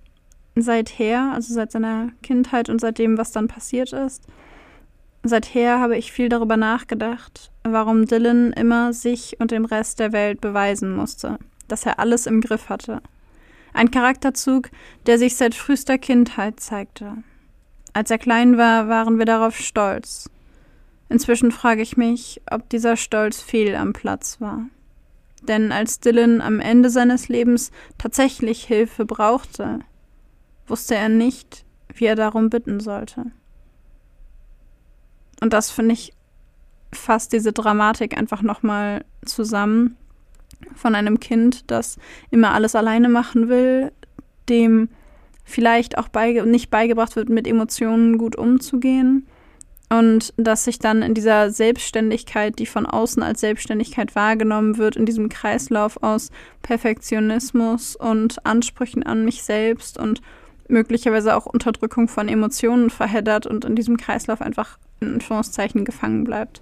seither, 0.55 1.31
also 1.33 1.53
seit 1.53 1.71
seiner 1.71 2.09
Kindheit 2.23 2.69
und 2.69 2.79
seitdem, 2.79 3.17
was 3.17 3.31
dann 3.31 3.47
passiert 3.47 3.93
ist, 3.93 4.23
seither 5.23 5.79
habe 5.79 5.97
ich 5.97 6.11
viel 6.11 6.29
darüber 6.29 6.57
nachgedacht, 6.57 7.51
warum 7.63 8.05
Dylan 8.05 8.53
immer 8.53 8.93
sich 8.93 9.39
und 9.39 9.51
dem 9.51 9.65
Rest 9.65 9.99
der 9.99 10.11
Welt 10.11 10.39
beweisen 10.39 10.95
musste, 10.95 11.37
dass 11.67 11.85
er 11.85 11.99
alles 11.99 12.27
im 12.27 12.41
Griff 12.41 12.69
hatte, 12.69 13.01
ein 13.73 13.91
Charakterzug, 13.91 14.69
der 15.05 15.17
sich 15.17 15.35
seit 15.35 15.53
frühester 15.53 15.97
Kindheit 15.97 16.59
zeigte. 16.59 17.17
Als 17.97 18.11
er 18.11 18.19
klein 18.19 18.59
war, 18.59 18.89
waren 18.89 19.17
wir 19.17 19.25
darauf 19.25 19.57
stolz. 19.57 20.29
Inzwischen 21.09 21.51
frage 21.51 21.81
ich 21.81 21.97
mich, 21.97 22.39
ob 22.47 22.69
dieser 22.69 22.95
Stolz 22.95 23.41
fehl 23.41 23.73
am 23.73 23.93
Platz 23.93 24.39
war. 24.39 24.67
Denn 25.41 25.71
als 25.71 25.99
Dylan 25.99 26.39
am 26.39 26.59
Ende 26.59 26.91
seines 26.91 27.27
Lebens 27.27 27.71
tatsächlich 27.97 28.65
Hilfe 28.65 29.03
brauchte, 29.03 29.79
wusste 30.67 30.93
er 30.93 31.09
nicht, 31.09 31.65
wie 31.91 32.05
er 32.05 32.15
darum 32.15 32.51
bitten 32.51 32.79
sollte. 32.79 33.31
Und 35.41 35.53
das 35.53 35.71
finde 35.71 35.93
ich 35.93 36.13
fasst 36.93 37.33
diese 37.33 37.51
Dramatik 37.51 38.15
einfach 38.15 38.43
nochmal 38.43 39.05
zusammen 39.25 39.97
von 40.75 40.93
einem 40.93 41.19
Kind, 41.19 41.71
das 41.71 41.97
immer 42.29 42.53
alles 42.53 42.75
alleine 42.75 43.09
machen 43.09 43.49
will, 43.49 43.91
dem 44.49 44.89
vielleicht 45.47 45.97
auch 45.97 46.09
beige 46.09 46.45
nicht 46.45 46.69
beigebracht 46.69 47.15
wird, 47.15 47.29
mit 47.29 47.47
Emotionen 47.47 48.17
gut 48.17 48.35
umzugehen 48.35 49.25
und 49.89 50.33
dass 50.35 50.65
sich 50.65 50.79
dann 50.79 51.01
in 51.01 51.13
dieser 51.13 51.49
Selbstständigkeit, 51.49 52.59
die 52.59 52.65
von 52.65 52.85
außen 52.85 53.23
als 53.23 53.39
Selbstständigkeit 53.39 54.13
wahrgenommen 54.13 54.77
wird, 54.77 54.97
in 54.97 55.05
diesem 55.05 55.29
Kreislauf 55.29 56.03
aus 56.03 56.31
Perfektionismus 56.61 57.95
und 57.95 58.45
Ansprüchen 58.45 59.03
an 59.03 59.23
mich 59.23 59.43
selbst 59.43 59.97
und 59.97 60.21
möglicherweise 60.67 61.33
auch 61.37 61.45
Unterdrückung 61.45 62.09
von 62.09 62.27
Emotionen 62.27 62.89
verheddert 62.89 63.47
und 63.47 63.63
in 63.63 63.77
diesem 63.77 63.95
Kreislauf 63.95 64.41
einfach 64.41 64.77
in 64.99 65.13
Anführungszeichen 65.13 65.85
gefangen 65.85 66.25
bleibt. 66.25 66.61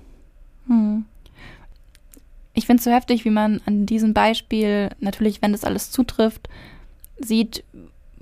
Hm. 0.68 1.06
Ich 2.54 2.68
finde 2.68 2.80
es 2.80 2.86
so 2.86 2.92
heftig, 2.92 3.26
wie 3.26 3.32
man 3.32 3.60
an 3.66 3.88
diesem 3.88 4.14
Beispiel, 4.14 4.90
natürlich, 5.00 5.42
wenn 5.42 5.54
das 5.54 5.64
alles 5.64 5.90
zutrifft, 5.90 6.48
sieht, 7.20 7.64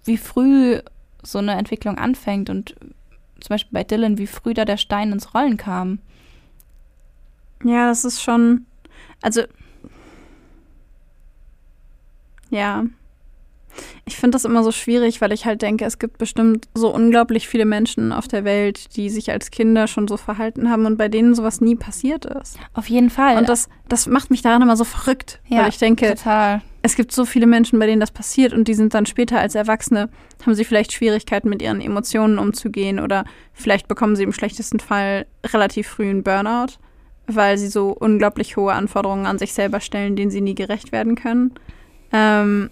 wie 0.06 0.18
früh 0.18 0.80
so 1.24 1.39
eine 1.39 1.54
Entwicklung 1.54 1.97
anfängt 1.97 2.49
und 2.49 2.76
zum 3.39 3.49
Beispiel 3.49 3.74
bei 3.74 3.84
Dylan, 3.84 4.18
wie 4.18 4.28
früh 4.28 4.54
da 4.54 4.66
der 4.66 4.78
Stein 4.78 5.12
ins 5.12 5.34
Rollen 5.34 5.58
kam. 5.58 5.99
Ja, 7.64 7.88
das 7.88 8.06
ist 8.06 8.22
schon. 8.22 8.66
Also. 9.22 9.43
Ja. 12.49 12.86
Ich 14.06 14.18
finde 14.18 14.36
das 14.36 14.45
immer 14.45 14.64
so 14.64 14.72
schwierig, 14.72 15.20
weil 15.20 15.32
ich 15.32 15.45
halt 15.45 15.64
denke, 15.64 15.86
es 15.86 15.97
gibt 15.97 16.20
bestimmt 16.20 16.68
so 16.76 16.93
unglaublich 16.93 17.47
viele 17.47 17.66
Menschen 17.66 18.12
auf 18.12 18.28
der 18.28 18.43
Welt, 18.43 18.95
die 18.95 19.10
sich 19.10 19.32
als 19.32 19.49
Kinder 19.49 19.88
schon 19.88 20.08
so 20.08 20.16
verhalten 20.16 20.70
haben 20.70 20.86
und 20.86 20.97
bei 20.97 21.10
denen 21.10 21.34
sowas 21.34 21.60
nie 21.60 21.76
passiert 21.76 22.26
ist. 22.26 22.60
Auf 22.74 22.88
jeden 22.88 23.10
Fall. 23.10 23.38
Und 23.38 23.49
das, 23.49 23.70
das 23.89 24.06
macht 24.06 24.30
mich 24.30 24.43
daran 24.43 24.62
immer 24.62 24.78
so 24.78 24.84
verrückt, 24.84 25.41
ja, 25.47 25.64
weil 25.64 25.70
ich 25.70 25.80
denke, 25.80 26.10
total. 26.10 26.62
Es 26.86 26.97
gibt 26.97 27.13
so 27.13 27.25
viele 27.25 27.47
Menschen, 27.47 27.79
bei 27.79 27.88
denen 27.88 28.01
das 28.01 28.11
passiert 28.11 28.53
und 28.53 28.67
die 28.67 28.73
sind 28.73 28.93
dann 28.93 29.05
später 29.05 29.39
als 29.39 29.55
Erwachsene, 29.55 30.09
haben 30.45 30.53
sie 30.53 30.65
vielleicht 30.65 30.91
Schwierigkeiten 30.91 31.47
mit 31.47 31.61
ihren 31.61 31.79
Emotionen 31.79 32.38
umzugehen 32.38 32.99
oder 32.99 33.23
vielleicht 33.53 33.88
bekommen 33.88 34.17
sie 34.17 34.23
im 34.23 34.34
schlechtesten 34.34 34.81
Fall 34.81 35.25
relativ 35.45 35.88
früh 35.88 36.09
einen 36.09 36.23
Burnout, 36.23 36.73
weil 37.25 37.57
sie 37.57 37.69
so 37.69 37.91
unglaublich 37.91 38.57
hohe 38.57 38.73
Anforderungen 38.73 39.25
an 39.25 39.39
sich 39.39 39.53
selber 39.53 39.79
stellen, 39.79 40.17
denen 40.17 40.29
sie 40.29 40.41
nie 40.41 40.55
gerecht 40.55 40.91
werden 40.91 41.15
können. 41.15 41.53
Ähm, 42.11 42.69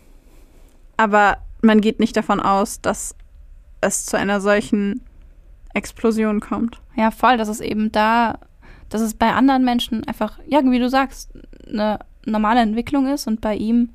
aber 0.97 1.37
man 1.61 1.79
geht 1.79 2.01
nicht 2.01 2.17
davon 2.17 2.41
aus, 2.41 2.81
dass 2.81 3.15
es 3.79 4.05
zu 4.05 4.17
einer 4.17 4.41
solchen 4.41 5.05
Explosion 5.73 6.41
kommt. 6.41 6.81
Ja, 6.97 7.11
voll. 7.11 7.37
Das 7.37 7.47
ist 7.47 7.61
eben 7.61 7.93
da, 7.93 8.39
dass 8.89 8.99
es 8.99 9.13
bei 9.13 9.31
anderen 9.31 9.63
Menschen 9.63 10.05
einfach, 10.05 10.37
ja, 10.47 10.59
wie 10.65 10.79
du 10.79 10.89
sagst, 10.89 11.31
eine 11.65 11.99
normale 12.25 12.59
Entwicklung 12.59 13.07
ist 13.07 13.25
und 13.25 13.39
bei 13.39 13.55
ihm 13.55 13.89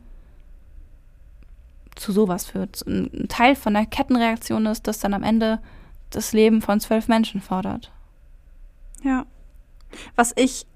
zu 1.97 2.13
sowas 2.13 2.47
führt. 2.47 2.87
Ein 2.87 3.27
Teil 3.29 3.57
von 3.57 3.75
der 3.75 3.87
Kettenreaktion 3.87 4.67
ist, 4.67 4.87
dass 4.87 5.01
dann 5.01 5.15
am 5.15 5.23
Ende 5.23 5.59
das 6.11 6.33
Leben 6.33 6.63
von 6.63 6.79
zwölf 6.81 7.09
Menschen 7.09 7.41
fordert. 7.41 7.91
Ja. 9.03 9.27
Was 10.15 10.33
ich 10.37 10.67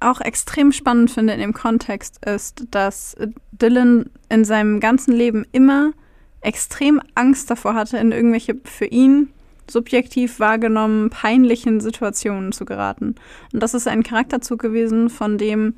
auch 0.00 0.20
extrem 0.20 0.72
spannend 0.72 1.10
finde 1.10 1.32
in 1.32 1.40
dem 1.40 1.54
Kontext 1.54 2.24
ist, 2.26 2.64
dass 2.70 3.16
Dylan 3.52 4.10
in 4.28 4.44
seinem 4.44 4.80
ganzen 4.80 5.12
Leben 5.12 5.46
immer 5.52 5.92
extrem 6.40 7.00
Angst 7.14 7.50
davor 7.50 7.74
hatte, 7.74 7.96
in 7.98 8.12
irgendwelche 8.12 8.56
für 8.64 8.86
ihn 8.86 9.30
subjektiv 9.68 10.38
wahrgenommen 10.38 11.10
peinlichen 11.10 11.80
Situationen 11.80 12.52
zu 12.52 12.64
geraten. 12.64 13.16
Und 13.52 13.62
das 13.62 13.74
ist 13.74 13.88
ein 13.88 14.02
Charakterzug 14.02 14.60
gewesen, 14.60 15.10
von 15.10 15.38
dem 15.38 15.74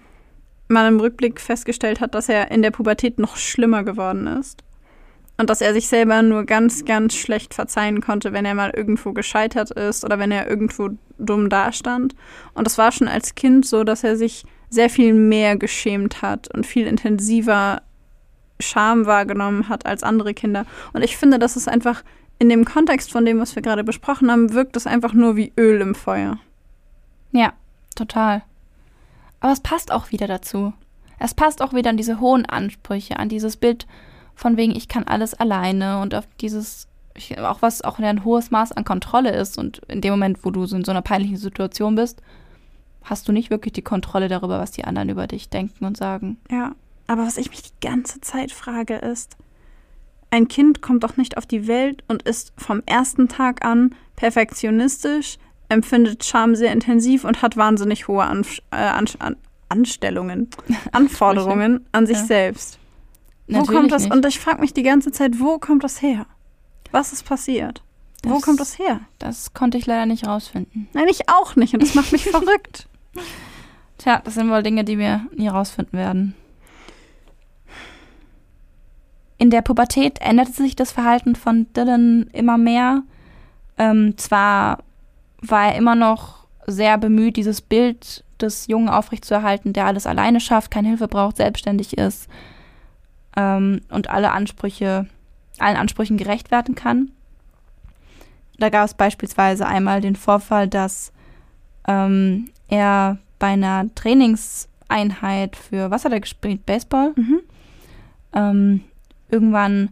man 0.69 0.95
im 0.95 1.01
Rückblick 1.01 1.41
festgestellt 1.41 2.01
hat, 2.01 2.15
dass 2.15 2.29
er 2.29 2.51
in 2.51 2.61
der 2.61 2.71
Pubertät 2.71 3.19
noch 3.19 3.37
schlimmer 3.37 3.85
geworden 3.85 4.27
ist. 4.27 4.63
Und 5.39 5.49
dass 5.51 5.61
er 5.61 5.73
sich 5.73 5.87
selber 5.87 6.21
nur 6.23 6.45
ganz, 6.45 6.85
ganz 6.85 7.15
schlecht 7.15 7.55
verzeihen 7.55 8.01
konnte, 8.01 8.33
wenn 8.33 8.45
er 8.45 8.55
mal 8.55 8.73
irgendwo 8.75 9.13
gescheitert 9.13 9.71
ist 9.71 10.05
oder 10.05 10.19
wenn 10.19 10.33
er 10.33 10.49
irgendwo 10.49 10.91
dumm 11.17 11.49
dastand. 11.49 12.17
Und 12.55 12.67
das 12.67 12.77
war 12.77 12.91
schon 12.91 13.07
als 13.09 13.37
Kind 13.37 13.65
so, 13.65 13.85
dass 13.85 14.03
er 14.03 14.17
sich 14.17 14.45
sehr 14.69 14.91
viel 14.91 15.15
mehr 15.15 15.57
geschämt 15.57 16.23
hat 16.23 16.53
und 16.55 16.67
viel 16.67 16.87
intensiver 16.87 17.83
Scham 18.61 19.07
wahrgenommen 19.07 19.69
hat 19.69 19.87
als 19.87 20.03
andere 20.03 20.35
Kinder. 20.35 20.67
Und 20.93 21.03
ich 21.03 21.17
finde, 21.17 21.39
das 21.39 21.57
ist 21.57 21.69
einfach 21.69 22.03
in 22.41 22.49
dem 22.49 22.65
Kontext 22.65 23.11
von 23.11 23.25
dem, 23.25 23.39
was 23.41 23.55
wir 23.55 23.63
gerade 23.63 23.85
besprochen 23.85 24.31
haben, 24.31 24.53
wirkt 24.53 24.77
es 24.77 24.87
einfach 24.87 25.13
nur 25.13 25.37
wie 25.37 25.53
Öl 25.57 25.81
im 25.81 25.95
Feuer. 25.95 26.39
Ja, 27.33 27.53
total. 27.95 28.43
Aber 29.41 29.53
es 29.53 29.61
passt 29.61 29.93
auch 29.93 30.11
wieder 30.11 30.27
dazu. 30.27 30.73
Es 31.19 31.35
passt 31.35 31.63
auch 31.63 31.73
wieder 31.73 31.91
an 31.91 31.97
diese 31.97 32.21
hohen 32.21 32.47
Ansprüche, 32.47 33.19
an 33.19 33.29
dieses 33.29 33.57
Bild 33.57 33.87
von 34.39 34.57
wegen, 34.57 34.75
ich 34.75 34.87
kann 34.87 35.05
alles 35.05 35.35
alleine 35.35 36.01
und 36.01 36.15
auf 36.15 36.25
dieses, 36.41 36.87
auch 37.39 37.61
was 37.61 37.83
auch 37.83 37.99
ein 37.99 38.25
hohes 38.25 38.53
Maß 38.53 38.71
an 38.73 38.85
Kontrolle 38.85 39.35
ist. 39.35 39.59
Und 39.59 39.79
in 39.89 40.01
dem 40.01 40.13
Moment, 40.13 40.45
wo 40.45 40.53
du 40.53 40.65
so 40.65 40.77
in 40.77 40.85
so 40.85 40.93
einer 40.93 41.03
peinlichen 41.03 41.37
Situation 41.37 41.97
bist, 41.97 42.23
hast 43.03 43.27
du 43.27 43.33
nicht 43.33 43.51
wirklich 43.51 43.73
die 43.73 43.83
Kontrolle 43.83 44.29
darüber, 44.29 44.61
was 44.61 44.71
die 44.71 44.85
anderen 44.85 45.09
über 45.09 45.27
dich 45.27 45.49
denken 45.51 45.85
und 45.85 45.97
sagen. 45.97 46.39
Ja, 46.51 46.73
aber 47.09 47.27
was 47.27 47.37
ich 47.37 47.51
mich 47.51 47.63
die 47.63 47.87
ganze 47.87 48.21
Zeit 48.21 48.53
frage 48.53 48.95
ist, 48.95 49.37
ein 50.31 50.47
Kind 50.47 50.83
kommt 50.83 51.03
doch 51.03 51.17
nicht 51.17 51.37
auf 51.37 51.47
die 51.47 51.67
Welt 51.67 52.05
und 52.07 52.23
ist 52.23 52.53
vom 52.57 52.83
ersten 52.87 53.29
Tag 53.29 53.65
an 53.65 53.95
perfektionistisch, 54.15 55.39
empfindet 55.69 56.25
Scham 56.25 56.55
sehr 56.55 56.73
intensiv 56.73 57.25
und 57.25 57.43
hat 57.43 57.57
wahnsinnig 57.57 58.07
hohe 58.09 58.23
an, 58.25 58.47
äh, 58.71 58.77
an, 58.77 59.07
an, 59.19 59.37
Anstellungen, 59.69 60.49
Anforderungen 60.93 61.85
an 61.93 62.07
sich 62.07 62.19
Ja. 62.19 62.25
selbst. 62.25 62.79
Wo 63.49 63.53
Natürlich 63.59 63.81
kommt 63.81 63.93
das? 63.93 64.03
nicht. 64.05 64.13
Und 64.13 64.27
ich 64.27 64.39
frage 64.39 64.61
mich 64.61 64.75
die 64.75 64.83
ganze 64.83 65.11
Zeit, 65.11 65.41
wo 65.41 65.59
kommt 65.59 65.83
das 65.85 66.03
her? 66.03 66.27
Was 66.93 67.13
ist 67.13 67.25
passiert? 67.25 67.83
wo 68.25 68.35
Das- 68.35 68.43
kommt 68.43 68.61
das 68.61 68.79
her? 68.79 69.01
Das 69.19 69.55
konnte 69.55 69.79
ich 69.79 69.87
leider 69.87 70.05
nicht 70.07 70.27
rausfinden. 70.27 70.89
Nein, 70.93 71.07
ich 71.09 71.29
auch 71.29 71.55
nicht. 71.57 71.73
Und 71.75 71.83
das 71.83 71.95
macht 71.95 72.13
mich 72.13 72.25
verrückt. 72.31 72.89
Tja, 73.97 74.21
das 74.25 74.35
sind 74.35 74.51
wohl 74.51 74.63
Dinge, 74.63 74.85
die 74.85 74.99
wir 74.99 75.27
nie 75.35 75.49
rausfinden 75.49 75.99
werden. 75.99 76.35
In 79.39 79.51
der 79.51 79.63
Pubertät 79.63 80.21
änderte 80.21 80.53
sich 80.53 80.75
das 80.75 80.91
Verhalten 80.93 81.37
von 81.37 81.73
Dylan 81.75 82.29
immer 82.33 82.59
mehr. 82.59 83.03
Ähm, 83.79 84.17
zwar 84.19 84.79
war 85.41 85.67
er 85.69 85.77
immer 85.77 85.95
noch 85.95 86.47
sehr 86.67 86.99
bemüht, 86.99 87.37
dieses 87.37 87.61
Bild 87.61 88.25
des 88.41 88.67
Jungen 88.67 88.89
aufrechtzuerhalten, 88.89 89.73
der 89.73 89.87
alles 89.87 90.07
alleine 90.07 90.41
schafft, 90.41 90.71
keine 90.73 90.89
Hilfe 90.89 91.07
braucht, 91.09 91.37
selbstständig 91.37 91.97
ist 91.97 92.29
ähm, 93.39 93.81
und 93.89 94.11
alle 94.11 94.33
Ansprüche, 94.33 95.07
allen 95.59 95.77
Ansprüchen 95.77 96.19
gerecht 96.19 96.51
werden 96.51 96.75
kann. 96.75 97.13
Da 98.59 98.69
gab 98.69 98.85
es 98.85 98.95
beispielsweise 98.95 99.67
einmal 99.67 100.01
den 100.01 100.17
Vorfall, 100.17 100.67
dass 100.67 101.13
ähm, 101.87 102.51
er 102.67 103.19
bei 103.39 103.49
einer 103.49 103.87
Trainingseinheit 103.95 105.55
für, 105.55 105.93
was 105.93 106.05
hat 106.05 106.13
er 106.13 106.21
gespielt? 106.21 106.67
Baseball? 106.67 107.13
Mhm. 107.15 107.41
ähm, 108.35 108.81
irgendwann 109.31 109.91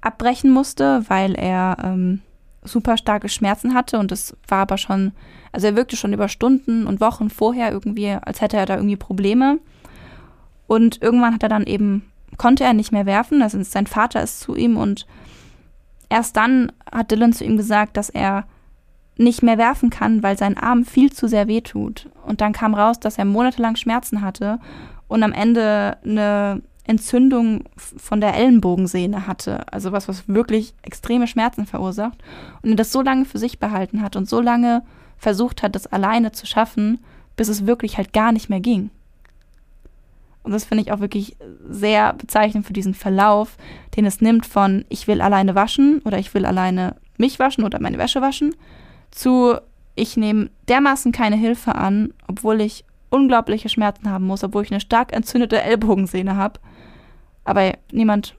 abbrechen 0.00 0.50
musste, 0.50 1.04
weil 1.08 1.34
er 1.34 1.76
ähm, 1.82 2.22
super 2.62 2.96
starke 2.96 3.28
Schmerzen 3.28 3.74
hatte 3.74 3.98
und 3.98 4.10
das 4.10 4.36
war 4.48 4.60
aber 4.60 4.78
schon, 4.78 5.12
also 5.52 5.66
er 5.66 5.76
wirkte 5.76 5.96
schon 5.96 6.12
über 6.12 6.28
Stunden 6.28 6.86
und 6.86 7.00
Wochen 7.00 7.28
vorher 7.28 7.72
irgendwie, 7.72 8.10
als 8.10 8.40
hätte 8.40 8.56
er 8.56 8.66
da 8.66 8.76
irgendwie 8.76 8.96
Probleme. 8.96 9.58
Und 10.66 11.02
irgendwann 11.02 11.34
hat 11.34 11.42
er 11.42 11.48
dann 11.48 11.64
eben, 11.64 12.10
konnte 12.36 12.64
er 12.64 12.72
nicht 12.72 12.92
mehr 12.92 13.06
werfen, 13.06 13.42
also 13.42 13.62
sein 13.62 13.86
Vater 13.86 14.22
ist 14.22 14.40
zu 14.40 14.54
ihm 14.54 14.76
und 14.76 15.06
erst 16.08 16.36
dann 16.36 16.72
hat 16.90 17.10
Dylan 17.10 17.32
zu 17.32 17.44
ihm 17.44 17.56
gesagt, 17.56 17.96
dass 17.96 18.10
er 18.10 18.44
nicht 19.16 19.42
mehr 19.42 19.58
werfen 19.58 19.90
kann, 19.90 20.22
weil 20.22 20.36
sein 20.36 20.56
Arm 20.56 20.84
viel 20.84 21.12
zu 21.12 21.28
sehr 21.28 21.46
wehtut. 21.46 22.08
Und 22.26 22.40
dann 22.40 22.52
kam 22.52 22.74
raus, 22.74 22.98
dass 22.98 23.18
er 23.18 23.24
monatelang 23.24 23.76
Schmerzen 23.76 24.22
hatte 24.22 24.58
und 25.06 25.22
am 25.22 25.32
Ende 25.32 25.98
eine 26.04 26.62
Entzündung 26.86 27.64
von 27.76 28.20
der 28.20 28.34
Ellenbogensehne 28.34 29.26
hatte. 29.26 29.72
Also 29.72 29.92
was, 29.92 30.08
was 30.08 30.28
wirklich 30.28 30.74
extreme 30.82 31.26
Schmerzen 31.26 31.66
verursacht. 31.66 32.18
Und 32.62 32.70
er 32.70 32.76
das 32.76 32.92
so 32.92 33.02
lange 33.02 33.24
für 33.24 33.38
sich 33.38 33.58
behalten 33.58 34.02
hat 34.02 34.16
und 34.16 34.28
so 34.28 34.40
lange 34.40 34.82
versucht 35.16 35.62
hat, 35.62 35.74
das 35.74 35.86
alleine 35.86 36.32
zu 36.32 36.46
schaffen, 36.46 36.98
bis 37.36 37.48
es 37.48 37.66
wirklich 37.66 37.96
halt 37.96 38.12
gar 38.12 38.32
nicht 38.32 38.50
mehr 38.50 38.60
ging. 38.60 38.90
Und 40.44 40.52
das 40.52 40.64
finde 40.64 40.82
ich 40.82 40.92
auch 40.92 41.00
wirklich 41.00 41.36
sehr 41.68 42.12
bezeichnend 42.12 42.66
für 42.66 42.72
diesen 42.72 42.94
Verlauf, 42.94 43.56
den 43.96 44.04
es 44.04 44.20
nimmt 44.20 44.46
von 44.46 44.84
ich 44.88 45.08
will 45.08 45.20
alleine 45.20 45.54
waschen 45.54 46.00
oder 46.04 46.18
ich 46.18 46.32
will 46.34 46.46
alleine 46.46 46.96
mich 47.16 47.38
waschen 47.38 47.64
oder 47.64 47.80
meine 47.80 47.98
Wäsche 47.98 48.20
waschen, 48.20 48.54
zu 49.10 49.56
ich 49.96 50.16
nehme 50.16 50.50
dermaßen 50.68 51.12
keine 51.12 51.36
Hilfe 51.36 51.74
an, 51.74 52.12
obwohl 52.26 52.60
ich 52.60 52.84
unglaubliche 53.10 53.68
Schmerzen 53.68 54.10
haben 54.10 54.26
muss, 54.26 54.44
obwohl 54.44 54.64
ich 54.64 54.70
eine 54.70 54.80
stark 54.80 55.12
entzündete 55.12 55.60
Ellbogensehne 55.62 56.36
habe. 56.36 56.60
Aber 57.44 57.72
niemand 57.92 58.34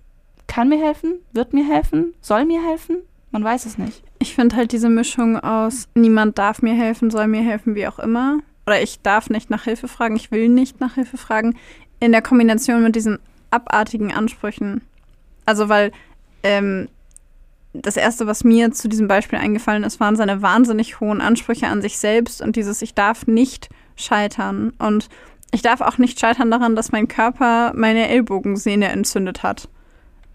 kann 0.48 0.70
mir 0.70 0.80
helfen, 0.80 1.16
wird 1.32 1.54
mir 1.54 1.66
helfen, 1.66 2.14
soll 2.22 2.46
mir 2.46 2.62
helfen. 2.62 2.98
Man 3.32 3.44
weiß 3.44 3.66
es 3.66 3.78
nicht. 3.78 4.04
Ich 4.20 4.36
finde 4.36 4.56
halt 4.56 4.72
diese 4.72 4.90
Mischung 4.90 5.40
aus 5.40 5.88
niemand 5.96 6.38
darf 6.38 6.62
mir 6.62 6.74
helfen, 6.74 7.10
soll 7.10 7.28
mir 7.28 7.42
helfen, 7.42 7.76
wie 7.76 7.88
auch 7.88 8.00
immer. 8.00 8.40
Oder 8.68 8.82
ich 8.82 9.02
darf 9.02 9.30
nicht 9.30 9.50
nach 9.50 9.64
Hilfe 9.64 9.88
fragen, 9.88 10.16
ich 10.16 10.32
will 10.32 10.50
nicht 10.50 10.80
nach 10.80 10.96
Hilfe 10.96 11.18
fragen. 11.18 11.56
In 12.00 12.12
der 12.12 12.22
Kombination 12.22 12.84
mit 12.84 12.96
diesen 12.96 13.20
abartigen 13.52 14.14
Ansprüchen. 14.14 14.82
Also 15.46 15.70
weil 15.70 15.92
ähm, 16.44 16.88
das 17.74 17.98
Erste, 17.98 18.28
was 18.28 18.44
mir 18.44 18.72
zu 18.72 18.88
diesem 18.88 19.08
Beispiel 19.08 19.40
eingefallen 19.40 19.84
ist, 19.84 20.00
waren 20.00 20.16
seine 20.16 20.42
wahnsinnig 20.42 21.00
hohen 21.00 21.22
Ansprüche 21.22 21.68
an 21.68 21.82
sich 21.82 21.98
selbst 21.98 22.42
und 22.42 22.56
dieses 22.56 22.82
Ich 22.82 22.94
darf 22.94 23.28
nicht 23.28 23.70
scheitern. 23.96 24.74
Und 24.78 25.10
ich 25.52 25.62
darf 25.62 25.82
auch 25.82 25.98
nicht 25.98 26.20
scheitern 26.20 26.52
daran, 26.52 26.76
dass 26.76 26.92
mein 26.92 27.08
Körper 27.08 27.74
meine 27.76 28.08
Ellbogensehne 28.08 28.88
entzündet 28.90 29.44
hat. 29.44 29.70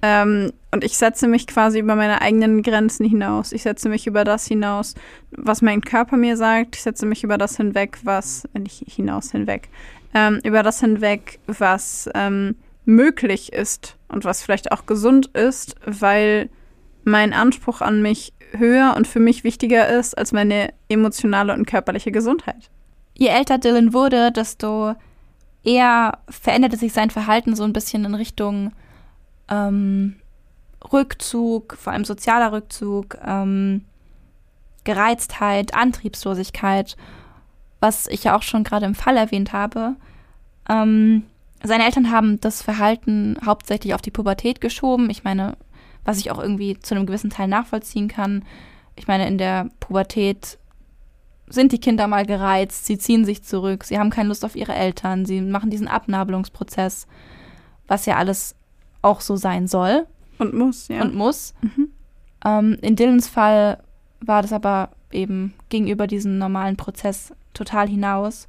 Ähm, 0.02 0.52
und 0.70 0.82
ich 0.82 0.96
setze 0.96 1.26
mich 1.26 1.46
quasi 1.46 1.80
über 1.80 1.94
meine 1.94 2.22
eigenen 2.22 2.62
Grenzen 2.62 3.04
hinaus. 3.04 3.52
Ich 3.52 3.62
setze 3.62 3.88
mich 3.88 4.06
über 4.06 4.24
das 4.24 4.46
hinaus, 4.46 4.94
was 5.30 5.62
mein 5.62 5.82
Körper 5.82 6.16
mir 6.16 6.36
sagt. 6.36 6.76
Ich 6.76 6.82
setze 6.82 7.04
mich 7.04 7.22
über 7.22 7.36
das 7.36 7.56
hinweg, 7.56 7.98
was, 8.02 8.46
äh, 8.54 8.60
nicht 8.60 8.84
hinaus 8.86 9.30
hinweg, 9.30 9.68
ähm, 10.14 10.40
über 10.44 10.62
das 10.62 10.80
hinweg, 10.80 11.38
was 11.46 12.08
ähm, 12.14 12.56
möglich 12.84 13.52
ist 13.52 13.96
und 14.08 14.24
was 14.24 14.42
vielleicht 14.42 14.72
auch 14.72 14.86
gesund 14.86 15.26
ist, 15.28 15.76
weil 15.84 16.50
mein 17.04 17.32
Anspruch 17.32 17.80
an 17.80 18.02
mich 18.02 18.32
höher 18.52 18.94
und 18.96 19.06
für 19.06 19.20
mich 19.20 19.44
wichtiger 19.44 19.88
ist 19.88 20.16
als 20.18 20.32
meine 20.32 20.72
emotionale 20.88 21.54
und 21.54 21.66
körperliche 21.66 22.10
Gesundheit. 22.10 22.70
Je 23.16 23.28
älter 23.28 23.58
Dylan 23.58 23.92
wurde, 23.92 24.32
desto 24.32 24.94
eher 25.62 26.18
veränderte 26.28 26.76
sich 26.76 26.92
sein 26.92 27.10
Verhalten 27.10 27.54
so 27.54 27.64
ein 27.64 27.72
bisschen 27.72 28.04
in 28.04 28.14
Richtung 28.14 28.72
ähm, 29.48 30.16
Rückzug, 30.92 31.76
vor 31.78 31.92
allem 31.92 32.04
sozialer 32.04 32.52
Rückzug, 32.52 33.18
ähm, 33.24 33.84
Gereiztheit, 34.84 35.74
Antriebslosigkeit, 35.74 36.96
was 37.80 38.06
ich 38.06 38.24
ja 38.24 38.36
auch 38.36 38.42
schon 38.42 38.64
gerade 38.64 38.86
im 38.86 38.94
Fall 38.94 39.16
erwähnt 39.16 39.52
habe. 39.52 39.96
Ähm, 40.68 41.24
seine 41.62 41.84
Eltern 41.84 42.10
haben 42.10 42.40
das 42.40 42.62
Verhalten 42.62 43.36
hauptsächlich 43.44 43.94
auf 43.94 44.02
die 44.02 44.10
Pubertät 44.10 44.60
geschoben. 44.60 45.10
Ich 45.10 45.24
meine, 45.24 45.56
was 46.04 46.18
ich 46.18 46.30
auch 46.30 46.38
irgendwie 46.38 46.78
zu 46.78 46.94
einem 46.94 47.06
gewissen 47.06 47.30
Teil 47.30 47.48
nachvollziehen 47.48 48.08
kann. 48.08 48.44
Ich 48.96 49.06
meine, 49.06 49.26
in 49.26 49.38
der 49.38 49.68
Pubertät 49.80 50.58
sind 51.48 51.72
die 51.72 51.80
Kinder 51.80 52.06
mal 52.06 52.24
gereizt, 52.24 52.86
sie 52.86 52.96
ziehen 52.96 53.24
sich 53.24 53.42
zurück, 53.42 53.84
sie 53.84 53.98
haben 53.98 54.10
keine 54.10 54.28
Lust 54.28 54.44
auf 54.44 54.54
ihre 54.54 54.74
Eltern, 54.74 55.26
sie 55.26 55.40
machen 55.40 55.68
diesen 55.68 55.88
Abnabelungsprozess, 55.88 57.08
was 57.88 58.06
ja 58.06 58.16
alles 58.16 58.54
auch 59.02 59.20
so 59.20 59.36
sein 59.36 59.66
soll 59.66 60.06
Und 60.38 60.54
muss, 60.54 60.88
ja. 60.88 61.02
und 61.02 61.14
muss. 61.14 61.54
Mhm. 61.62 61.88
Ähm, 62.44 62.78
in 62.82 62.94
Dylans 62.94 63.28
Fall 63.28 63.82
war 64.20 64.42
das 64.42 64.52
aber 64.52 64.90
eben 65.10 65.54
gegenüber 65.70 66.06
diesem 66.06 66.38
normalen 66.38 66.76
Prozess 66.76 67.32
total 67.54 67.88
hinaus. 67.88 68.48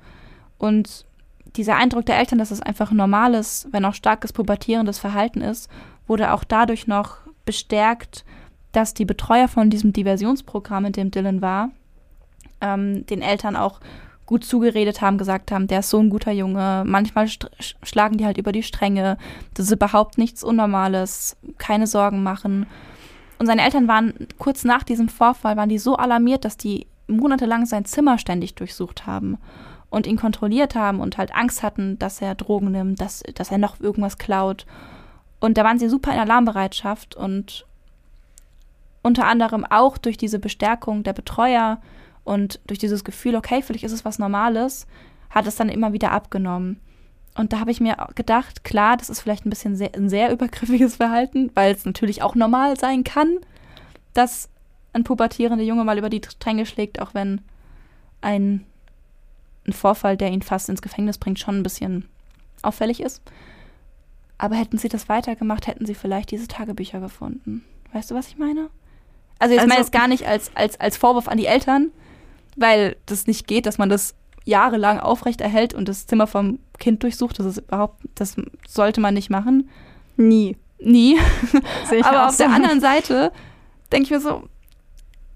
Und 0.57 1.05
dieser 1.55 1.75
Eindruck 1.75 2.05
der 2.05 2.17
Eltern, 2.17 2.39
dass 2.39 2.51
es 2.51 2.61
einfach 2.61 2.91
ein 2.91 2.97
normales, 2.97 3.67
wenn 3.71 3.85
auch 3.85 3.93
starkes 3.93 4.33
pubertierendes 4.33 4.99
Verhalten 4.99 5.41
ist, 5.41 5.69
wurde 6.07 6.33
auch 6.33 6.43
dadurch 6.43 6.87
noch 6.87 7.17
bestärkt, 7.45 8.25
dass 8.71 8.93
die 8.93 9.05
Betreuer 9.05 9.47
von 9.47 9.69
diesem 9.69 9.91
Diversionsprogramm, 9.91 10.85
in 10.85 10.93
dem 10.93 11.11
Dylan 11.11 11.41
war, 11.41 11.71
ähm, 12.61 13.05
den 13.07 13.21
Eltern 13.21 13.55
auch 13.55 13.79
gut 14.25 14.45
zugeredet 14.45 15.01
haben, 15.01 15.17
gesagt 15.17 15.51
haben, 15.51 15.67
der 15.67 15.79
ist 15.79 15.89
so 15.89 15.99
ein 15.99 16.09
guter 16.09 16.31
Junge. 16.31 16.83
Manchmal 16.85 17.27
schlagen 17.83 18.17
die 18.17 18.25
halt 18.25 18.37
über 18.37 18.53
die 18.53 18.63
Stränge. 18.63 19.17
Das 19.53 19.65
ist 19.65 19.73
überhaupt 19.73 20.17
nichts 20.17 20.41
Unnormales. 20.41 21.35
Keine 21.57 21.85
Sorgen 21.85 22.23
machen. 22.23 22.65
Und 23.39 23.47
seine 23.47 23.63
Eltern 23.63 23.89
waren 23.89 24.13
kurz 24.37 24.63
nach 24.63 24.83
diesem 24.83 25.09
Vorfall, 25.09 25.57
waren 25.57 25.67
die 25.67 25.79
so 25.79 25.97
alarmiert, 25.97 26.45
dass 26.45 26.55
die 26.55 26.87
monatelang 27.17 27.65
sein 27.65 27.85
Zimmer 27.85 28.17
ständig 28.17 28.55
durchsucht 28.55 29.05
haben 29.05 29.37
und 29.89 30.07
ihn 30.07 30.17
kontrolliert 30.17 30.75
haben 30.75 30.99
und 30.99 31.17
halt 31.17 31.35
Angst 31.35 31.63
hatten, 31.63 31.99
dass 31.99 32.21
er 32.21 32.35
Drogen 32.35 32.71
nimmt, 32.71 33.01
dass, 33.01 33.23
dass 33.35 33.51
er 33.51 33.57
noch 33.57 33.79
irgendwas 33.79 34.17
klaut. 34.17 34.65
Und 35.39 35.57
da 35.57 35.63
waren 35.63 35.79
sie 35.79 35.89
super 35.89 36.13
in 36.13 36.19
Alarmbereitschaft 36.19 37.15
und 37.15 37.65
unter 39.01 39.25
anderem 39.27 39.65
auch 39.65 39.97
durch 39.97 40.17
diese 40.17 40.39
Bestärkung 40.39 41.03
der 41.03 41.13
Betreuer 41.13 41.81
und 42.23 42.59
durch 42.67 42.79
dieses 42.79 43.03
Gefühl, 43.03 43.35
okay, 43.35 43.61
vielleicht 43.61 43.83
ist 43.83 43.91
es 43.91 44.05
was 44.05 44.19
Normales, 44.19 44.87
hat 45.29 45.47
es 45.47 45.55
dann 45.55 45.69
immer 45.69 45.93
wieder 45.93 46.11
abgenommen. 46.11 46.79
Und 47.35 47.53
da 47.53 47.59
habe 47.59 47.71
ich 47.71 47.81
mir 47.81 47.95
gedacht, 48.15 48.63
klar, 48.63 48.97
das 48.97 49.09
ist 49.09 49.21
vielleicht 49.21 49.45
ein 49.45 49.49
bisschen 49.49 49.75
sehr, 49.75 49.95
ein 49.95 50.09
sehr 50.09 50.31
übergriffiges 50.33 50.97
Verhalten, 50.97 51.51
weil 51.53 51.73
es 51.73 51.85
natürlich 51.85 52.21
auch 52.21 52.35
normal 52.35 52.79
sein 52.79 53.03
kann, 53.03 53.39
dass 54.13 54.49
ein 54.93 55.03
pubertierender 55.03 55.63
Junge 55.63 55.83
mal 55.83 55.97
über 55.97 56.09
die 56.09 56.21
Stränge 56.27 56.65
schlägt, 56.65 57.01
auch 57.01 57.13
wenn 57.13 57.41
ein, 58.21 58.65
ein 59.67 59.73
Vorfall, 59.73 60.17
der 60.17 60.31
ihn 60.31 60.41
fast 60.41 60.69
ins 60.69 60.81
Gefängnis 60.81 61.17
bringt, 61.17 61.39
schon 61.39 61.57
ein 61.59 61.63
bisschen 61.63 62.07
auffällig 62.61 63.01
ist. 63.01 63.21
Aber 64.37 64.55
hätten 64.55 64.77
sie 64.77 64.89
das 64.89 65.07
weitergemacht, 65.07 65.67
hätten 65.67 65.85
sie 65.85 65.95
vielleicht 65.95 66.31
diese 66.31 66.47
Tagebücher 66.47 66.99
gefunden. 66.99 67.63
Weißt 67.93 68.11
du, 68.11 68.15
was 68.15 68.27
ich 68.27 68.37
meine? 68.37 68.69
Also 69.39 69.53
jetzt 69.53 69.61
Also- 69.61 69.69
meine 69.69 69.81
ich 69.81 69.85
es 69.87 69.91
gar 69.91 70.07
nicht 70.07 70.27
als, 70.27 70.51
als, 70.55 70.79
als 70.79 70.97
Vorwurf 70.97 71.27
an 71.27 71.37
die 71.37 71.45
Eltern, 71.45 71.91
weil 72.55 72.95
das 73.05 73.27
nicht 73.27 73.47
geht, 73.47 73.65
dass 73.65 73.77
man 73.77 73.89
das 73.89 74.15
jahrelang 74.43 74.99
aufrecht 74.99 75.39
erhält 75.41 75.73
und 75.73 75.87
das 75.87 76.07
Zimmer 76.07 76.27
vom 76.27 76.59
Kind 76.79 77.03
durchsucht. 77.03 77.37
Das 77.39 77.45
ist 77.45 77.57
überhaupt, 77.59 78.01
das 78.15 78.35
sollte 78.67 78.99
man 78.99 79.13
nicht 79.13 79.29
machen. 79.29 79.69
Nie. 80.17 80.57
Nie. 80.79 81.17
Aber 82.03 82.27
auf 82.27 82.37
der 82.37 82.49
so. 82.49 82.55
anderen 82.55 82.81
Seite 82.81 83.31
denke 83.91 84.05
ich 84.05 84.11
mir 84.11 84.19
so, 84.19 84.43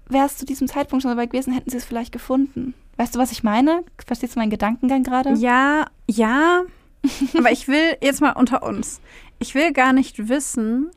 wäre 0.08 0.26
es 0.26 0.36
zu 0.36 0.46
diesem 0.46 0.68
Zeitpunkt 0.68 1.02
schon 1.02 1.10
dabei 1.10 1.26
gewesen, 1.26 1.52
hätten 1.52 1.70
sie 1.70 1.76
es 1.76 1.84
vielleicht 1.84 2.12
gefunden. 2.12 2.74
Weißt 2.96 3.14
du, 3.14 3.18
was 3.18 3.32
ich 3.32 3.42
meine? 3.42 3.84
Verstehst 4.04 4.36
du 4.36 4.38
meinen 4.40 4.50
Gedankengang 4.50 5.02
gerade? 5.02 5.34
Ja, 5.34 5.86
ja. 6.08 6.62
Aber 7.38 7.52
ich 7.52 7.68
will 7.68 7.96
jetzt 8.00 8.20
mal 8.20 8.32
unter 8.32 8.62
uns. 8.62 9.00
Ich 9.38 9.54
will 9.54 9.72
gar 9.72 9.92
nicht 9.92 10.28
wissen, 10.28 10.90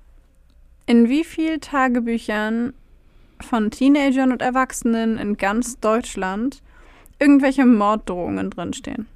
in 0.85 1.09
wie 1.09 1.23
vielen 1.23 1.61
Tagebüchern 1.61 2.73
von 3.41 3.69
Teenagern 3.71 4.31
und 4.31 4.41
Erwachsenen 4.41 5.17
in 5.17 5.37
ganz 5.37 5.79
Deutschland 5.79 6.61
irgendwelche 7.19 7.65
Morddrohungen 7.65 8.49
drinstehen. 8.49 9.07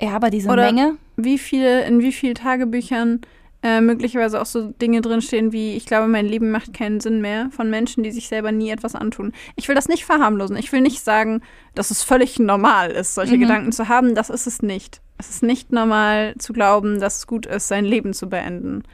Ja, 0.00 0.10
aber 0.10 0.30
diese 0.30 0.48
Oder- 0.48 0.72
Menge. 0.72 0.96
Wie 1.16 1.38
viele, 1.38 1.84
in 1.84 2.00
wie 2.00 2.12
vielen 2.12 2.36
Tagebüchern 2.36 3.20
äh, 3.62 3.80
möglicherweise 3.80 4.40
auch 4.40 4.46
so 4.46 4.70
Dinge 4.70 5.00
drinstehen 5.00 5.52
wie, 5.52 5.76
ich 5.76 5.84
glaube, 5.84 6.06
mein 6.06 6.26
Leben 6.26 6.50
macht 6.50 6.72
keinen 6.74 7.00
Sinn 7.00 7.20
mehr, 7.20 7.50
von 7.50 7.70
Menschen, 7.70 8.04
die 8.04 8.12
sich 8.12 8.28
selber 8.28 8.52
nie 8.52 8.70
etwas 8.70 8.94
antun. 8.94 9.32
Ich 9.56 9.66
will 9.66 9.74
das 9.74 9.88
nicht 9.88 10.04
verharmlosen. 10.04 10.56
Ich 10.56 10.70
will 10.72 10.80
nicht 10.80 11.02
sagen, 11.02 11.42
dass 11.74 11.90
es 11.90 12.02
völlig 12.02 12.38
normal 12.38 12.90
ist, 12.90 13.14
solche 13.14 13.36
Mhm. 13.36 13.40
Gedanken 13.40 13.72
zu 13.72 13.88
haben. 13.88 14.14
Das 14.14 14.30
ist 14.30 14.46
es 14.46 14.62
nicht. 14.62 15.00
Es 15.18 15.28
ist 15.30 15.42
nicht 15.42 15.72
normal 15.72 16.34
zu 16.38 16.52
glauben, 16.52 17.00
dass 17.00 17.18
es 17.18 17.26
gut 17.26 17.46
ist, 17.46 17.66
sein 17.66 17.84
Leben 17.84 18.14
zu 18.14 18.28
beenden. 18.28 18.84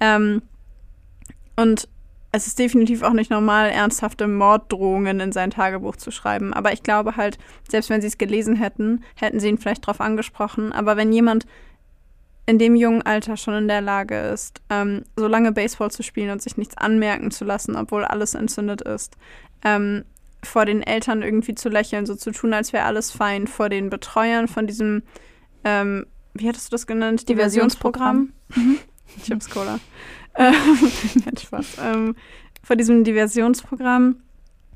Ähm, 0.00 0.40
und 1.56 1.88
es 2.32 2.46
ist 2.48 2.58
definitiv 2.58 3.02
auch 3.02 3.12
nicht 3.12 3.30
normal, 3.30 3.68
ernsthafte 3.68 4.26
Morddrohungen 4.26 5.20
in 5.20 5.30
sein 5.30 5.50
Tagebuch 5.50 5.96
zu 5.96 6.10
schreiben. 6.10 6.52
Aber 6.52 6.72
ich 6.72 6.82
glaube 6.82 7.16
halt, 7.16 7.38
selbst 7.68 7.90
wenn 7.90 8.00
sie 8.00 8.08
es 8.08 8.18
gelesen 8.18 8.56
hätten, 8.56 9.04
hätten 9.14 9.38
sie 9.38 9.48
ihn 9.48 9.58
vielleicht 9.58 9.86
darauf 9.86 10.00
angesprochen. 10.00 10.72
Aber 10.72 10.96
wenn 10.96 11.12
jemand 11.12 11.46
in 12.46 12.58
dem 12.58 12.76
jungen 12.76 13.02
Alter 13.02 13.36
schon 13.36 13.54
in 13.54 13.68
der 13.68 13.80
Lage 13.80 14.18
ist, 14.18 14.60
ähm, 14.70 15.04
so 15.16 15.26
lange 15.26 15.52
Baseball 15.52 15.90
zu 15.90 16.02
spielen 16.02 16.30
und 16.30 16.42
sich 16.42 16.56
nichts 16.56 16.76
anmerken 16.76 17.30
zu 17.30 17.44
lassen, 17.44 17.76
obwohl 17.76 18.04
alles 18.04 18.34
entzündet 18.34 18.82
ist, 18.82 19.16
ähm, 19.64 20.04
vor 20.42 20.66
den 20.66 20.82
Eltern 20.82 21.22
irgendwie 21.22 21.54
zu 21.54 21.70
lächeln, 21.70 22.04
so 22.04 22.14
zu 22.14 22.30
tun, 22.30 22.52
als 22.52 22.72
wäre 22.72 22.84
alles 22.84 23.10
fein, 23.10 23.46
vor 23.46 23.68
den 23.70 23.88
Betreuern 23.88 24.46
von 24.46 24.66
diesem, 24.66 25.02
ähm, 25.64 26.06
wie 26.34 26.48
hattest 26.48 26.68
du 26.68 26.70
das 26.72 26.86
genannt? 26.86 27.28
Diversionsprogramm. 27.28 28.32
Chips 29.24 29.48
Cola. 29.48 29.78
Ähm, 30.34 30.54
Kein 31.24 31.36
Spaß. 31.36 31.76
Ähm, 31.82 32.16
vor 32.62 32.76
diesem 32.76 33.04
Diversionsprogramm, 33.04 34.16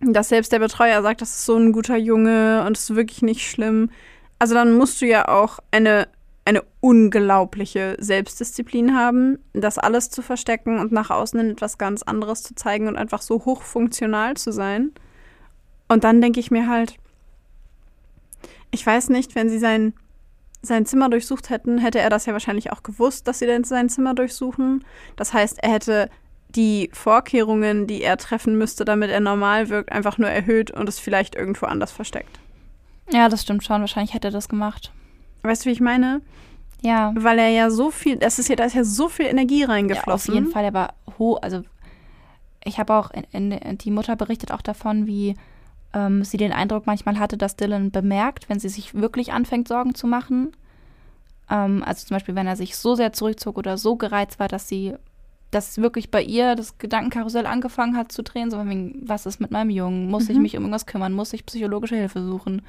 dass 0.00 0.28
selbst 0.28 0.52
der 0.52 0.60
Betreuer 0.60 1.02
sagt, 1.02 1.20
das 1.20 1.30
ist 1.30 1.44
so 1.44 1.56
ein 1.56 1.72
guter 1.72 1.96
Junge 1.96 2.64
und 2.66 2.76
es 2.76 2.90
ist 2.90 2.96
wirklich 2.96 3.22
nicht 3.22 3.48
schlimm. 3.48 3.90
Also 4.38 4.54
dann 4.54 4.76
musst 4.76 5.00
du 5.00 5.06
ja 5.06 5.28
auch 5.28 5.58
eine, 5.70 6.08
eine 6.48 6.64
unglaubliche 6.80 7.94
Selbstdisziplin 7.98 8.96
haben, 8.96 9.38
das 9.52 9.76
alles 9.76 10.08
zu 10.08 10.22
verstecken 10.22 10.78
und 10.78 10.92
nach 10.92 11.10
außen 11.10 11.38
hin 11.38 11.50
etwas 11.50 11.76
ganz 11.76 12.02
anderes 12.02 12.42
zu 12.42 12.54
zeigen 12.54 12.88
und 12.88 12.96
einfach 12.96 13.20
so 13.20 13.44
hochfunktional 13.44 14.34
zu 14.38 14.50
sein. 14.50 14.92
Und 15.88 16.04
dann 16.04 16.22
denke 16.22 16.40
ich 16.40 16.50
mir 16.50 16.66
halt, 16.66 16.96
ich 18.70 18.84
weiß 18.84 19.10
nicht, 19.10 19.34
wenn 19.34 19.50
sie 19.50 19.58
sein, 19.58 19.92
sein 20.62 20.86
Zimmer 20.86 21.10
durchsucht 21.10 21.50
hätten, 21.50 21.76
hätte 21.76 21.98
er 21.98 22.08
das 22.08 22.24
ja 22.24 22.32
wahrscheinlich 22.32 22.72
auch 22.72 22.82
gewusst, 22.82 23.28
dass 23.28 23.40
sie 23.40 23.46
denn 23.46 23.64
sein 23.64 23.90
Zimmer 23.90 24.14
durchsuchen. 24.14 24.86
Das 25.16 25.34
heißt, 25.34 25.62
er 25.62 25.72
hätte 25.72 26.08
die 26.48 26.88
Vorkehrungen, 26.94 27.86
die 27.86 28.02
er 28.02 28.16
treffen 28.16 28.56
müsste, 28.56 28.86
damit 28.86 29.10
er 29.10 29.20
normal 29.20 29.68
wirkt, 29.68 29.92
einfach 29.92 30.16
nur 30.16 30.30
erhöht 30.30 30.70
und 30.70 30.88
es 30.88 30.98
vielleicht 30.98 31.34
irgendwo 31.34 31.66
anders 31.66 31.92
versteckt. 31.92 32.40
Ja, 33.12 33.28
das 33.28 33.42
stimmt 33.42 33.64
schon. 33.64 33.82
Wahrscheinlich 33.82 34.14
hätte 34.14 34.28
er 34.28 34.32
das 34.32 34.48
gemacht. 34.48 34.92
Weißt 35.42 35.64
du, 35.64 35.68
wie 35.68 35.72
ich 35.72 35.80
meine? 35.80 36.20
Ja. 36.82 37.12
Weil 37.16 37.38
er 37.38 37.48
ja 37.48 37.70
so 37.70 37.90
viel, 37.90 38.16
das 38.16 38.38
ist 38.38 38.48
ja, 38.48 38.56
da 38.56 38.64
ist 38.64 38.74
ja 38.74 38.84
so 38.84 39.08
viel 39.08 39.26
Energie 39.26 39.60
ja 39.62 39.66
reingeflossen. 39.68 40.32
auf 40.32 40.34
jeden 40.40 40.50
Fall. 40.52 40.64
Er 40.64 40.74
war 40.74 40.94
hoch. 41.18 41.38
Also, 41.42 41.62
ich 42.64 42.78
habe 42.78 42.94
auch, 42.94 43.10
in, 43.32 43.52
in, 43.52 43.78
die 43.78 43.90
Mutter 43.90 44.14
berichtet 44.16 44.52
auch 44.52 44.62
davon, 44.62 45.06
wie 45.06 45.34
ähm, 45.94 46.22
sie 46.24 46.36
den 46.36 46.52
Eindruck 46.52 46.86
manchmal 46.86 47.18
hatte, 47.18 47.36
dass 47.36 47.56
Dylan 47.56 47.90
bemerkt, 47.90 48.48
wenn 48.48 48.58
sie 48.60 48.68
sich 48.68 48.94
wirklich 48.94 49.32
anfängt, 49.32 49.68
Sorgen 49.68 49.94
zu 49.94 50.06
machen. 50.06 50.52
Ähm, 51.50 51.82
also 51.84 52.06
zum 52.06 52.14
Beispiel, 52.16 52.34
wenn 52.34 52.46
er 52.46 52.56
sich 52.56 52.76
so 52.76 52.94
sehr 52.94 53.12
zurückzog 53.12 53.56
oder 53.58 53.78
so 53.78 53.96
gereizt 53.96 54.38
war, 54.38 54.48
dass 54.48 54.68
sie, 54.68 54.94
dass 55.50 55.78
wirklich 55.78 56.10
bei 56.10 56.22
ihr 56.22 56.54
das 56.56 56.78
Gedankenkarussell 56.78 57.46
angefangen 57.46 57.96
hat 57.96 58.12
zu 58.12 58.22
drehen, 58.22 58.50
so 58.50 58.58
wegen, 58.64 59.00
was 59.04 59.24
ist 59.26 59.40
mit 59.40 59.50
meinem 59.50 59.70
Jungen? 59.70 60.10
Muss 60.10 60.28
ich 60.28 60.36
Mhm. 60.36 60.42
mich 60.42 60.56
um 60.56 60.62
irgendwas 60.64 60.86
kümmern? 60.86 61.12
Muss 61.14 61.32
ich 61.32 61.46
psychologische 61.46 61.96
Hilfe 61.96 62.22
suchen? 62.22 62.62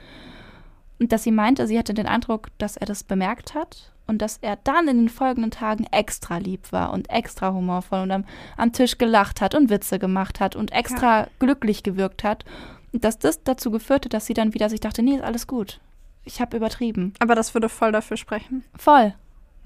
Und 0.99 1.11
dass 1.11 1.23
sie 1.23 1.31
meinte, 1.31 1.65
sie 1.67 1.77
hatte 1.79 1.93
den 1.93 2.07
Eindruck, 2.07 2.49
dass 2.57 2.75
er 2.77 2.85
das 2.85 3.03
bemerkt 3.03 3.53
hat 3.55 3.91
und 4.07 4.21
dass 4.21 4.37
er 4.41 4.57
dann 4.57 4.87
in 4.87 4.97
den 4.97 5.09
folgenden 5.09 5.51
Tagen 5.51 5.85
extra 5.91 6.37
lieb 6.37 6.71
war 6.71 6.91
und 6.91 7.09
extra 7.09 7.53
humorvoll 7.53 8.01
und 8.01 8.11
am, 8.11 8.25
am 8.57 8.73
Tisch 8.73 8.97
gelacht 8.97 9.39
hat 9.39 9.55
und 9.55 9.69
Witze 9.69 9.97
gemacht 9.99 10.39
hat 10.39 10.55
und 10.55 10.71
extra 10.73 11.27
glücklich 11.39 11.83
gewirkt 11.83 12.23
hat. 12.23 12.43
Und 12.91 13.03
dass 13.05 13.17
das 13.19 13.43
dazu 13.43 13.71
geführt 13.71 14.05
hat, 14.05 14.13
dass 14.13 14.25
sie 14.25 14.33
dann 14.33 14.53
wieder 14.53 14.69
sich 14.69 14.79
dachte, 14.81 15.01
nee, 15.03 15.15
ist 15.15 15.23
alles 15.23 15.47
gut. 15.47 15.79
Ich 16.25 16.41
habe 16.41 16.57
übertrieben. 16.57 17.13
Aber 17.19 17.33
das 17.35 17.53
würde 17.53 17.69
voll 17.69 17.91
dafür 17.91 18.17
sprechen. 18.17 18.63
Voll. 18.75 19.13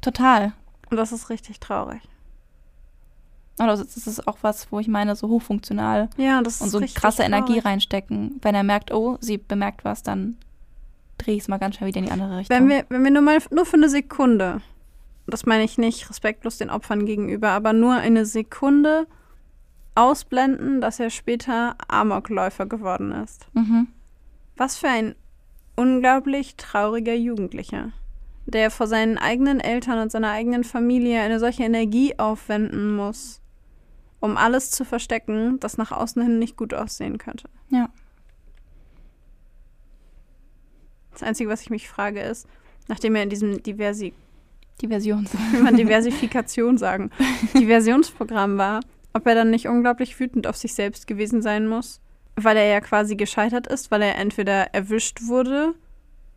Total. 0.01 0.53
Und 0.91 0.97
das 0.97 1.11
ist 1.11 1.29
richtig 1.29 1.59
traurig. 1.59 2.01
Und 3.59 3.67
das 3.67 3.79
ist- 3.79 3.95
das 3.97 4.07
ist 4.07 4.27
auch 4.27 4.38
was, 4.41 4.71
wo 4.71 4.79
ich 4.79 4.88
meine, 4.88 5.15
so 5.15 5.29
hochfunktional 5.29 6.09
Ja, 6.17 6.39
und 6.39 6.51
so 6.51 6.79
krasse 6.93 7.23
Energie 7.23 7.53
traurig. 7.53 7.65
reinstecken. 7.65 8.39
Wenn 8.41 8.55
er 8.55 8.63
merkt, 8.63 8.91
oh, 8.91 9.17
sie 9.21 9.38
bemerkt 9.38 9.86
was, 9.86 10.03
dann 10.03 10.38
drehe 11.18 11.36
ich 11.36 11.43
es 11.43 11.47
mal 11.47 11.57
ganz 11.57 11.76
schnell 11.76 11.88
wieder 11.88 11.99
in 11.99 12.05
die 12.05 12.11
andere 12.11 12.38
Richtung. 12.38 12.57
Wenn 12.57 12.70
wir, 12.70 12.86
wenn 12.89 13.03
wir 13.03 13.11
nur 13.11 13.22
mal 13.22 13.39
nur 13.51 13.66
für 13.66 13.78
eine 13.78 13.89
Sekunde, 13.89 14.61
das 15.28 15.45
meine 15.45 15.64
ich 15.64 15.78
nicht 15.78 16.09
respektlos 16.09 16.57
den 16.57 16.70
Opfern 16.70 17.05
gegenüber, 17.05 17.49
aber 17.49 17.74
nur 17.74 17.95
eine 17.95 18.26
Sekunde 18.26 19.07
ausblenden, 19.95 20.82
dass 20.82 20.99
er 20.99 21.09
später 21.09 21.76
Amokläufer 21.88 22.66
geworden 22.66 23.11
ist. 23.11 23.47
mhm. 23.53 23.88
Was 24.55 24.78
für 24.78 24.88
ein 24.88 25.16
unglaublich 25.76 26.57
trauriger 26.57 27.16
Jugendlicher, 27.16 27.91
der 28.45 28.70
vor 28.70 28.86
seinen 28.86 29.18
eigenen 29.18 29.59
Eltern 29.59 29.99
und 29.99 30.11
seiner 30.11 30.30
eigenen 30.30 30.64
Familie 30.64 31.22
eine 31.22 31.39
solche 31.39 31.64
Energie 31.64 32.20
aufwenden 32.20 32.95
muss, 32.95 33.41
um 34.20 34.38
alles 34.38 34.70
zu 34.70 34.86
verstecken, 34.86 35.59
das 35.59 35.78
nach 35.78 35.91
außen 35.91 36.22
hin 36.22 36.38
nicht 36.38 36.55
gut 36.55 36.74
aussehen 36.74 37.18
könnte. 37.18 37.49
Ja. 37.70 37.89
Das 41.14 41.24
Einzige, 41.24 41.49
was 41.49 41.61
ich 41.61 41.70
mich 41.70 41.88
frage, 41.88 42.22
ist, 42.22 42.47
nachdem 42.88 43.16
er 43.16 43.24
in 43.24 43.30
diesem 43.30 43.61
Diversi 43.64 44.14
Die 44.82 44.88
Version. 44.88 45.28
will 45.51 45.64
man 45.64 45.78
Diversifikation 45.78 46.78
sagen, 46.78 47.11
Diversionsprogramm 47.53 48.57
war, 48.57 48.82
ob 49.14 49.26
er 49.28 49.36
dann 49.36 49.51
nicht 49.51 49.68
unglaublich 49.68 50.20
wütend 50.20 50.47
auf 50.47 50.57
sich 50.57 50.74
selbst 50.74 51.07
gewesen 51.07 51.41
sein 51.41 51.68
muss, 51.68 52.01
weil 52.36 52.57
er 52.57 52.66
ja 52.66 52.82
quasi 52.82 53.16
gescheitert 53.16 53.68
ist, 53.68 53.91
weil 53.91 54.01
er 54.01 54.18
entweder 54.18 54.74
erwischt 54.74 55.28
wurde 55.28 55.76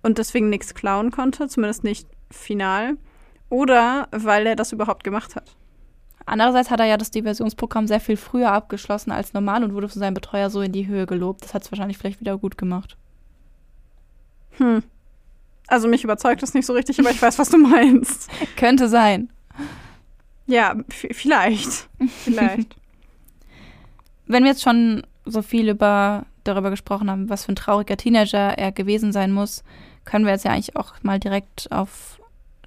und 0.03 0.19
deswegen 0.19 0.51
nichts 0.51 0.75
klauen 0.75 1.11
konnte, 1.11 1.49
zumindest 1.49 1.85
nicht 1.85 2.07
final, 2.31 2.97
oder 3.49 4.09
weil 4.13 4.47
er 4.47 4.57
das 4.57 4.73
überhaupt 4.73 5.05
gemacht 5.05 5.37
hat. 5.37 5.57
Andererseits 6.27 6.71
hat 6.71 6.81
er 6.81 6.87
ja 6.87 6.97
das 6.97 7.13
Diversionsprogramm 7.13 7.87
sehr 7.87 8.01
viel 8.01 8.17
früher 8.17 8.51
abgeschlossen 8.51 9.13
als 9.13 9.33
normal 9.33 9.63
und 9.63 9.75
wurde 9.75 9.89
von 9.89 10.01
seinem 10.01 10.15
Betreuer 10.15 10.51
so 10.51 10.61
in 10.61 10.73
die 10.73 10.89
Höhe 10.89 11.07
gelobt. 11.07 11.45
Das 11.45 11.55
hat 11.55 11.63
es 11.63 11.71
wahrscheinlich 11.71 11.99
vielleicht 11.99 12.21
wieder 12.21 12.37
gut 12.37 12.59
gemacht. 12.59 12.97
Hm. 14.59 14.83
Also 15.69 15.89
mich 15.89 16.05
überzeugt 16.05 16.43
das 16.43 16.55
nicht 16.55 16.67
so 16.67 16.73
richtig, 16.73 16.99
aber 17.01 17.11
ich 17.11 17.21
weiß, 17.21 17.39
was 17.39 17.51
du 17.51 17.59
meinst. 17.59 18.31
Könnte 18.57 18.89
sein. 18.89 19.31
Ja, 20.47 20.77
vielleicht. 20.89 21.89
Vielleicht. 22.25 22.77
Wenn 24.27 24.45
wir 24.45 24.51
jetzt 24.51 24.63
schon 24.63 25.05
so 25.25 25.43
viel 25.43 25.69
über, 25.69 26.25
darüber 26.45 26.71
gesprochen 26.71 27.11
haben, 27.11 27.29
was 27.29 27.45
für 27.45 27.53
ein 27.53 27.57
trauriger 27.57 27.97
Teenager 27.97 28.57
er 28.57 28.71
gewesen 28.73 29.13
sein 29.13 29.33
muss, 29.33 29.65
können 30.05 30.25
wir 30.25 30.33
jetzt 30.33 30.45
ja 30.45 30.53
eigentlich 30.53 30.77
auch 30.77 30.95
mal 31.03 31.19
direkt 31.19 31.71
auf 31.73 32.21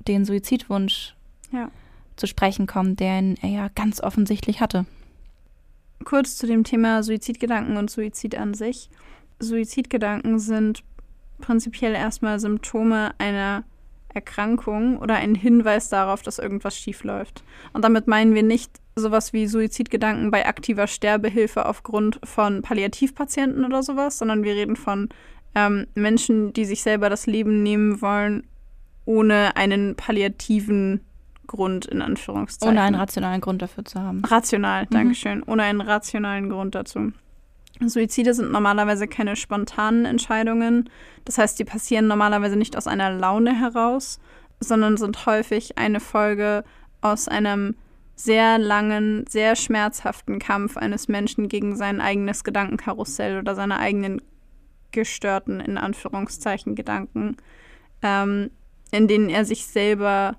den 0.07 0.25
Suizidwunsch 0.25 1.15
Ja. 1.51 1.69
zu 2.17 2.27
sprechen 2.27 2.67
kommen, 2.67 2.97
den 2.97 3.37
er 3.41 3.49
ja 3.49 3.67
ganz 3.75 4.01
offensichtlich 4.01 4.59
hatte. 4.59 4.85
Kurz 6.03 6.37
zu 6.37 6.47
dem 6.47 6.63
Thema 6.65 7.01
Suizidgedanken 7.03 7.77
und 7.77 7.89
Suizid 7.89 8.35
an 8.35 8.53
sich. 8.53 8.89
Suizidgedanken 9.39 10.39
sind 10.39 10.83
prinzipiell 11.39 11.93
erstmal 11.93 12.39
Symptome 12.39 13.11
einer 13.17 13.63
Erkrankung 14.13 14.97
oder 14.97 15.15
ein 15.15 15.35
Hinweis 15.35 15.89
darauf, 15.89 16.21
dass 16.21 16.39
irgendwas 16.39 16.77
schief 16.77 17.03
läuft. 17.03 17.43
Und 17.73 17.83
damit 17.83 18.07
meinen 18.07 18.33
wir 18.33 18.43
nicht 18.43 18.79
sowas 18.95 19.33
wie 19.33 19.47
Suizidgedanken 19.47 20.31
bei 20.31 20.45
aktiver 20.45 20.87
Sterbehilfe 20.87 21.65
aufgrund 21.65 22.19
von 22.23 22.61
Palliativpatienten 22.61 23.65
oder 23.65 23.83
sowas, 23.83 24.17
sondern 24.17 24.43
wir 24.43 24.55
reden 24.55 24.75
von 24.75 25.09
ähm, 25.55 25.87
Menschen, 25.95 26.53
die 26.53 26.65
sich 26.65 26.81
selber 26.81 27.09
das 27.09 27.27
Leben 27.27 27.63
nehmen 27.63 28.01
wollen, 28.01 28.47
ohne 29.05 29.55
einen 29.55 29.95
palliativen 29.95 31.01
Grund 31.47 31.85
in 31.85 32.01
Anführungszeichen. 32.01 32.77
Ohne 32.77 32.81
einen 32.85 32.95
rationalen 32.95 33.41
Grund 33.41 33.61
dafür 33.61 33.83
zu 33.85 33.99
haben. 33.99 34.23
Rational, 34.23 34.85
Dankeschön. 34.87 35.43
Ohne 35.43 35.63
einen 35.63 35.81
rationalen 35.81 36.49
Grund 36.49 36.75
dazu. 36.75 37.11
Suizide 37.87 38.33
sind 38.33 38.51
normalerweise 38.51 39.07
keine 39.07 39.35
spontanen 39.35 40.05
Entscheidungen. 40.05 40.89
Das 41.23 41.37
heißt, 41.37 41.57
die 41.59 41.65
passieren 41.65 42.07
normalerweise 42.07 42.57
nicht 42.57 42.75
aus 42.75 42.87
einer 42.87 43.11
Laune 43.11 43.57
heraus, 43.57 44.19
sondern 44.59 44.97
sind 44.97 45.25
häufig 45.25 45.77
eine 45.77 45.99
Folge 45.99 46.63
aus 47.01 47.27
einem 47.27 47.75
sehr 48.15 48.57
langen, 48.57 49.25
sehr 49.29 49.55
schmerzhaften 49.55 50.39
Kampf 50.39 50.75
eines 50.75 51.07
Menschen 51.07 51.47
gegen 51.47 51.77
sein 51.77 52.01
eigenes 52.01 52.43
Gedankenkarussell 52.43 53.39
oder 53.39 53.55
seine 53.55 53.79
eigenen 53.79 54.21
gestörten, 54.91 55.61
in 55.61 55.77
Anführungszeichen, 55.77 56.75
Gedanken, 56.75 57.37
ähm, 58.01 58.51
in 58.91 59.07
denen 59.07 59.29
er 59.29 59.45
sich 59.45 59.67
selber 59.67 60.35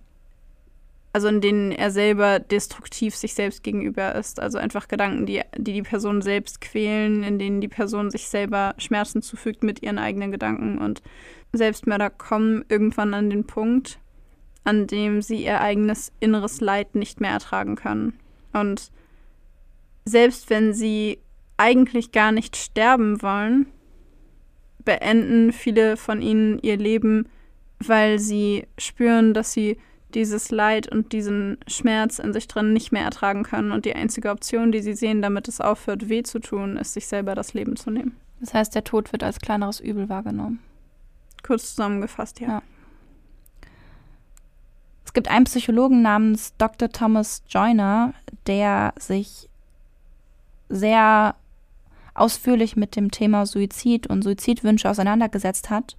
also 1.13 1.29
in 1.29 1.41
denen 1.41 1.73
er 1.73 1.91
selber 1.91 2.39
destruktiv 2.39 3.17
sich 3.17 3.35
selbst 3.35 3.63
gegenüber 3.63 4.15
ist. 4.15 4.39
Also 4.39 4.59
einfach 4.59 4.87
Gedanken, 4.87 5.27
die, 5.27 5.43
die 5.57 5.73
die 5.73 5.83
Person 5.83 6.23
selbst 6.23 6.61
quälen, 6.61 7.25
in 7.25 7.39
denen 7.39 7.61
die 7.61 7.69
Person 7.69 8.11
sich 8.11 8.29
selber 8.29 8.75
Schmerzen 8.79 9.21
zufügt 9.21 9.65
mit 9.65 9.83
ihren 9.83 9.99
eigenen 9.99 10.31
Gedanken. 10.31 10.79
Und 10.79 11.03
Selbstmörder 11.53 12.11
kommen 12.11 12.65
irgendwann 12.69 13.13
an 13.15 13.29
den 13.29 13.45
Punkt, 13.45 13.99
an 14.63 14.87
dem 14.87 15.21
sie 15.21 15.45
ihr 15.45 15.61
eigenes 15.61 16.13
inneres 16.21 16.61
Leid 16.61 16.95
nicht 16.95 17.21
mehr 17.21 17.33
ertragen 17.33 17.75
können. 17.75 18.15
Und 18.53 18.93
selbst 20.05 20.49
wenn 20.49 20.73
sie 20.73 21.19
eigentlich 21.57 22.13
gar 22.13 22.31
nicht 22.31 22.57
sterben 22.57 23.21
wollen, 23.21 23.67
beenden 24.85 25.53
viele 25.53 25.97
von 25.97 26.23
ihnen 26.23 26.59
ihr 26.61 26.77
Leben, 26.77 27.29
weil 27.81 28.19
sie 28.19 28.67
spüren, 28.79 29.35
dass 29.35 29.53
sie 29.53 29.77
dieses 30.15 30.51
Leid 30.51 30.91
und 30.91 31.13
diesen 31.13 31.59
Schmerz 31.67 32.19
in 32.19 32.33
sich 32.33 32.49
drin 32.49 32.73
nicht 32.73 32.93
mehr 32.93 33.05
ertragen 33.05 33.43
können. 33.43 33.73
Und 33.73 33.85
die 33.85 33.95
einzige 33.95 34.31
Option, 34.31 34.73
die 34.73 34.81
sie 34.81 34.95
sehen, 34.95 35.23
damit 35.23 35.49
es 35.49 35.61
aufhört, 35.61 36.09
weh 36.09 36.23
zu 36.23 36.39
tun, 36.39 36.77
ist, 36.77 36.95
sich 36.95 37.07
selber 37.07 37.35
das 37.35 37.55
Leben 37.55 37.77
zu 37.77 37.91
nehmen. 37.91 38.17
Das 38.41 38.55
heißt, 38.55 38.75
der 38.75 38.85
Tod 38.85 39.13
wird 39.13 39.23
als 39.23 39.39
kleineres 39.39 39.81
Übel 39.81 40.09
wahrgenommen. 40.09 40.61
Kurz 41.43 41.71
zusammengefasst, 41.71 42.41
ja. 42.41 42.49
Ja. 42.49 42.63
Es 45.11 45.13
gibt 45.13 45.29
einen 45.29 45.45
Psychologen 45.45 46.03
namens 46.03 46.55
Dr. 46.57 46.89
Thomas 46.89 47.43
Joyner, 47.49 48.15
der 48.47 48.95
sich 48.97 49.49
sehr 50.69 51.35
ausführlich 52.15 52.77
mit 52.77 52.95
dem 52.95 53.11
Thema 53.11 53.45
Suizid 53.45 54.07
und 54.07 54.23
Suizidwünsche 54.23 54.89
auseinandergesetzt 54.89 55.69
hat. 55.69 55.97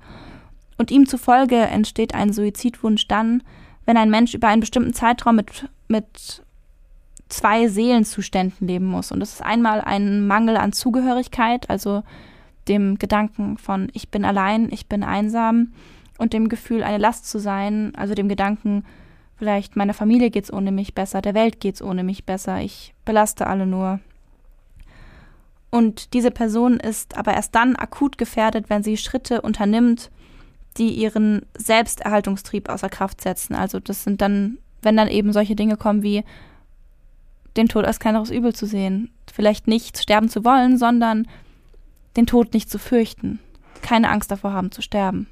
Und 0.78 0.92
ihm 0.92 1.08
zufolge 1.08 1.58
entsteht 1.58 2.16
ein 2.16 2.32
Suizidwunsch 2.32 3.10
dann, 3.10 3.44
wenn 3.86 3.98
ein 3.98 4.10
Mensch 4.10 4.34
über 4.34 4.48
einen 4.48 4.62
bestimmten 4.62 4.94
Zeitraum 4.94 5.36
mit, 5.36 5.70
mit 5.88 6.44
zwei 7.30 7.68
Seelenzuständen 7.68 8.68
leben 8.68 8.86
muss. 8.86 9.12
Und 9.12 9.20
das 9.20 9.34
ist 9.34 9.42
einmal 9.42 9.82
ein 9.82 10.28
Mangel 10.28 10.58
an 10.58 10.74
Zugehörigkeit, 10.74 11.70
also 11.70 12.04
dem 12.68 13.00
Gedanken 13.00 13.58
von 13.58 13.90
ich 13.94 14.10
bin 14.10 14.26
allein, 14.26 14.70
ich 14.72 14.88
bin 14.88 15.04
einsam 15.04 15.74
und 16.18 16.34
dem 16.34 16.50
Gefühl, 16.50 16.84
eine 16.84 17.00
Last 17.00 17.28
zu 17.30 17.40
sein, 17.40 17.94
also 17.96 18.14
dem 18.14 18.30
Gedanken, 18.30 18.86
vielleicht 19.38 19.76
meiner 19.76 19.96
Familie 19.96 20.30
geht's 20.30 20.54
ohne 20.54 20.72
mich 20.72 20.94
besser, 20.94 21.22
der 21.22 21.34
Welt 21.34 21.60
geht's 21.60 21.82
ohne 21.82 22.04
mich 22.04 22.26
besser, 22.26 22.62
ich 22.62 22.94
belaste 23.06 23.48
alle 23.48 23.66
nur. 23.66 24.00
Und 25.72 26.14
diese 26.14 26.32
Person 26.32 26.80
ist 26.80 27.18
aber 27.18 27.34
erst 27.34 27.56
dann 27.56 27.76
akut 27.76 28.18
gefährdet, 28.18 28.70
wenn 28.70 28.84
sie 28.84 28.98
Schritte 28.98 29.42
unternimmt, 29.42 30.12
die 30.78 30.90
ihren 30.94 31.46
Selbsterhaltungstrieb 31.58 32.70
außer 32.70 32.90
Kraft 32.90 33.22
setzen. 33.22 33.56
Also 33.56 33.80
das 33.80 34.04
sind 34.04 34.22
dann, 34.22 34.58
wenn 34.82 34.98
dann 34.98 35.08
eben 35.08 35.34
solche 35.34 35.56
Dinge 35.56 35.78
kommen 35.78 36.04
wie 36.04 36.24
den 37.58 37.68
Tod 37.68 37.86
als 37.86 38.00
kleineres 38.00 38.30
Übel 38.32 38.56
zu 38.56 38.66
sehen. 38.66 39.10
Vielleicht 39.32 39.68
nicht 39.68 39.98
sterben 39.98 40.30
zu 40.30 40.46
wollen, 40.46 40.78
sondern 40.78 41.28
den 42.16 42.26
Tod 42.26 42.54
nicht 42.54 42.70
zu 42.70 42.80
fürchten. 42.80 43.40
Keine 43.82 44.10
Angst 44.10 44.32
davor 44.32 44.54
haben 44.54 44.72
zu 44.72 44.82
sterben. 44.82 45.28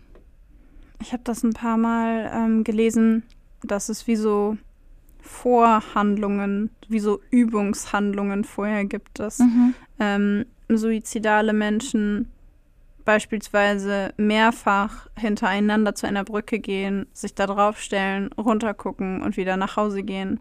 Ich 1.01 1.13
habe 1.13 1.23
das 1.23 1.43
ein 1.43 1.53
paar 1.53 1.77
Mal 1.77 2.29
ähm, 2.33 2.63
gelesen, 2.63 3.23
dass 3.63 3.87
es 3.89 4.07
wie 4.07 4.15
so 4.17 4.57
Vorhandlungen, 5.21 6.69
wie 6.87 6.99
so 6.99 7.21
Übungshandlungen 7.31 8.43
vorher 8.43 8.85
gibt, 8.85 9.19
dass 9.19 9.39
Mhm. 9.39 9.73
ähm, 9.99 10.45
suizidale 10.69 11.53
Menschen 11.53 12.29
beispielsweise 13.09 14.13
mehrfach 14.17 15.07
hintereinander 15.17 15.95
zu 15.95 16.05
einer 16.05 16.23
Brücke 16.23 16.59
gehen, 16.59 17.07
sich 17.11 17.33
da 17.33 17.47
draufstellen, 17.47 18.31
runtergucken 18.33 19.23
und 19.23 19.35
wieder 19.35 19.57
nach 19.57 19.77
Hause 19.77 20.03
gehen. 20.03 20.39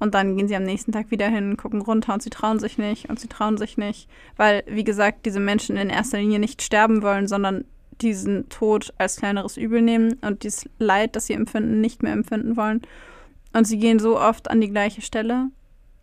Und 0.00 0.16
dann 0.16 0.36
gehen 0.36 0.48
sie 0.48 0.56
am 0.56 0.64
nächsten 0.64 0.90
Tag 0.90 1.12
wieder 1.12 1.28
hin, 1.28 1.56
gucken 1.56 1.80
runter 1.80 2.12
und 2.14 2.20
sie 2.20 2.30
trauen 2.30 2.58
sich 2.58 2.76
nicht 2.76 3.08
und 3.08 3.20
sie 3.20 3.28
trauen 3.28 3.56
sich 3.56 3.78
nicht, 3.78 4.08
weil, 4.36 4.64
wie 4.66 4.82
gesagt, 4.82 5.26
diese 5.26 5.38
Menschen 5.38 5.76
in 5.76 5.90
erster 5.90 6.18
Linie 6.18 6.40
nicht 6.40 6.60
sterben 6.60 7.02
wollen, 7.02 7.28
sondern 7.28 7.64
diesen 8.00 8.48
Tod 8.48 8.92
als 8.98 9.14
kleineres 9.14 9.56
Übel 9.56 9.80
nehmen 9.80 10.14
und 10.14 10.42
dieses 10.42 10.68
Leid, 10.80 11.14
das 11.14 11.26
sie 11.26 11.34
empfinden, 11.34 11.80
nicht 11.80 12.02
mehr 12.02 12.14
empfinden 12.14 12.56
wollen. 12.56 12.82
Und 13.52 13.64
sie 13.64 13.78
gehen 13.78 14.00
so 14.00 14.18
oft 14.18 14.50
an 14.50 14.60
die 14.60 14.70
gleiche 14.70 15.02
Stelle, 15.02 15.50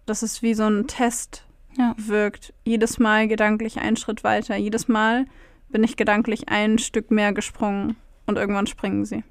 dass 0.06 0.22
es 0.22 0.42
wie 0.42 0.54
so 0.54 0.64
ein 0.64 0.88
Test 0.88 1.44
Ja. 1.78 1.94
wirkt. 1.98 2.54
Jedes 2.64 3.00
Mal 3.00 3.28
gedanklich 3.28 3.80
einen 3.80 3.98
Schritt 3.98 4.24
weiter. 4.24 4.56
Jedes 4.56 4.88
Mal 4.88 5.26
bin 5.76 5.84
ich 5.84 5.98
gedanklich 5.98 6.48
ein 6.48 6.78
Stück 6.78 7.12
mehr 7.12 7.34
gesprungen 7.34 7.98
und 8.28 8.38
irgendwann 8.38 8.66
springen 8.66 9.04
sie. 9.04 9.26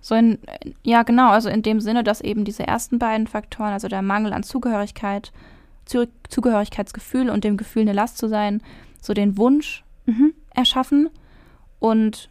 So 0.00 0.16
in, 0.16 0.38
ja, 0.82 1.04
genau, 1.04 1.30
also 1.30 1.48
in 1.48 1.62
dem 1.62 1.80
Sinne, 1.80 2.02
dass 2.02 2.20
eben 2.20 2.44
diese 2.44 2.66
ersten 2.66 2.98
beiden 2.98 3.28
Faktoren, 3.28 3.72
also 3.72 3.86
der 3.86 4.02
Mangel 4.02 4.32
an 4.32 4.42
Zugehörigkeit, 4.42 5.32
Zu 5.84 6.08
Zugehörigkeitsgefühl 6.28 7.30
und 7.30 7.44
dem 7.44 7.56
Gefühl, 7.56 7.82
eine 7.82 7.92
Last 7.92 8.18
zu 8.18 8.28
sein, 8.28 8.62
so 9.00 9.14
den 9.14 9.36
Wunsch 9.36 9.84
Mhm. 10.06 10.34
erschaffen 10.54 11.08
und 11.78 12.28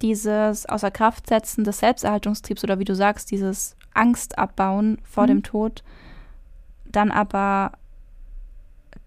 dieses 0.00 0.64
außer 0.64 0.90
Kraft 0.90 1.26
setzen 1.26 1.62
des 1.62 1.78
Selbsterhaltungstriebs 1.80 2.64
oder 2.64 2.78
wie 2.78 2.84
du 2.84 2.94
sagst, 2.94 3.30
dieses 3.30 3.76
Angst 3.92 4.38
abbauen 4.38 4.96
vor 5.04 5.24
Mhm. 5.24 5.28
dem 5.28 5.42
Tod, 5.42 5.84
dann 6.86 7.10
aber 7.10 7.72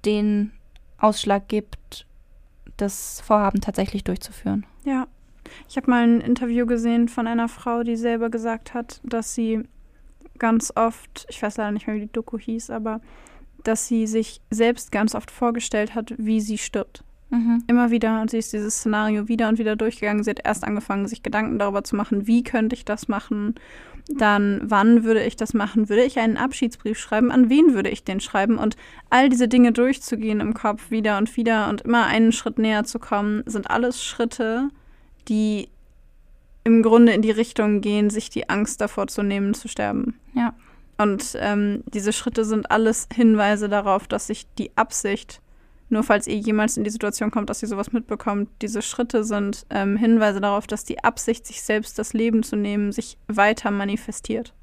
den 0.06 0.52
Ausschlag 1.00 1.48
gibt, 1.48 2.06
das 2.82 3.22
Vorhaben 3.22 3.62
tatsächlich 3.62 4.04
durchzuführen. 4.04 4.66
Ja. 4.84 5.08
Ich 5.68 5.76
habe 5.76 5.90
mal 5.90 6.04
ein 6.04 6.22
Interview 6.22 6.66
gesehen 6.66 7.10
von 7.10 7.28
einer 7.28 7.50
Frau, 7.50 7.84
die 7.84 7.96
selber 7.96 8.30
gesagt 8.30 8.74
hat, 8.74 9.02
dass 9.04 9.36
sie 9.36 9.64
ganz 10.40 10.72
oft, 10.76 11.26
ich 11.30 11.42
weiß 11.42 11.58
leider 11.58 11.72
nicht 11.72 11.88
mehr, 11.88 11.96
wie 11.96 12.02
die 12.02 12.12
Doku 12.12 12.38
hieß, 12.38 12.70
aber 12.70 13.02
dass 13.64 13.88
sie 13.88 14.08
sich 14.08 14.42
selbst 14.50 14.92
ganz 14.92 15.14
oft 15.14 15.30
vorgestellt 15.30 15.94
hat, 15.94 16.14
wie 16.18 16.42
sie 16.42 16.58
stirbt. 16.58 17.04
Mhm. 17.30 17.64
Immer 17.68 17.92
wieder 17.92 18.22
und 18.22 18.30
sie 18.30 18.40
ist 18.40 18.52
dieses 18.52 18.76
Szenario 18.76 19.28
wieder 19.28 19.48
und 19.48 19.58
wieder 19.58 19.76
durchgegangen. 19.76 20.24
Sie 20.24 20.32
hat 20.32 20.42
erst 20.44 20.64
angefangen, 20.64 21.08
sich 21.08 21.24
Gedanken 21.24 21.60
darüber 21.60 21.84
zu 21.84 21.96
machen, 21.96 22.28
wie 22.28 22.44
könnte 22.44 22.76
ich 22.76 22.84
das 22.84 23.08
machen, 23.08 23.56
dann 24.08 24.62
wann 24.64 25.04
würde 25.04 25.24
ich 25.24 25.36
das 25.36 25.54
machen, 25.54 25.90
würde 25.90 26.04
ich 26.04 26.20
einen 26.20 26.38
Abschiedsbrief 26.38 26.98
schreiben, 26.98 27.32
an 27.32 27.50
wen 27.50 27.74
würde 27.74 27.90
ich 27.90 28.04
den 28.04 28.20
schreiben 28.20 28.58
und 28.58 28.76
all 29.10 29.30
diese 29.30 29.48
Dinge 29.48 29.72
durchzugehen 29.72 30.40
im 30.40 30.54
Kopf 30.54 30.92
wieder 30.92 31.18
und 31.18 31.36
wieder 31.38 31.70
und 31.70 31.82
immer 31.82 32.06
einen 32.06 32.32
Schritt 32.32 32.60
näher 32.60 32.84
zu 32.84 33.00
kommen, 33.00 33.44
sind 33.46 33.70
alles 33.70 34.04
Schritte, 34.04 34.70
die 35.28 35.70
im 36.64 36.84
Grunde 36.84 37.14
in 37.14 37.22
die 37.22 37.32
Richtung 37.32 37.82
gehen, 37.82 38.10
sich 38.10 38.30
die 38.30 38.50
Angst 38.50 38.82
davor 38.82 39.08
zu 39.08 39.24
nehmen, 39.24 39.54
zu 39.54 39.68
sterben. 39.68 40.20
Ja. 40.34 40.54
Und 40.98 41.36
ähm, 41.40 41.84
diese 41.92 42.14
Schritte 42.14 42.46
sind 42.46 42.70
alles 42.70 43.08
Hinweise 43.12 43.70
darauf, 43.70 44.08
dass 44.08 44.28
sich 44.28 44.46
die 44.60 44.72
Absicht, 44.76 45.42
nur 45.92 46.04
falls 46.04 46.28
ihr 46.28 46.38
jemals 46.38 46.78
in 46.78 46.84
die 46.84 46.90
Situation 46.90 47.32
kommt, 47.32 47.50
dass 47.50 47.62
ihr 47.62 47.68
sowas 47.68 47.92
mitbekommt, 47.92 48.50
diese 48.62 48.82
Schritte 48.82 49.24
sind 49.24 49.66
ähm, 49.70 49.98
Hinweise 49.98 50.40
darauf, 50.40 50.66
dass 50.68 50.86
die 50.86 51.04
Absicht, 51.04 51.46
sich 51.46 51.62
selbst 51.62 52.00
das 52.00 52.14
Leben 52.14 52.44
zu 52.44 52.56
nehmen, 52.56 52.92
sich 52.92 53.18
weiter 53.28 53.72
manifestiert. 53.72 54.54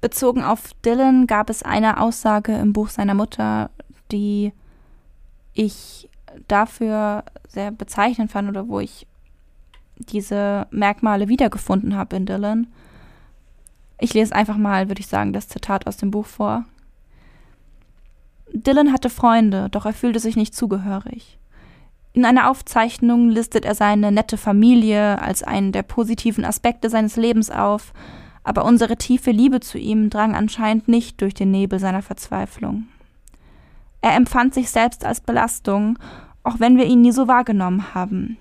Bezogen 0.00 0.42
auf 0.42 0.72
Dylan 0.84 1.26
gab 1.26 1.50
es 1.50 1.62
eine 1.62 2.00
Aussage 2.00 2.56
im 2.56 2.72
Buch 2.72 2.88
seiner 2.88 3.14
Mutter, 3.14 3.70
die 4.12 4.52
ich 5.52 6.08
dafür 6.48 7.24
sehr 7.48 7.70
bezeichnend 7.70 8.30
fand 8.30 8.48
oder 8.48 8.68
wo 8.68 8.80
ich 8.80 9.06
diese 9.96 10.66
Merkmale 10.70 11.28
wiedergefunden 11.28 11.96
habe 11.96 12.16
in 12.16 12.26
Dylan. 12.26 12.68
Ich 13.98 14.14
lese 14.14 14.34
einfach 14.34 14.56
mal, 14.56 14.88
würde 14.88 15.00
ich 15.00 15.08
sagen, 15.08 15.32
das 15.32 15.48
Zitat 15.48 15.86
aus 15.86 15.98
dem 15.98 16.10
Buch 16.10 16.26
vor. 16.26 16.64
Dylan 18.52 18.92
hatte 18.92 19.10
Freunde, 19.10 19.68
doch 19.70 19.86
er 19.86 19.92
fühlte 19.92 20.18
sich 20.18 20.36
nicht 20.36 20.54
zugehörig. 20.54 21.38
In 22.12 22.24
einer 22.24 22.50
Aufzeichnung 22.50 23.28
listet 23.28 23.64
er 23.64 23.74
seine 23.74 24.10
nette 24.10 24.36
Familie 24.36 25.22
als 25.22 25.42
einen 25.42 25.70
der 25.70 25.84
positiven 25.84 26.44
Aspekte 26.44 26.90
seines 26.90 27.16
Lebens 27.16 27.50
auf, 27.50 27.92
aber 28.42 28.64
unsere 28.64 28.96
tiefe 28.96 29.30
Liebe 29.30 29.60
zu 29.60 29.78
ihm 29.78 30.10
drang 30.10 30.34
anscheinend 30.34 30.88
nicht 30.88 31.20
durch 31.20 31.34
den 31.34 31.50
Nebel 31.50 31.78
seiner 31.78 32.02
Verzweiflung. 32.02 32.88
Er 34.00 34.16
empfand 34.16 34.54
sich 34.54 34.70
selbst 34.70 35.04
als 35.04 35.20
Belastung, 35.20 35.98
auch 36.42 36.58
wenn 36.58 36.76
wir 36.78 36.86
ihn 36.86 37.02
nie 37.02 37.12
so 37.12 37.28
wahrgenommen 37.28 37.94
haben. 37.94 38.38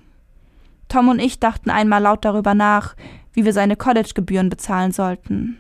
Tom 0.88 1.10
und 1.10 1.20
ich 1.20 1.40
dachten 1.40 1.70
einmal 1.70 2.02
laut 2.02 2.26
darüber 2.26 2.56
nach, 2.56 2.96
wie 3.34 3.46
wir 3.46 3.54
seine 3.54 3.76
Collegegebühren 3.76 4.50
bezahlen 4.50 4.92
sollten. 4.92 5.58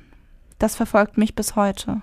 Das 0.58 0.76
verfolgt 0.76 1.18
mich 1.18 1.36
bis 1.36 1.56
heute. 1.56 2.02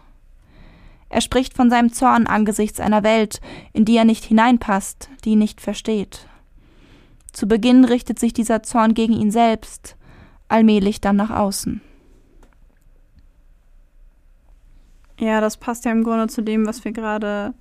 Er 1.09 1.21
spricht 1.21 1.55
von 1.55 1.71
seinem 1.71 1.93
Zorn 1.93 2.27
angesichts 2.27 2.81
einer 2.81 3.03
Welt, 3.03 3.41
in 3.73 3.85
die 3.85 3.97
er 3.97 4.05
nicht 4.05 4.25
hineinpasst, 4.25 5.09
die 5.25 5.31
ihn 5.31 5.39
nicht 5.39 5.61
versteht. 5.61 6.27
Zu 7.33 7.47
Beginn 7.47 7.85
richtet 7.85 8.19
sich 8.19 8.33
dieser 8.33 8.63
Zorn 8.63 8.95
gegen 8.95 9.13
ihn 9.13 9.31
selbst, 9.31 9.97
allmählich 10.49 11.01
dann 11.01 11.17
nach 11.17 11.31
außen. 11.31 11.81
Ja, 15.19 15.41
das 15.41 15.57
passt 15.57 15.85
ja 15.85 15.93
im 15.93 16.05
Grunde 16.05 16.29
zu 16.29 16.43
dem, 16.43 16.67
was 16.67 16.85
wir 16.85 16.93
gerade 16.93 17.55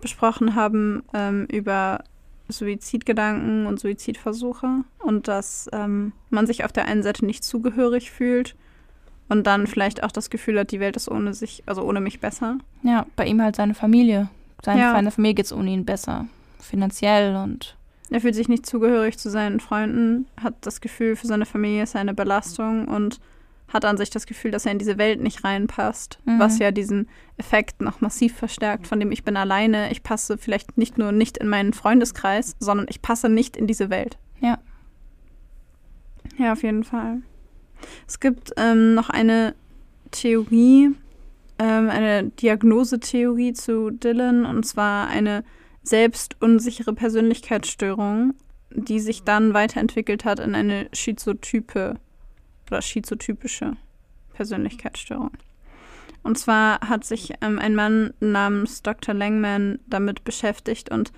besprochen 0.00 0.54
haben 0.54 1.02
ähm, 1.14 1.46
über 1.50 2.04
Suizidgedanken 2.48 3.66
und 3.66 3.80
Suizidversuche 3.80 4.84
und 4.98 5.26
dass 5.26 5.68
ähm, 5.72 6.12
man 6.30 6.46
sich 6.46 6.64
auf 6.64 6.72
der 6.72 6.86
einen 6.86 7.02
Seite 7.02 7.24
nicht 7.24 7.44
zugehörig 7.44 8.10
fühlt 8.10 8.56
und 9.28 9.46
dann 9.46 9.66
vielleicht 9.66 10.02
auch 10.02 10.12
das 10.12 10.30
Gefühl 10.30 10.58
hat, 10.58 10.70
die 10.70 10.80
Welt 10.80 10.96
ist 10.96 11.10
ohne 11.10 11.34
sich, 11.34 11.62
also 11.66 11.82
ohne 11.82 12.00
mich 12.00 12.20
besser. 12.20 12.58
Ja, 12.82 13.06
bei 13.16 13.26
ihm 13.26 13.40
halt 13.42 13.56
seine 13.56 13.74
Familie. 13.74 14.28
Seine, 14.64 14.80
Ja. 14.80 14.92
seiner 14.92 15.10
Familie 15.10 15.34
geht 15.34 15.46
es 15.46 15.52
ohne 15.52 15.70
ihn 15.70 15.84
besser. 15.84 16.26
Finanziell 16.60 17.36
und 17.36 17.76
Er 18.10 18.20
fühlt 18.20 18.34
sich 18.36 18.48
nicht 18.48 18.66
zugehörig 18.66 19.18
zu 19.18 19.30
seinen 19.30 19.58
Freunden, 19.60 20.26
hat 20.40 20.54
das 20.60 20.80
Gefühl, 20.80 21.16
für 21.16 21.26
seine 21.26 21.44
Familie 21.46 21.82
ist 21.82 21.94
er 21.96 22.00
eine 22.00 22.14
Belastung 22.14 22.86
und 22.86 23.20
hat 23.68 23.84
an 23.84 23.96
sich 23.96 24.10
das 24.10 24.26
Gefühl, 24.26 24.52
dass 24.52 24.64
er 24.64 24.70
in 24.70 24.78
diese 24.78 24.96
Welt 24.96 25.20
nicht 25.20 25.42
reinpasst, 25.42 26.20
Mhm. 26.24 26.38
was 26.38 26.60
ja 26.60 26.70
diesen 26.70 27.08
Effekt 27.36 27.80
noch 27.82 28.00
massiv 28.00 28.36
verstärkt, 28.36 28.86
von 28.86 29.00
dem 29.00 29.10
ich 29.10 29.24
bin 29.24 29.36
alleine, 29.36 29.90
ich 29.90 30.04
passe 30.04 30.38
vielleicht 30.38 30.78
nicht 30.78 30.98
nur 30.98 31.10
nicht 31.10 31.36
in 31.36 31.48
meinen 31.48 31.72
Freundeskreis, 31.72 32.54
sondern 32.60 32.86
ich 32.88 33.02
passe 33.02 33.28
nicht 33.28 33.56
in 33.56 33.66
diese 33.66 33.90
Welt. 33.90 34.18
Ja. 34.40 34.58
Ja, 36.38 36.52
auf 36.52 36.62
jeden 36.62 36.84
Fall. 36.84 37.22
Es 38.06 38.20
gibt 38.20 38.52
ähm, 38.56 38.94
noch 38.94 39.10
eine 39.10 39.54
Theorie, 40.10 40.90
ähm, 41.58 41.90
eine 41.90 42.24
Diagnosetheorie 42.24 43.52
zu 43.52 43.90
Dylan, 43.90 44.44
und 44.46 44.64
zwar 44.64 45.08
eine 45.08 45.44
selbstunsichere 45.82 46.92
Persönlichkeitsstörung, 46.92 48.34
die 48.70 49.00
sich 49.00 49.22
dann 49.22 49.54
weiterentwickelt 49.54 50.24
hat 50.24 50.40
in 50.40 50.54
eine 50.54 50.88
schizotype 50.92 51.96
oder 52.66 52.82
schizotypische 52.82 53.76
Persönlichkeitsstörung. 54.34 55.30
Und 56.22 56.36
zwar 56.38 56.80
hat 56.80 57.04
sich 57.04 57.34
ähm, 57.40 57.60
ein 57.60 57.76
Mann 57.76 58.12
namens 58.18 58.82
Dr. 58.82 59.14
Langman 59.14 59.78
damit 59.86 60.24
beschäftigt 60.24 60.90
und 60.90 61.12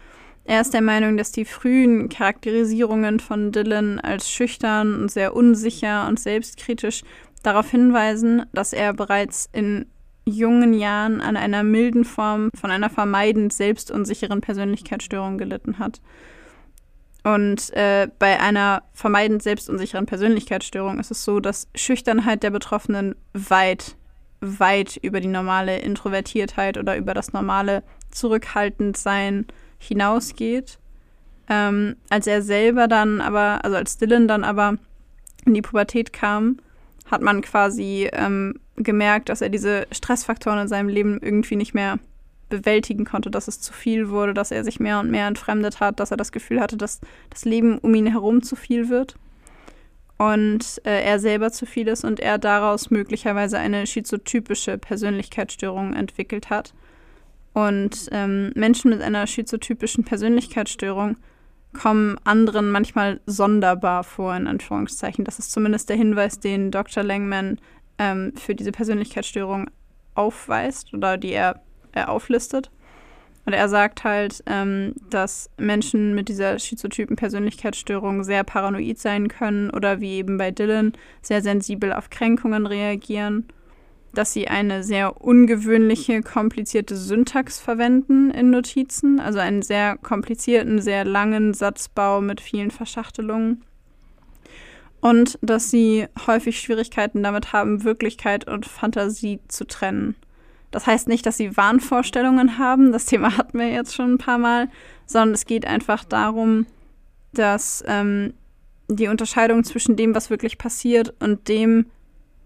er 0.49 0.63
ist 0.63 0.73
der 0.73 0.81
Meinung, 0.81 1.19
dass 1.19 1.31
die 1.31 1.45
frühen 1.45 2.09
Charakterisierungen 2.09 3.21
von 3.21 3.53
Dylan 3.53 4.01
als 4.01 4.31
schüchtern 4.31 4.95
und 4.99 5.11
sehr 5.11 5.37
unsicher 5.37 6.09
und 6.09 6.19
selbstkritisch 6.19 7.03
darauf 7.43 7.71
hinweisen, 7.71 8.47
dass 8.55 8.73
er 8.73 8.95
bereits 8.95 9.51
in 9.53 9.85
jungen 10.25 10.73
Jahren 10.73 11.21
an 11.21 11.37
einer 11.37 11.63
milden 11.63 12.07
Form 12.07 12.49
von 12.59 12.71
einer 12.71 12.89
vermeidend 12.89 13.53
selbstunsicheren 13.53 14.41
Persönlichkeitsstörung 14.41 15.37
gelitten 15.37 15.79
hat. 15.79 16.01
Und 17.25 17.71
äh, 17.75 18.09
bei 18.19 18.41
einer 18.41 18.85
vermeidend 18.95 19.43
selbstunsicheren 19.43 20.07
Persönlichkeitsstörung 20.07 20.99
ist 20.99 21.11
es 21.11 21.25
so, 21.25 21.41
dass 21.41 21.69
Schüchternheit 21.75 22.43
der 22.43 22.51
Betroffenen 22.51 23.17
weit, 23.35 23.97
weit 24.41 24.97
über 25.03 25.21
die 25.21 25.29
normale 25.29 25.79
Introvertiertheit 25.81 26.79
oder 26.79 26.97
über 26.97 27.13
das 27.13 27.35
normale 27.35 27.83
Zurückhaltendsein 28.11 29.47
hinausgeht. 29.79 30.79
Ähm, 31.49 31.97
als 32.11 32.27
er 32.27 32.43
selber 32.43 32.89
dann 32.89 33.21
aber, 33.21 33.65
also 33.65 33.77
als 33.77 33.97
Dylan 33.97 34.29
dann 34.29 34.45
aber 34.45 34.77
in 35.47 35.55
die 35.55 35.63
Pubertät 35.63 36.13
kam, 36.13 36.59
hat 37.11 37.23
man 37.23 37.41
quasi 37.41 38.09
ähm, 38.13 38.61
gemerkt, 38.77 39.29
dass 39.29 39.41
er 39.41 39.49
diese 39.49 39.87
Stressfaktoren 39.91 40.61
in 40.61 40.69
seinem 40.69 40.89
Leben 40.89 41.19
irgendwie 41.23 41.57
nicht 41.57 41.75
mehr 41.75 41.99
bewältigen 42.49 43.05
konnte, 43.05 43.31
dass 43.31 43.49
es 43.49 43.61
zu 43.61 43.73
viel 43.73 44.11
wurde, 44.11 44.35
dass 44.35 44.51
er 44.51 44.65
sich 44.65 44.81
mehr 44.81 45.01
und 45.01 45.11
mehr 45.11 45.27
entfremdet 45.27 45.81
hat, 45.81 46.01
dass 46.01 46.11
er 46.11 46.17
das 46.17 46.33
Gefühl 46.33 46.61
hatte, 46.61 46.77
dass 46.77 47.01
das 47.31 47.45
Leben 47.45 47.79
um 47.79 47.95
ihn 47.95 48.07
herum 48.07 48.43
zu 48.43 48.57
viel 48.57 48.89
wird 48.89 49.17
und 50.19 50.81
äh, 50.85 51.03
er 51.05 51.21
selber 51.21 51.53
zu 51.53 51.65
viel 51.65 51.89
ist 51.89 52.05
und 52.05 52.21
er 52.21 52.39
daraus 52.39 52.91
möglicherweise 52.91 53.59
eine 53.59 53.87
schizotypische 53.87 54.77
Persönlichkeitsstörung 54.77 55.95
entwickelt 55.95 56.51
hat. 56.51 56.75
Und 57.53 58.09
ähm, 58.13 58.53
Menschen 58.55 58.91
mit 58.91 59.03
einer 59.03 59.27
schizotypischen 59.27 60.05
Persönlichkeitsstörung 60.05 61.17
kommen 61.73 62.17
anderen 62.25 62.71
manchmal 62.71 63.21
sonderbar 63.27 64.05
vor, 64.05 64.35
in 64.35 64.47
Anführungszeichen. 64.47 65.25
Das 65.25 65.39
ist 65.39 65.53
zumindest 65.53 65.89
der 65.89 65.97
Hinweis, 65.97 66.41
den 66.41 66.71
Dr. 66.71 67.03
Langman 67.03 67.59
ähm, 67.99 68.33
für 68.37 68.55
diese 68.55 68.73
Persönlichkeitsstörung 68.73 69.71
aufweist 70.15 70.95
oder 70.95 71.17
die 71.17 71.33
er, 71.33 71.63
er 71.93 72.09
auflistet. 72.11 72.71
Und 73.45 73.55
er 73.55 73.69
sagt 73.71 74.05
halt, 74.05 74.43
ähm, 74.47 74.95
dass 75.09 75.49
Menschen 75.57 76.15
mit 76.15 76.29
dieser 76.29 76.59
schizotypen 76.59 77.17
Persönlichkeitsstörung 77.17 78.23
sehr 78.23 78.45
paranoid 78.45 78.99
sein 78.99 79.29
können 79.29 79.71
oder 79.71 80.01
wie 80.01 80.17
eben 80.17 80.37
bei 80.37 80.51
Dylan 80.51 80.93
sehr 81.23 81.41
sensibel 81.41 81.95
auf 81.95 82.11
Kränkungen 82.11 82.67
reagieren, 82.67 83.49
dass 84.13 84.33
sie 84.33 84.49
eine 84.49 84.83
sehr 84.83 85.21
ungewöhnliche, 85.21 86.23
komplizierte 86.23 86.97
Syntax 86.97 87.59
verwenden 87.59 88.31
in 88.31 88.51
Notizen, 88.51 89.21
also 89.21 89.39
einen 89.39 89.63
sehr 89.63 89.97
komplizierten, 89.97 90.81
sehr 90.81 91.05
langen 91.05 91.55
Satzbau 91.55 92.21
mit 92.21 92.41
vielen 92.41 92.71
Verschachtelungen. 92.71 93.65
Und 95.01 95.39
dass 95.43 95.71
sie 95.71 96.07
häufig 96.27 96.61
Schwierigkeiten 96.61 97.23
damit 97.23 97.53
haben, 97.53 97.85
Wirklichkeit 97.85 98.49
und 98.49 98.67
Fantasie 98.67 99.39
zu 99.47 99.65
trennen. 99.67 100.17
Das 100.71 100.87
heißt 100.87 101.09
nicht, 101.09 101.25
dass 101.25 101.37
sie 101.37 101.57
Wahnvorstellungen 101.57 102.59
haben, 102.59 102.93
das 102.93 103.07
Thema 103.07 103.37
hatten 103.37 103.59
wir 103.59 103.71
jetzt 103.71 103.95
schon 103.95 104.15
ein 104.15 104.19
paar 104.19 104.39
Mal, 104.39 104.69
sondern 105.07 105.35
es 105.35 105.47
geht 105.47 105.67
einfach 105.67 106.05
darum, 106.05 106.67
dass 107.33 107.85
ähm, 107.87 108.35
die 108.89 109.09
Unterscheidung 109.09 109.65
zwischen 109.65 109.97
dem, 109.97 110.15
was 110.15 110.31
wirklich 110.31 110.59
passiert 110.59 111.15
und 111.21 111.49
dem, 111.49 111.87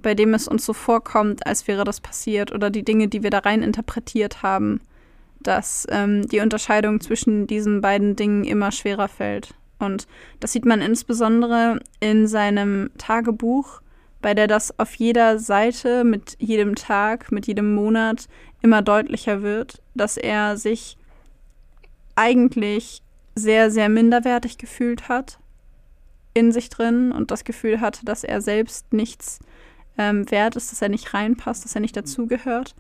bei 0.03 0.15
dem 0.15 0.35
es 0.35 0.49
uns 0.49 0.65
so 0.65 0.73
vorkommt, 0.73 1.47
als 1.47 1.67
wäre 1.69 1.85
das 1.85 2.01
passiert, 2.01 2.53
oder 2.53 2.71
die 2.71 2.85
Dinge, 2.85 3.09
die 3.09 3.23
wir 3.23 3.31
da 3.31 3.39
rein 3.39 3.63
interpretiert 3.63 4.43
haben, 4.43 4.81
dass 5.41 5.87
ähm, 5.91 6.29
die 6.29 6.41
Unterscheidung 6.41 7.01
zwischen 7.01 7.47
diesen 7.47 7.81
beiden 7.81 8.17
Dingen 8.17 8.45
immer 8.45 8.73
schwerer 8.73 9.09
fällt. 9.09 9.55
Und 9.79 10.07
das 10.41 10.53
sieht 10.53 10.65
man 10.65 10.81
insbesondere 10.81 11.81
in 12.01 12.27
seinem 12.27 12.91
Tagebuch, 12.99 13.81
bei 14.21 14.35
der 14.35 14.47
das 14.47 14.79
auf 14.79 14.95
jeder 14.95 15.39
Seite 15.39 16.05
mit 16.05 16.37
jedem 16.39 16.77
Tag, 16.77 17.33
mit 17.33 17.49
jedem 17.49 17.75
Monat 17.75 18.29
immer 18.63 18.81
deutlicher 18.81 19.43
wird, 19.43 19.83
dass 19.95 20.17
er 20.17 20.57
sich 20.57 20.97
eigentlich 22.15 23.03
sehr, 23.35 23.71
sehr 23.71 23.89
minderwertig 23.89 24.59
gefühlt 24.59 25.09
hat 25.09 25.39
in 26.35 26.53
sich 26.53 26.71
drin 26.71 27.13
und 27.13 27.31
das 27.31 27.45
Gefühl 27.45 27.81
hatte, 27.81 28.05
dass 28.05 28.25
er 28.25 28.41
selbst 28.41 28.93
nichts 28.93 29.41
ähm, 29.99 30.31
wert 30.31 30.57
ist, 30.57 30.73
dass 30.73 30.83
er 30.83 30.89
nicht 30.89 31.15
reinpasst, 31.15 31.65
dass 31.65 31.75
er 31.75 31.81
nicht 31.81 31.97
dazugehört. 31.97 32.75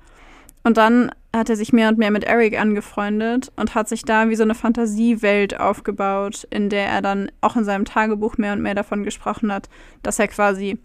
Und 0.64 0.76
dann 0.76 1.10
hat 1.34 1.50
er 1.50 1.56
sich 1.56 1.72
mehr 1.72 1.88
und 1.88 1.98
mehr 1.98 2.10
mit 2.10 2.24
Eric 2.24 2.58
angefreundet 2.58 3.50
und 3.56 3.74
hat 3.74 3.88
sich 3.88 4.04
da 4.04 4.28
wie 4.28 4.36
so 4.36 4.42
eine 4.44 4.54
Fantasiewelt 4.54 5.58
aufgebaut, 5.58 6.46
in 6.50 6.68
der 6.68 6.86
er 6.86 7.02
dann 7.02 7.32
auch 7.40 7.56
in 7.56 7.64
seinem 7.64 7.84
Tagebuch 7.84 8.36
mehr 8.36 8.52
und 8.52 8.62
mehr 8.62 8.74
davon 8.74 9.02
gesprochen 9.02 9.52
hat, 9.52 9.68
dass 10.02 10.18
er 10.18 10.28
quasi 10.28 10.78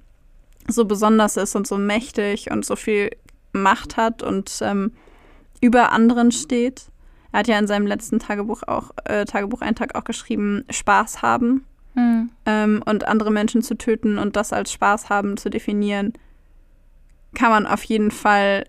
so 0.68 0.86
besonders 0.86 1.38
ist 1.38 1.56
und 1.56 1.68
so 1.68 1.78
mächtig 1.78 2.50
und 2.52 2.66
so 2.66 2.76
viel 2.76 3.12
Macht 3.54 3.98
hat 3.98 4.24
und 4.24 4.60
ähm, 4.62 4.92
über 5.62 5.92
anderen 5.92 6.32
steht. 6.32 6.88
Er 7.32 7.40
hat 7.40 7.48
ja 7.48 7.60
in 7.60 7.68
seinem 7.68 7.88
letzten 7.88 8.20
Tagebuch 8.20 8.64
auch, 8.64 8.92
äh, 9.06 9.26
Tagebucheintrag 9.26 9.96
auch 9.96 10.04
geschrieben, 10.04 10.66
Spaß 10.70 11.22
haben 11.22 11.66
Hm. 11.98 12.30
ähm, 12.46 12.84
und 12.86 13.08
andere 13.08 13.32
Menschen 13.32 13.64
zu 13.64 13.76
töten 13.76 14.20
und 14.20 14.36
das 14.36 14.54
als 14.54 14.72
Spaß 14.72 15.10
haben 15.10 15.36
zu 15.36 15.50
definieren, 15.50 16.14
kann 17.34 17.50
man 17.50 17.66
auf 17.66 17.84
jeden 17.86 18.12
Fall 18.12 18.66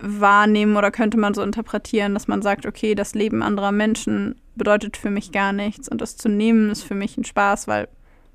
wahrnehmen 0.00 0.76
oder 0.76 0.90
könnte 0.90 1.18
man 1.18 1.34
so 1.34 1.42
interpretieren, 1.42 2.14
dass 2.14 2.26
man 2.26 2.42
sagt, 2.42 2.66
okay, 2.66 2.96
das 2.96 3.14
Leben 3.14 3.44
anderer 3.44 3.70
Menschen 3.70 4.40
bedeutet 4.56 4.96
für 4.96 5.10
mich 5.10 5.30
gar 5.30 5.52
nichts 5.52 5.88
und 5.88 6.00
das 6.00 6.16
zu 6.16 6.28
nehmen 6.28 6.68
ist 6.70 6.82
für 6.82 6.96
mich 6.96 7.16
ein 7.16 7.24
Spaß, 7.24 7.68
weil 7.68 7.86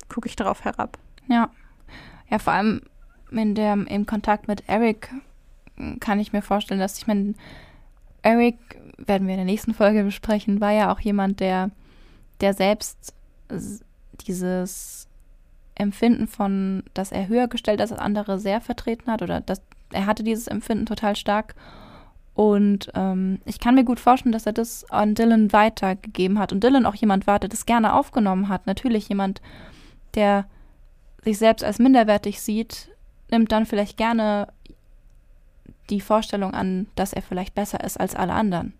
gucke 0.08 0.26
ich 0.26 0.36
darauf 0.36 0.64
herab. 0.64 0.96
Ja. 1.28 1.50
Ja, 2.30 2.38
vor 2.38 2.54
allem 2.54 2.80
in 3.30 3.54
der, 3.54 3.74
im 3.74 4.06
Kontakt 4.06 4.48
mit 4.48 4.64
Eric 4.68 5.10
kann 6.00 6.18
ich 6.18 6.32
mir 6.32 6.42
vorstellen, 6.42 6.80
dass 6.80 6.96
ich 6.96 7.06
meine, 7.06 7.34
Eric, 8.22 8.56
werden 8.96 9.26
wir 9.26 9.34
in 9.34 9.40
der 9.40 9.44
nächsten 9.44 9.74
Folge 9.74 10.02
besprechen, 10.02 10.62
war 10.62 10.72
ja 10.72 10.92
auch 10.92 11.00
jemand, 11.00 11.40
der, 11.40 11.70
der 12.40 12.54
selbst 12.54 13.14
dieses 14.26 15.08
Empfinden 15.74 16.26
von, 16.26 16.82
dass 16.94 17.12
er 17.12 17.28
höher 17.28 17.48
gestellt 17.48 17.80
als 17.80 17.92
andere 17.92 18.38
sehr 18.38 18.60
vertreten 18.60 19.10
hat 19.10 19.22
oder 19.22 19.40
dass 19.40 19.62
er 19.90 20.06
hatte 20.06 20.22
dieses 20.22 20.48
Empfinden 20.48 20.86
total 20.86 21.16
stark. 21.16 21.54
Und 22.34 22.90
ähm, 22.94 23.40
ich 23.46 23.58
kann 23.58 23.74
mir 23.74 23.84
gut 23.84 23.98
vorstellen, 23.98 24.32
dass 24.32 24.46
er 24.46 24.52
das 24.52 24.88
an 24.90 25.14
Dylan 25.14 25.52
weitergegeben 25.52 26.38
hat. 26.38 26.52
Und 26.52 26.62
Dylan 26.62 26.86
auch 26.86 26.94
jemand 26.94 27.26
war, 27.26 27.38
der 27.38 27.48
das 27.48 27.66
gerne 27.66 27.94
aufgenommen 27.94 28.48
hat. 28.48 28.66
Natürlich 28.66 29.08
jemand, 29.08 29.40
der 30.14 30.46
sich 31.24 31.38
selbst 31.38 31.64
als 31.64 31.78
minderwertig 31.78 32.40
sieht, 32.40 32.90
nimmt 33.30 33.50
dann 33.50 33.66
vielleicht 33.66 33.96
gerne 33.96 34.48
die 35.90 36.00
Vorstellung 36.00 36.54
an, 36.54 36.86
dass 36.94 37.12
er 37.12 37.22
vielleicht 37.22 37.54
besser 37.54 37.82
ist 37.82 37.98
als 37.98 38.14
alle 38.14 38.34
anderen. 38.34 38.74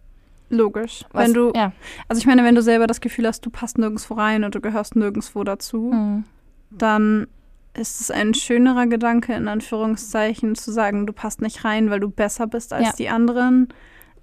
Logisch. 0.50 1.04
Was, 1.12 1.24
wenn 1.26 1.34
du, 1.34 1.52
ja. 1.54 1.72
also 2.08 2.20
ich 2.20 2.26
meine, 2.26 2.44
wenn 2.44 2.54
du 2.54 2.62
selber 2.62 2.86
das 2.86 3.00
Gefühl 3.00 3.26
hast, 3.26 3.44
du 3.44 3.50
passt 3.50 3.78
nirgendwo 3.78 4.14
rein 4.14 4.44
und 4.44 4.54
du 4.54 4.60
gehörst 4.60 4.96
nirgendwo 4.96 5.44
dazu, 5.44 5.90
Hm. 5.92 6.24
dann 6.70 7.26
ist 7.74 8.00
es 8.00 8.10
ein 8.10 8.34
schönerer 8.34 8.86
Gedanke, 8.86 9.34
in 9.34 9.46
Anführungszeichen, 9.46 10.54
zu 10.54 10.72
sagen, 10.72 11.06
du 11.06 11.12
passt 11.12 11.42
nicht 11.42 11.64
rein, 11.64 11.90
weil 11.90 12.00
du 12.00 12.08
besser 12.10 12.46
bist 12.46 12.72
als 12.72 12.86
Ja. 12.86 12.92
die 12.98 13.08
anderen, 13.08 13.68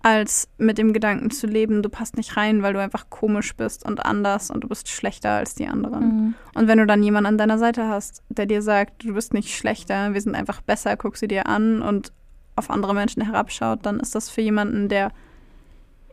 als 0.01 0.47
mit 0.57 0.77
dem 0.77 0.93
Gedanken 0.93 1.31
zu 1.31 1.47
leben, 1.47 1.81
du 1.81 1.89
passt 1.89 2.17
nicht 2.17 2.37
rein, 2.37 2.61
weil 2.61 2.73
du 2.73 2.81
einfach 2.81 3.09
komisch 3.09 3.55
bist 3.55 3.85
und 3.85 4.05
anders 4.05 4.51
und 4.51 4.63
du 4.63 4.67
bist 4.67 4.87
schlechter 4.89 5.31
als 5.31 5.55
die 5.55 5.67
anderen. 5.67 6.01
Hm. 6.03 6.33
Und 6.53 6.67
wenn 6.67 6.77
du 6.79 6.85
dann 6.85 7.01
jemanden 7.01 7.27
an 7.27 7.37
deiner 7.37 7.57
Seite 7.57 7.87
hast, 7.87 8.23
der 8.29 8.45
dir 8.45 8.61
sagt, 8.61 9.03
du 9.03 9.13
bist 9.13 9.33
nicht 9.33 9.55
schlechter, 9.55 10.13
wir 10.13 10.21
sind 10.21 10.35
einfach 10.35 10.61
besser, 10.61 10.97
guck 10.97 11.17
sie 11.17 11.27
dir 11.27 11.47
an 11.47 11.81
und 11.81 12.11
auf 12.55 12.69
andere 12.69 12.93
Menschen 12.93 13.23
herabschaut, 13.23 13.79
dann 13.85 13.99
ist 13.99 14.15
das 14.15 14.29
für 14.29 14.41
jemanden, 14.41 14.89
der 14.89 15.11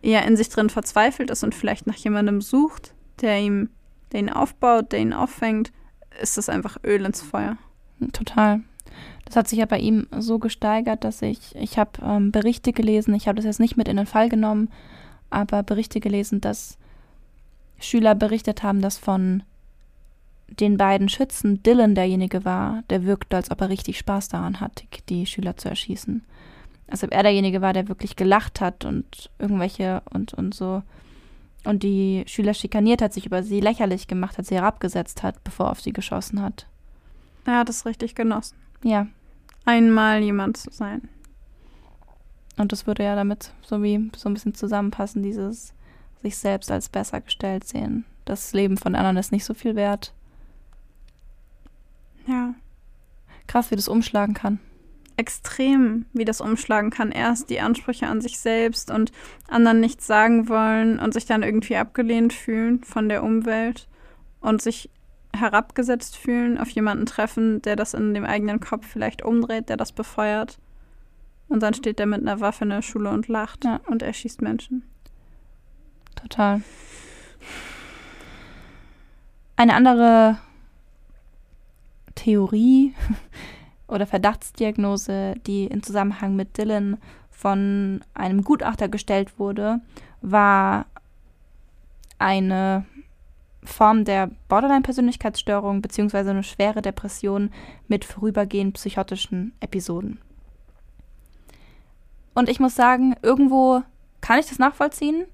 eher 0.02 0.26
in 0.26 0.36
sich 0.36 0.48
drin 0.48 0.70
verzweifelt 0.70 1.30
ist 1.30 1.44
und 1.44 1.54
vielleicht 1.54 1.86
nach 1.86 1.96
jemandem 1.96 2.40
sucht, 2.40 2.94
der 3.20 3.38
ihm, 3.40 3.70
der 4.10 4.20
ihn 4.20 4.30
aufbaut, 4.30 4.92
der 4.92 5.00
ihn 5.00 5.12
auffängt, 5.12 5.72
ist 6.20 6.36
das 6.36 6.48
einfach 6.48 6.76
Öl 6.84 7.04
ins 7.04 7.22
Feuer. 7.22 7.56
Total. 8.12 8.60
Das 9.24 9.36
hat 9.36 9.48
sich 9.48 9.60
ja 9.60 9.66
bei 9.66 9.78
ihm 9.78 10.08
so 10.18 10.38
gesteigert, 10.38 11.04
dass 11.04 11.22
ich, 11.22 11.54
ich 11.54 11.78
habe 11.78 11.92
ähm, 12.02 12.32
Berichte 12.32 12.72
gelesen, 12.72 13.14
ich 13.14 13.28
habe 13.28 13.36
das 13.36 13.44
jetzt 13.44 13.60
nicht 13.60 13.76
mit 13.76 13.88
in 13.88 13.96
den 13.96 14.06
Fall 14.06 14.28
genommen, 14.28 14.68
aber 15.30 15.62
Berichte 15.62 16.00
gelesen, 16.00 16.40
dass 16.40 16.76
Schüler 17.78 18.14
berichtet 18.14 18.62
haben, 18.62 18.82
dass 18.82 18.98
von 18.98 19.42
den 20.48 20.76
beiden 20.76 21.08
Schützen 21.08 21.62
Dylan 21.62 21.94
derjenige 21.94 22.44
war, 22.44 22.82
der 22.90 23.04
wirkte, 23.04 23.36
als 23.36 23.50
ob 23.50 23.60
er 23.60 23.68
richtig 23.70 23.98
Spaß 23.98 24.28
daran 24.28 24.60
hat, 24.60 24.82
die, 24.82 25.02
die 25.08 25.26
Schüler 25.26 25.56
zu 25.56 25.68
erschießen. 25.68 26.24
Als 26.88 27.02
ob 27.04 27.12
er 27.12 27.22
derjenige 27.22 27.62
war, 27.62 27.72
der 27.72 27.88
wirklich 27.88 28.16
gelacht 28.16 28.60
hat 28.60 28.84
und 28.84 29.30
irgendwelche 29.38 30.02
und, 30.12 30.34
und 30.34 30.54
so 30.54 30.82
und 31.64 31.82
die 31.82 32.24
Schüler 32.26 32.54
schikaniert 32.54 33.02
hat, 33.02 33.12
sich 33.12 33.26
über 33.26 33.42
sie 33.42 33.60
lächerlich 33.60 34.08
gemacht 34.08 34.38
hat, 34.38 34.46
sie 34.46 34.56
herabgesetzt 34.56 35.22
hat, 35.22 35.42
bevor 35.44 35.66
er 35.66 35.72
auf 35.72 35.80
sie 35.80 35.92
geschossen 35.92 36.42
hat. 36.42 36.66
Er 37.44 37.58
hat 37.58 37.68
es 37.68 37.86
richtig 37.86 38.14
genossen, 38.14 38.56
Ja, 38.82 39.06
einmal 39.64 40.22
jemand 40.22 40.56
zu 40.56 40.70
sein. 40.70 41.08
Und 42.56 42.72
das 42.72 42.86
würde 42.86 43.04
ja 43.04 43.16
damit 43.16 43.52
so 43.62 43.82
wie 43.82 44.10
so 44.16 44.28
ein 44.28 44.34
bisschen 44.34 44.54
zusammenpassen, 44.54 45.22
dieses 45.22 45.72
sich 46.22 46.36
selbst 46.36 46.70
als 46.70 46.88
besser 46.88 47.20
gestellt 47.20 47.64
sehen. 47.64 48.04
Das 48.24 48.52
Leben 48.52 48.76
von 48.76 48.94
anderen 48.94 49.16
ist 49.16 49.32
nicht 49.32 49.44
so 49.44 49.54
viel 49.54 49.74
wert. 49.74 50.12
Ja. 52.26 52.54
Krass, 53.48 53.70
wie 53.70 53.76
das 53.76 53.88
umschlagen 53.88 54.34
kann. 54.34 54.60
Extrem, 55.16 56.06
wie 56.12 56.24
das 56.24 56.40
umschlagen 56.40 56.90
kann. 56.90 57.12
Erst 57.12 57.50
die 57.50 57.60
Ansprüche 57.60 58.06
an 58.06 58.20
sich 58.20 58.38
selbst 58.38 58.90
und 58.90 59.12
anderen 59.48 59.80
nichts 59.80 60.06
sagen 60.06 60.48
wollen 60.48 60.98
und 60.98 61.14
sich 61.14 61.26
dann 61.26 61.42
irgendwie 61.42 61.76
abgelehnt 61.76 62.32
fühlen 62.32 62.82
von 62.84 63.08
der 63.08 63.22
Umwelt 63.22 63.88
und 64.40 64.62
sich 64.62 64.90
herabgesetzt 65.34 66.16
fühlen, 66.16 66.58
auf 66.58 66.68
jemanden 66.68 67.06
treffen, 67.06 67.62
der 67.62 67.76
das 67.76 67.94
in 67.94 68.12
dem 68.14 68.24
eigenen 68.24 68.60
Kopf 68.60 68.86
vielleicht 68.86 69.22
umdreht, 69.22 69.68
der 69.68 69.76
das 69.76 69.92
befeuert. 69.92 70.58
Und 71.48 71.62
dann 71.62 71.74
steht 71.74 71.98
der 71.98 72.06
mit 72.06 72.20
einer 72.20 72.40
Waffe 72.40 72.64
in 72.64 72.70
der 72.70 72.82
Schule 72.82 73.10
und 73.10 73.28
lacht 73.28 73.64
Ja. 73.64 73.80
und 73.86 74.02
erschießt 74.02 74.42
Menschen. 74.42 74.82
Total. 76.14 76.62
Eine 79.56 79.74
andere 79.74 80.38
Theorie 82.14 82.94
oder 83.92 84.06
Verdachtsdiagnose, 84.06 85.34
die 85.46 85.66
im 85.66 85.82
Zusammenhang 85.82 86.34
mit 86.34 86.58
Dylan 86.58 86.98
von 87.30 88.00
einem 88.14 88.42
Gutachter 88.42 88.88
gestellt 88.88 89.38
wurde, 89.38 89.80
war 90.20 90.86
eine 92.18 92.86
Form 93.64 94.04
der 94.04 94.30
Borderline-Persönlichkeitsstörung 94.48 95.82
beziehungsweise 95.82 96.30
eine 96.30 96.42
schwere 96.42 96.82
Depression 96.82 97.50
mit 97.88 98.04
vorübergehend 98.04 98.74
psychotischen 98.74 99.52
Episoden. 99.60 100.18
Und 102.34 102.48
ich 102.48 102.60
muss 102.60 102.74
sagen, 102.74 103.14
irgendwo 103.22 103.82
kann 104.20 104.38
ich 104.38 104.46
das 104.46 104.58
nachvollziehen. 104.58 105.26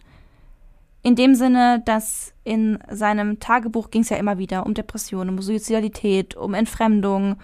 In 1.03 1.15
dem 1.15 1.35
Sinne, 1.35 1.81
dass 1.85 2.35
in 2.45 2.79
seinem 2.91 3.39
Tagebuch 3.39 3.91
ging 3.91 4.03
es 4.03 4.09
ja 4.09 4.17
immer 4.17 4.39
wieder 4.39 4.67
um 4.67 4.75
Depressionen, 4.75 5.31
um 5.31 5.43
Suizidalität, 5.43 6.37
um 6.37 6.55
Entfremdung 6.55 7.37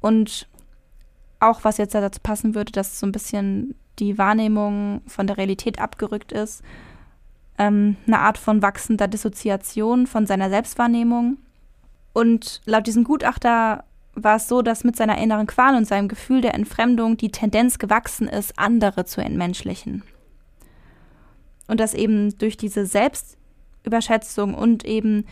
und 0.00 0.48
auch 1.40 1.64
was 1.64 1.78
jetzt 1.78 1.94
dazu 1.94 2.20
passen 2.22 2.54
würde, 2.54 2.72
dass 2.72 2.98
so 2.98 3.06
ein 3.06 3.12
bisschen 3.12 3.74
die 3.98 4.18
Wahrnehmung 4.18 5.02
von 5.06 5.26
der 5.26 5.36
Realität 5.36 5.80
abgerückt 5.80 6.32
ist 6.32 6.62
ähm, 7.58 7.96
eine 8.06 8.20
Art 8.20 8.38
von 8.38 8.62
wachsender 8.62 9.08
Dissoziation 9.08 10.06
von 10.06 10.26
seiner 10.26 10.48
Selbstwahrnehmung. 10.48 11.38
Und 12.12 12.62
laut 12.64 12.86
diesem 12.86 13.04
Gutachter 13.04 13.84
war 14.14 14.36
es 14.36 14.48
so, 14.48 14.62
dass 14.62 14.84
mit 14.84 14.96
seiner 14.96 15.18
inneren 15.18 15.46
Qual 15.46 15.76
und 15.76 15.84
seinem 15.84 16.08
Gefühl 16.08 16.40
der 16.40 16.54
Entfremdung 16.54 17.16
die 17.16 17.30
Tendenz 17.30 17.78
gewachsen 17.78 18.28
ist, 18.28 18.58
andere 18.58 19.04
zu 19.04 19.20
entmenschlichen. 19.20 20.02
Und 21.66 21.80
dass 21.80 21.94
eben 21.94 22.36
durch 22.38 22.56
diese 22.56 22.86
Selbstüberschätzung 22.86 24.54
und 24.54 24.84
eben 24.84 25.26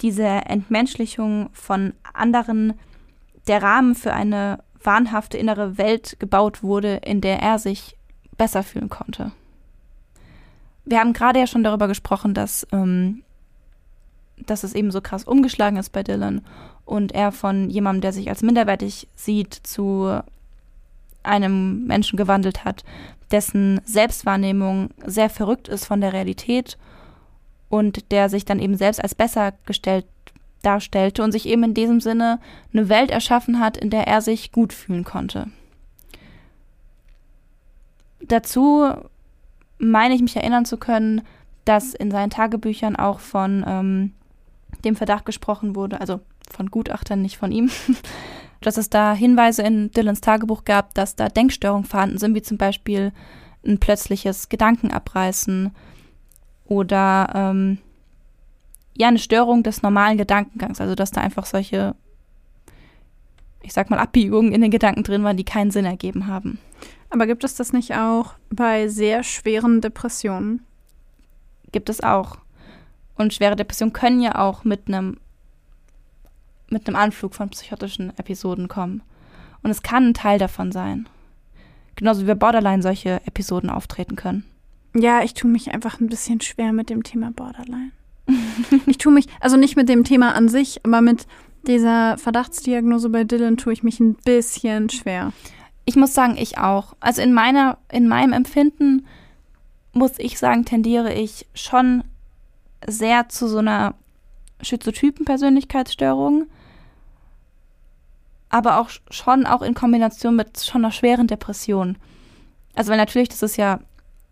diese 0.00 0.24
Entmenschlichung 0.24 1.50
von 1.52 1.92
anderen 2.14 2.74
der 3.46 3.62
Rahmen 3.62 3.94
für 3.94 4.12
eine 4.12 4.58
wahnhafte 4.82 5.38
innere 5.38 5.78
Welt 5.78 6.16
gebaut 6.18 6.62
wurde, 6.62 6.96
in 6.96 7.20
der 7.20 7.40
er 7.40 7.58
sich 7.58 7.96
besser 8.36 8.62
fühlen 8.62 8.88
konnte. 8.88 9.32
Wir 10.84 10.98
haben 10.98 11.12
gerade 11.12 11.38
ja 11.38 11.46
schon 11.46 11.62
darüber 11.62 11.86
gesprochen, 11.88 12.34
dass, 12.34 12.66
ähm, 12.72 13.22
dass 14.38 14.64
es 14.64 14.74
eben 14.74 14.90
so 14.90 15.00
krass 15.00 15.24
umgeschlagen 15.24 15.76
ist 15.76 15.90
bei 15.90 16.02
Dylan 16.02 16.42
und 16.84 17.12
er 17.12 17.30
von 17.30 17.70
jemandem, 17.70 18.00
der 18.00 18.12
sich 18.12 18.28
als 18.28 18.42
minderwertig 18.42 19.06
sieht, 19.14 19.54
zu 19.54 20.20
einem 21.22 21.86
Menschen 21.86 22.16
gewandelt 22.16 22.64
hat, 22.64 22.84
dessen 23.30 23.80
Selbstwahrnehmung 23.84 24.90
sehr 25.06 25.30
verrückt 25.30 25.68
ist 25.68 25.84
von 25.84 26.00
der 26.00 26.12
Realität 26.12 26.76
und 27.68 28.10
der 28.10 28.28
sich 28.28 28.44
dann 28.44 28.58
eben 28.58 28.76
selbst 28.76 29.02
als 29.02 29.14
besser 29.14 29.52
gestellt 29.64 30.04
darstellte 30.62 31.22
und 31.22 31.32
sich 31.32 31.46
eben 31.46 31.64
in 31.64 31.74
diesem 31.74 32.00
Sinne 32.00 32.40
eine 32.72 32.88
Welt 32.88 33.10
erschaffen 33.10 33.60
hat, 33.60 33.76
in 33.76 33.90
der 33.90 34.06
er 34.06 34.20
sich 34.20 34.52
gut 34.52 34.72
fühlen 34.72 35.04
konnte. 35.04 35.48
Dazu 38.20 38.86
meine 39.78 40.14
ich 40.14 40.22
mich 40.22 40.36
erinnern 40.36 40.64
zu 40.64 40.76
können, 40.76 41.22
dass 41.64 41.94
in 41.94 42.10
seinen 42.10 42.30
Tagebüchern 42.30 42.96
auch 42.96 43.20
von 43.20 43.64
ähm, 43.66 44.12
dem 44.84 44.96
Verdacht 44.96 45.24
gesprochen 45.26 45.76
wurde, 45.76 46.00
also 46.00 46.20
von 46.50 46.70
Gutachtern, 46.70 47.22
nicht 47.22 47.36
von 47.36 47.52
ihm, 47.52 47.70
dass 48.60 48.76
es 48.76 48.90
da 48.90 49.12
Hinweise 49.14 49.62
in 49.62 49.90
Dylans 49.90 50.20
Tagebuch 50.20 50.64
gab, 50.64 50.94
dass 50.94 51.16
da 51.16 51.28
Denkstörungen 51.28 51.84
vorhanden 51.84 52.18
sind, 52.18 52.34
wie 52.34 52.42
zum 52.42 52.58
Beispiel 52.58 53.12
ein 53.66 53.78
plötzliches 53.78 54.48
Gedankenabreißen 54.48 55.72
oder 56.66 57.30
ähm, 57.34 57.78
ja, 58.96 59.08
eine 59.08 59.18
Störung 59.18 59.62
des 59.62 59.82
normalen 59.82 60.18
Gedankengangs, 60.18 60.80
also 60.80 60.94
dass 60.94 61.10
da 61.10 61.20
einfach 61.20 61.46
solche, 61.46 61.94
ich 63.62 63.72
sag 63.72 63.90
mal, 63.90 63.98
Abbiegungen 63.98 64.52
in 64.52 64.60
den 64.60 64.70
Gedanken 64.70 65.02
drin 65.02 65.24
waren, 65.24 65.36
die 65.36 65.44
keinen 65.44 65.70
Sinn 65.70 65.84
ergeben 65.84 66.26
haben. 66.26 66.58
Aber 67.10 67.26
gibt 67.26 67.44
es 67.44 67.54
das 67.54 67.72
nicht 67.72 67.94
auch 67.94 68.34
bei 68.50 68.88
sehr 68.88 69.22
schweren 69.22 69.80
Depressionen? 69.80 70.64
Gibt 71.70 71.88
es 71.88 72.02
auch. 72.02 72.38
Und 73.16 73.34
schwere 73.34 73.56
Depressionen 73.56 73.92
können 73.92 74.20
ja 74.20 74.38
auch 74.38 74.64
mit 74.64 74.88
einem 74.88 75.18
mit 76.72 76.88
einem 76.88 76.96
Anflug 76.96 77.34
von 77.34 77.50
psychotischen 77.50 78.16
Episoden 78.18 78.66
kommen. 78.66 79.02
Und 79.62 79.70
es 79.70 79.82
kann 79.82 80.08
ein 80.08 80.14
Teil 80.14 80.38
davon 80.38 80.72
sein. 80.72 81.08
Genauso 81.96 82.22
wie 82.22 82.26
bei 82.26 82.34
Borderline 82.34 82.82
solche 82.82 83.20
Episoden 83.26 83.70
auftreten 83.70 84.16
können. 84.16 84.44
Ja, 84.94 85.22
ich 85.22 85.34
tue 85.34 85.50
mich 85.50 85.72
einfach 85.72 86.00
ein 86.00 86.08
bisschen 86.08 86.40
schwer 86.40 86.72
mit 86.72 86.90
dem 86.90 87.02
Thema 87.02 87.30
Borderline. 87.30 87.92
ich 88.86 88.98
tue 88.98 89.12
mich, 89.12 89.26
also 89.40 89.56
nicht 89.56 89.76
mit 89.76 89.88
dem 89.88 90.04
Thema 90.04 90.34
an 90.34 90.48
sich, 90.48 90.80
aber 90.84 91.00
mit 91.00 91.26
dieser 91.66 92.18
Verdachtsdiagnose 92.18 93.08
bei 93.08 93.24
Dylan 93.24 93.56
tue 93.56 93.72
ich 93.72 93.82
mich 93.82 94.00
ein 94.00 94.14
bisschen 94.14 94.90
schwer. 94.90 95.32
Ich 95.84 95.96
muss 95.96 96.14
sagen, 96.14 96.36
ich 96.36 96.58
auch. 96.58 96.94
Also 97.00 97.22
in 97.22 97.32
meiner, 97.32 97.78
in 97.90 98.08
meinem 98.08 98.32
Empfinden 98.32 99.06
muss 99.92 100.12
ich 100.18 100.38
sagen, 100.38 100.64
tendiere 100.64 101.12
ich 101.12 101.46
schon 101.54 102.04
sehr 102.86 103.28
zu 103.28 103.48
so 103.48 103.58
einer 103.58 103.94
schizotypen 104.60 105.24
Persönlichkeitsstörung, 105.24 106.46
aber 108.48 108.78
auch 108.78 108.90
schon 109.10 109.46
auch 109.46 109.62
in 109.62 109.74
Kombination 109.74 110.36
mit 110.36 110.60
schon 110.60 110.84
einer 110.84 110.92
schweren 110.92 111.26
Depression. 111.26 111.96
Also 112.74 112.90
weil 112.90 112.98
natürlich, 112.98 113.28
das 113.28 113.42
ist 113.42 113.56
ja 113.56 113.80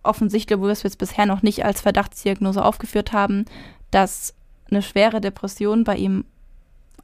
offensichtlich, 0.02 0.58
wo 0.58 0.64
wir 0.64 0.70
es 0.70 0.96
bisher 0.96 1.26
noch 1.26 1.42
nicht 1.42 1.64
als 1.64 1.80
Verdachtsdiagnose 1.80 2.64
aufgeführt 2.64 3.12
haben, 3.12 3.44
dass 3.90 4.34
eine 4.70 4.82
schwere 4.82 5.20
Depression 5.20 5.84
bei 5.84 5.96
ihm 5.96 6.24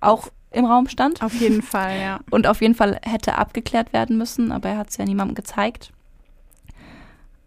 auch 0.00 0.28
im 0.50 0.64
Raum 0.64 0.88
stand. 0.88 1.22
Auf 1.22 1.34
jeden 1.34 1.62
Fall, 1.62 2.00
ja. 2.00 2.20
Und 2.30 2.46
auf 2.46 2.60
jeden 2.60 2.74
Fall 2.74 3.00
hätte 3.02 3.36
abgeklärt 3.36 3.92
werden 3.92 4.16
müssen, 4.16 4.52
aber 4.52 4.70
er 4.70 4.78
hat 4.78 4.90
es 4.90 4.96
ja 4.96 5.04
niemandem 5.04 5.34
gezeigt. 5.34 5.92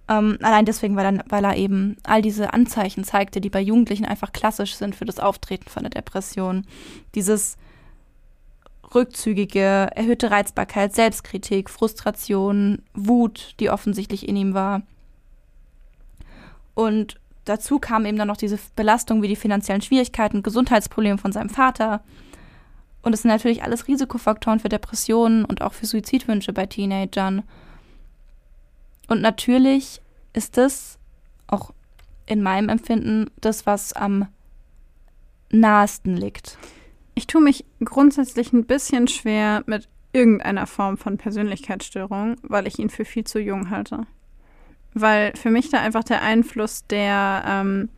Ähm, 0.07 0.37
allein 0.41 0.65
deswegen, 0.65 0.95
weil 0.95 1.17
er, 1.17 1.23
weil 1.29 1.45
er 1.45 1.55
eben 1.55 1.97
all 2.03 2.21
diese 2.21 2.53
Anzeichen 2.53 3.03
zeigte, 3.03 3.41
die 3.41 3.49
bei 3.49 3.61
Jugendlichen 3.61 4.05
einfach 4.05 4.33
klassisch 4.33 4.75
sind 4.75 4.95
für 4.95 5.05
das 5.05 5.19
Auftreten 5.19 5.69
von 5.69 5.83
der 5.83 5.91
Depression. 5.91 6.65
Dieses 7.15 7.57
rückzügige, 8.93 9.89
erhöhte 9.95 10.31
Reizbarkeit, 10.31 10.95
Selbstkritik, 10.95 11.69
Frustration, 11.69 12.81
Wut, 12.93 13.55
die 13.59 13.69
offensichtlich 13.69 14.27
in 14.27 14.35
ihm 14.35 14.53
war. 14.55 14.81
Und 16.73 17.19
dazu 17.49 17.79
kam 17.79 18.05
eben 18.05 18.17
dann 18.17 18.27
noch 18.27 18.37
diese 18.37 18.59
Belastung 18.75 19.21
wie 19.21 19.27
die 19.27 19.35
finanziellen 19.35 19.81
Schwierigkeiten, 19.81 20.43
Gesundheitsprobleme 20.43 21.17
von 21.17 21.31
seinem 21.31 21.49
Vater, 21.49 22.01
und 23.01 23.13
es 23.13 23.21
sind 23.21 23.31
natürlich 23.31 23.63
alles 23.63 23.87
Risikofaktoren 23.87 24.59
für 24.59 24.69
Depressionen 24.69 25.45
und 25.45 25.61
auch 25.61 25.73
für 25.73 25.85
Suizidwünsche 25.85 26.53
bei 26.53 26.65
Teenagern. 26.65 27.43
Und 29.07 29.21
natürlich 29.21 30.01
ist 30.33 30.57
das 30.57 30.99
auch 31.47 31.71
in 32.25 32.43
meinem 32.43 32.69
Empfinden 32.69 33.31
das, 33.41 33.65
was 33.65 33.93
am 33.93 34.27
nahesten 35.49 36.15
liegt. 36.15 36.57
Ich 37.15 37.25
tue 37.25 37.41
mich 37.41 37.65
grundsätzlich 37.83 38.53
ein 38.53 38.65
bisschen 38.65 39.07
schwer 39.07 39.63
mit 39.65 39.89
irgendeiner 40.11 40.67
Form 40.67 40.97
von 40.97 41.17
Persönlichkeitsstörung, 41.17 42.35
weil 42.43 42.67
ich 42.67 42.79
ihn 42.79 42.89
für 42.89 43.05
viel 43.05 43.23
zu 43.23 43.39
jung 43.39 43.69
halte. 43.69 44.05
Weil 44.99 45.33
für 45.35 45.49
mich 45.49 45.69
da 45.69 45.79
einfach 45.79 46.03
der 46.03 46.21
Einfluss 46.21 46.85
der 46.87 47.43
ähm, 47.47 47.89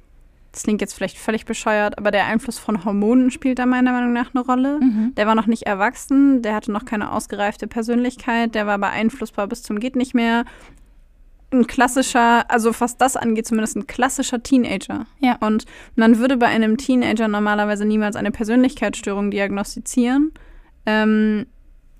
das 0.51 0.63
klingt 0.63 0.81
jetzt 0.81 0.93
vielleicht 0.93 1.17
völlig 1.17 1.45
bescheuert, 1.45 1.97
aber 1.97 2.11
der 2.11 2.25
Einfluss 2.25 2.59
von 2.59 2.83
Hormonen 2.83 3.31
spielt 3.31 3.59
da 3.59 3.65
meiner 3.65 3.93
Meinung 3.93 4.11
nach 4.11 4.35
eine 4.35 4.43
Rolle. 4.43 4.79
Mhm. 4.81 5.13
Der 5.15 5.25
war 5.25 5.35
noch 5.35 5.47
nicht 5.47 5.63
erwachsen, 5.63 6.41
der 6.41 6.55
hatte 6.55 6.71
noch 6.71 6.83
keine 6.83 7.11
ausgereifte 7.11 7.67
Persönlichkeit, 7.67 8.53
der 8.53 8.67
war 8.67 8.77
beeinflussbar 8.77 9.47
bis 9.47 9.63
zum 9.63 9.79
geht 9.79 9.95
nicht 9.95 10.13
mehr. 10.13 10.43
Ein 11.53 11.67
klassischer, 11.67 12.49
also 12.49 12.73
was 12.79 12.97
das 12.97 13.17
angeht, 13.17 13.45
zumindest 13.45 13.75
ein 13.75 13.87
klassischer 13.87 14.41
Teenager. 14.41 15.05
Ja. 15.19 15.37
Und 15.41 15.65
man 15.95 16.17
würde 16.17 16.37
bei 16.37 16.47
einem 16.47 16.77
Teenager 16.77 17.27
normalerweise 17.27 17.85
niemals 17.85 18.15
eine 18.15 18.31
Persönlichkeitsstörung 18.31 19.31
diagnostizieren, 19.31 20.31
ähm, 20.85 21.45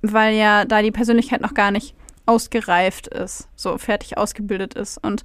weil 0.02 0.36
ja 0.36 0.66
da 0.66 0.82
die 0.82 0.92
Persönlichkeit 0.92 1.42
noch 1.42 1.54
gar 1.54 1.72
nicht 1.72 1.96
ausgereift 2.26 3.08
ist, 3.08 3.48
so 3.56 3.78
fertig 3.78 4.18
ausgebildet 4.18 4.74
ist. 4.74 4.98
Und 5.04 5.24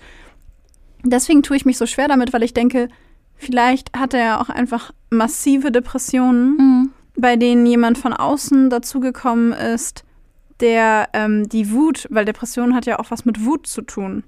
deswegen 1.05 1.43
tue 1.43 1.57
ich 1.57 1.65
mich 1.65 1.79
so 1.79 1.87
schwer 1.87 2.09
damit, 2.09 2.33
weil 2.33 2.43
ich 2.43 2.55
denke, 2.55 2.89
Vielleicht 3.37 3.97
hat 3.97 4.15
er 4.15 4.41
auch 4.41 4.49
einfach 4.49 4.93
massive 5.11 5.71
Depressionen, 5.71 6.57
mhm. 6.57 6.91
bei 7.17 7.37
denen 7.37 7.67
jemand 7.67 7.99
von 7.99 8.13
außen 8.13 8.71
dazugekommen 8.71 9.53
ist, 9.53 10.05
der 10.61 11.11
ähm, 11.13 11.49
die 11.49 11.71
Wut, 11.71 12.07
weil 12.11 12.25
Depression 12.25 12.75
hat 12.75 12.87
ja 12.87 12.99
auch 12.99 13.11
was 13.11 13.25
mit 13.27 13.45
Wut 13.45 13.67
zu 13.67 13.83
tun. 13.83 14.25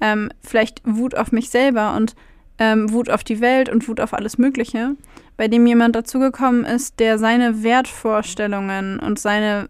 Ähm, 0.00 0.30
vielleicht 0.40 0.80
Wut 0.84 1.16
auf 1.16 1.32
mich 1.32 1.50
selber 1.50 1.94
und 1.96 2.14
ähm, 2.58 2.92
Wut 2.92 3.10
auf 3.10 3.24
die 3.24 3.40
Welt 3.40 3.68
und 3.68 3.88
Wut 3.88 4.00
auf 4.00 4.14
alles 4.14 4.38
Mögliche, 4.38 4.94
bei 5.36 5.48
dem 5.48 5.66
jemand 5.66 5.96
dazugekommen 5.96 6.64
ist, 6.64 7.00
der 7.00 7.18
seine 7.18 7.64
Wertvorstellungen 7.64 9.00
und 9.00 9.18
seine, 9.18 9.68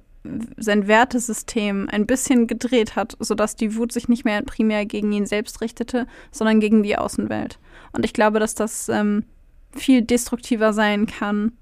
sein 0.57 0.87
Wertesystem 0.87 1.89
ein 1.91 2.07
bisschen 2.07 2.47
gedreht 2.47 2.95
hat, 2.97 3.17
sodass 3.19 3.57
die 3.57 3.77
Wut 3.77 3.93
sich 3.93 4.09
nicht 4.09 4.25
mehr 4.25 4.43
primär 4.43 4.87
gegen 4.87 5.13
ihn 5.13 5.27
selbst 5.27 5.61
richtete, 5.61 6.07
sondern 6.31 6.61
gegen 6.61 6.83
die 6.83 6.97
Außenwelt. 6.97 7.59
Und 7.93 8.05
ich 8.05 8.13
glaube, 8.13 8.39
dass 8.39 8.55
das 8.55 8.89
ähm, 8.89 9.25
viel 9.75 10.03
destruktiver 10.03 10.73
sein 10.73 11.07
kann 11.07 11.53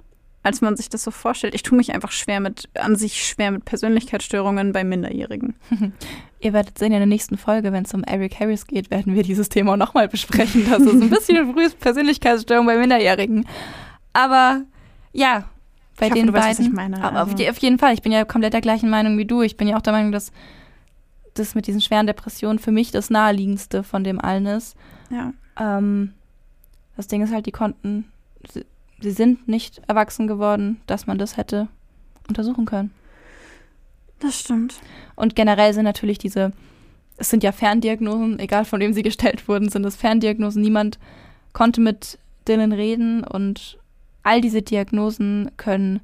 als 0.43 0.61
man 0.61 0.77
sich 0.77 0.89
das 0.89 1.05
so 1.05 1.11
vorstellt. 1.11 1.55
Ich 1.55 1.63
tue 1.63 1.77
mich 1.77 1.93
einfach 1.93 2.13
schwer 2.13 2.41
mit, 2.41 2.69
an 2.75 2.97
sich 2.97 3.27
schwer 3.27 3.51
mit 3.51 3.65
Persönlichkeitsstörungen 3.65 4.73
bei 4.73 4.85
Minderjährigen. 4.85 5.55
Ihr 6.41 6.53
werdet 6.55 6.79
sehen, 6.79 6.93
in 6.93 6.99
der 6.99 7.07
nächsten 7.07 7.37
Folge, 7.37 7.73
wenn 7.73 7.85
es 7.85 7.93
um 7.93 8.03
Eric 8.05 8.41
Harris 8.41 8.67
geht, 8.67 8.91
werden 8.91 9.15
wir 9.15 9.23
dieses 9.23 9.51
Thema 9.51 9.77
nochmal 9.77 10.09
besprechen. 10.09 10.67
Das 10.71 10.81
ist 10.81 11.03
ein 11.03 11.11
bisschen 11.11 11.53
frühes 11.53 11.75
Persönlichkeitsstörung 11.75 12.65
bei 12.65 12.79
Minderjährigen. 12.79 13.47
Aber 14.15 14.63
ja, 15.13 15.45
bei 16.01 16.07
Ich 16.07 16.13
hoffe, 16.13 16.21
den 16.21 16.27
du 16.27 16.33
weißt, 16.33 16.59
beiden. 16.59 16.59
was 16.59 16.67
ich 16.67 16.73
meine, 16.73 17.03
aber 17.03 17.23
auf, 17.23 17.33
also. 17.33 17.49
auf 17.49 17.59
jeden 17.59 17.79
Fall, 17.79 17.95
ich 17.95 18.03
bin 18.03 18.11
ja 18.11 18.25
komplett 18.25 18.53
der 18.53 18.61
gleichen 18.61 18.91
Meinung 18.91 19.19
wie 19.19 19.27
du. 19.27 19.43
Ich 19.43 19.57
bin 19.57 19.69
ja 19.69 19.77
auch 19.77 19.83
der 19.83 19.93
Meinung, 19.93 20.13
dass 20.13 20.33
das 21.35 21.55
mit 21.55 21.67
diesen 21.67 21.81
schweren 21.81 22.07
Depressionen 22.07 22.59
für 22.59 22.73
mich 22.73 22.91
das 22.91 23.11
naheliegendste 23.11 23.83
von 23.83 24.03
dem 24.03 24.21
allen 24.21 24.47
ist. 24.47 24.77
Ja. 25.11 25.33
Ähm, 25.59 26.15
das 26.97 27.07
Ding 27.07 27.23
ist 27.23 27.33
halt, 27.33 27.47
die 27.47 27.53
konnten, 27.53 28.11
sie, 28.53 28.65
sie 29.01 29.13
sind 29.13 29.47
nicht 29.47 29.81
erwachsen 29.87 30.27
geworden, 30.27 30.81
dass 30.87 31.07
man 31.07 31.19
das 31.19 31.37
hätte 31.37 31.69
untersuchen 32.29 32.67
können. 32.67 32.91
Das 34.19 34.39
stimmt. 34.39 34.81
Und 35.17 35.35
generell 35.35 35.73
sind 35.73 35.85
natürlich 35.85 36.19
diese, 36.19 36.53
es 37.17 37.31
sind 37.31 37.43
ja 37.43 37.53
Ferndiagnosen, 37.53 38.39
egal 38.39 38.65
von 38.65 38.81
wem 38.81 38.93
sie 38.93 39.03
gestellt 39.03 39.49
wurden, 39.49 39.69
sind 39.69 39.85
es 39.85 39.97
Ferndiagnosen. 39.97 40.63
Niemand 40.63 40.99
konnte 41.53 41.81
mit 41.81 42.19
Dylan 42.47 42.73
reden 42.73 43.25
und 43.25 43.79
all 44.23 44.41
diese 44.41 44.63
Diagnosen 44.63 45.51
können 45.57 46.01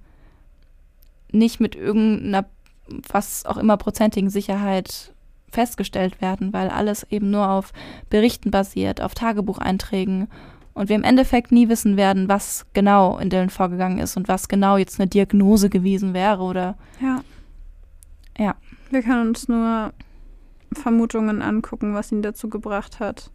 nicht 1.32 1.60
mit 1.60 1.74
irgendeiner, 1.74 2.46
was 2.88 3.44
auch 3.46 3.56
immer, 3.56 3.76
prozentigen 3.76 4.30
Sicherheit 4.30 5.12
festgestellt 5.50 6.20
werden, 6.20 6.52
weil 6.52 6.68
alles 6.68 7.06
eben 7.10 7.30
nur 7.30 7.48
auf 7.48 7.72
Berichten 8.10 8.50
basiert, 8.50 9.00
auf 9.00 9.14
Tagebucheinträgen 9.14 10.28
und 10.74 10.88
wir 10.88 10.96
im 10.96 11.04
Endeffekt 11.04 11.52
nie 11.52 11.68
wissen 11.68 11.96
werden, 11.96 12.28
was 12.28 12.66
genau 12.74 13.18
in 13.18 13.30
Dylan 13.30 13.50
vorgegangen 13.50 13.98
ist 13.98 14.16
und 14.16 14.28
was 14.28 14.48
genau 14.48 14.76
jetzt 14.76 15.00
eine 15.00 15.08
Diagnose 15.08 15.70
gewesen 15.70 16.14
wäre 16.14 16.42
oder 16.42 16.76
Ja. 17.00 17.22
Ja. 18.38 18.54
Wir 18.90 19.02
können 19.02 19.28
uns 19.28 19.48
nur 19.48 19.92
Vermutungen 20.72 21.42
angucken, 21.42 21.94
was 21.94 22.12
ihn 22.12 22.22
dazu 22.22 22.48
gebracht 22.48 23.00
hat, 23.00 23.30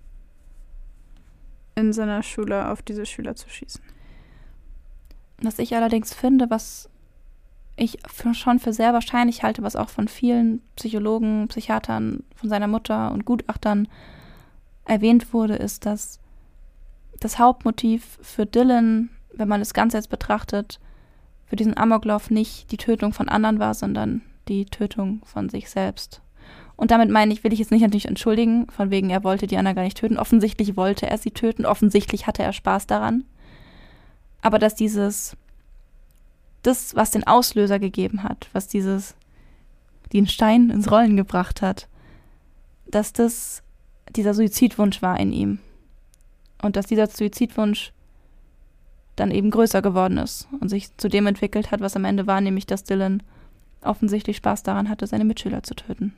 in 1.76 1.94
seiner 1.94 2.22
Schule 2.24 2.70
auf 2.70 2.82
diese 2.82 3.06
Schüler 3.06 3.36
zu 3.36 3.49
schießen. 3.49 3.82
Was 5.41 5.59
ich 5.59 5.76
allerdings 5.76 6.13
finde, 6.13 6.49
was 6.49 6.89
ich 7.76 7.97
für, 8.07 8.34
schon 8.34 8.59
für 8.59 8.73
sehr 8.73 8.93
wahrscheinlich 8.93 9.43
halte, 9.43 9.63
was 9.63 9.76
auch 9.76 9.89
von 9.89 10.07
vielen 10.07 10.61
Psychologen, 10.76 11.47
Psychiatern, 11.47 12.23
von 12.35 12.49
seiner 12.49 12.68
Mutter 12.68 13.11
und 13.11 13.26
Gutachtern 13.26 13.88
erwähnt 14.85 15.34
wurde, 15.34 15.55
ist, 15.55 15.85
dass 15.85 16.19
das 17.19 17.39
Hauptmotiv 17.39 18.19
für 18.22 18.45
Dylan, 18.45 19.09
wenn 19.34 19.47
man 19.47 19.61
es 19.61 19.73
ganz 19.73 19.93
jetzt 19.93 20.09
betrachtet, 20.09 20.80
für 21.45 21.55
diesen 21.55 21.77
Amoklauf 21.77 22.30
nicht 22.30 22.72
die 22.72 22.77
Tötung 22.77 23.13
von 23.13 23.30
anderen 23.30 23.59
war, 23.59 23.73
sondern 23.73 24.22
die 24.47 24.65
Tötung 24.65 25.22
von 25.26 25.49
sich 25.49 25.69
selbst. 25.69 26.22
Und 26.76 26.91
damit 26.91 27.09
meine 27.09 27.31
ich, 27.31 27.43
will 27.43 27.53
ich 27.53 27.59
jetzt 27.59 27.72
nicht 27.72 27.81
natürlich 27.81 28.07
entschuldigen, 28.07 28.68
von 28.69 28.89
wegen, 28.89 29.09
er 29.09 29.23
wollte 29.23 29.47
die 29.47 29.57
Anna 29.57 29.73
gar 29.73 29.84
nicht 29.84 29.97
töten. 29.97 30.18
Offensichtlich 30.18 30.77
wollte 30.77 31.07
er 31.07 31.18
sie 31.18 31.31
töten, 31.31 31.65
offensichtlich 31.65 32.26
hatte 32.26 32.41
er 32.41 32.53
Spaß 32.53 32.88
daran. 32.88 33.23
Aber 34.41 34.59
dass 34.59 34.76
dieses, 34.76 35.35
das, 36.63 36.95
was 36.95 37.11
den 37.11 37.26
Auslöser 37.26 37.80
gegeben 37.80 38.23
hat, 38.23 38.49
was 38.53 38.68
dieses, 38.68 39.15
den 40.13 40.27
Stein 40.27 40.69
ins 40.69 40.91
Rollen 40.91 41.15
gebracht 41.15 41.61
hat, 41.61 41.88
dass 42.88 43.13
das 43.13 43.63
dieser 44.09 44.34
Suizidwunsch 44.34 45.01
war 45.01 45.19
in 45.19 45.31
ihm. 45.31 45.59
Und 46.61 46.76
dass 46.76 46.85
dieser 46.85 47.07
Suizidwunsch 47.07 47.93
dann 49.15 49.31
eben 49.31 49.51
größer 49.51 49.81
geworden 49.81 50.18
ist 50.18 50.47
und 50.59 50.69
sich 50.69 50.95
zu 50.97 51.07
dem 51.07 51.27
entwickelt 51.27 51.72
hat, 51.72 51.80
was 51.81 51.95
am 51.95 52.05
Ende 52.05 52.27
war, 52.27 52.41
nämlich 52.41 52.65
dass 52.65 52.84
Dylan 52.84 53.23
offensichtlich 53.81 54.38
Spaß 54.38 54.63
daran 54.63 54.89
hatte, 54.89 55.07
seine 55.07 55.26
Mitschüler 55.26 55.63
zu 55.63 55.76
töten. 55.76 56.13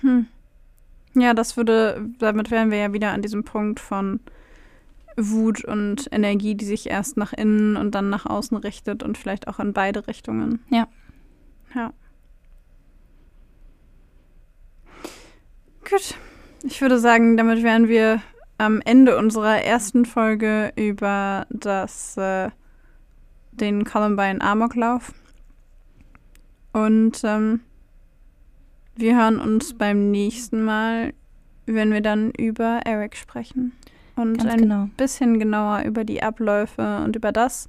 Hm. 0.00 0.26
Ja, 1.14 1.34
das 1.34 1.56
würde, 1.56 2.08
damit 2.18 2.50
wären 2.50 2.70
wir 2.70 2.78
ja 2.78 2.92
wieder 2.92 3.12
an 3.12 3.22
diesem 3.22 3.44
Punkt 3.44 3.80
von 3.80 4.20
Wut 5.16 5.64
und 5.64 6.08
Energie, 6.12 6.54
die 6.54 6.64
sich 6.64 6.88
erst 6.88 7.16
nach 7.16 7.32
innen 7.32 7.76
und 7.76 7.94
dann 7.94 8.10
nach 8.10 8.26
außen 8.26 8.56
richtet 8.56 9.02
und 9.02 9.16
vielleicht 9.16 9.48
auch 9.48 9.58
in 9.58 9.72
beide 9.72 10.06
Richtungen. 10.06 10.60
Ja. 10.70 10.88
Ja. 11.74 11.92
Gut. 15.88 16.14
Ich 16.62 16.80
würde 16.80 16.98
sagen, 16.98 17.36
damit 17.36 17.62
wären 17.62 17.88
wir 17.88 18.20
am 18.58 18.80
Ende 18.80 19.16
unserer 19.18 19.62
ersten 19.62 20.04
Folge 20.04 20.72
über 20.76 21.46
das, 21.50 22.16
äh, 22.16 22.50
den 23.52 23.84
Columbine 23.84 24.40
Amoklauf. 24.40 25.12
Und 26.72 27.20
ähm, 27.24 27.60
wir 28.96 29.16
hören 29.16 29.38
uns 29.38 29.74
beim 29.74 30.10
nächsten 30.10 30.64
Mal, 30.64 31.12
wenn 31.66 31.92
wir 31.92 32.00
dann 32.00 32.30
über 32.32 32.80
Eric 32.84 33.16
sprechen. 33.16 33.72
Und 34.16 34.38
Ganz 34.38 34.50
ein 34.50 34.60
genau. 34.62 34.88
bisschen 34.96 35.38
genauer 35.38 35.82
über 35.82 36.04
die 36.04 36.22
Abläufe 36.22 37.02
und 37.04 37.14
über 37.16 37.32
das, 37.32 37.68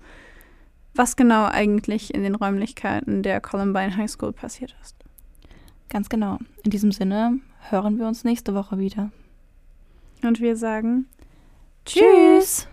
was 0.95 1.15
genau 1.15 1.45
eigentlich 1.45 2.13
in 2.13 2.23
den 2.23 2.35
Räumlichkeiten 2.35 3.21
der 3.21 3.41
Columbine 3.41 3.95
High 3.97 4.09
School 4.09 4.31
passiert 4.31 4.75
ist. 4.81 4.95
Ganz 5.89 6.09
genau. 6.09 6.39
In 6.63 6.71
diesem 6.71 6.91
Sinne 6.91 7.39
hören 7.69 7.99
wir 7.99 8.07
uns 8.07 8.23
nächste 8.23 8.55
Woche 8.55 8.79
wieder. 8.79 9.11
Und 10.23 10.39
wir 10.39 10.55
sagen 10.55 11.05
Tschüss. 11.85 12.65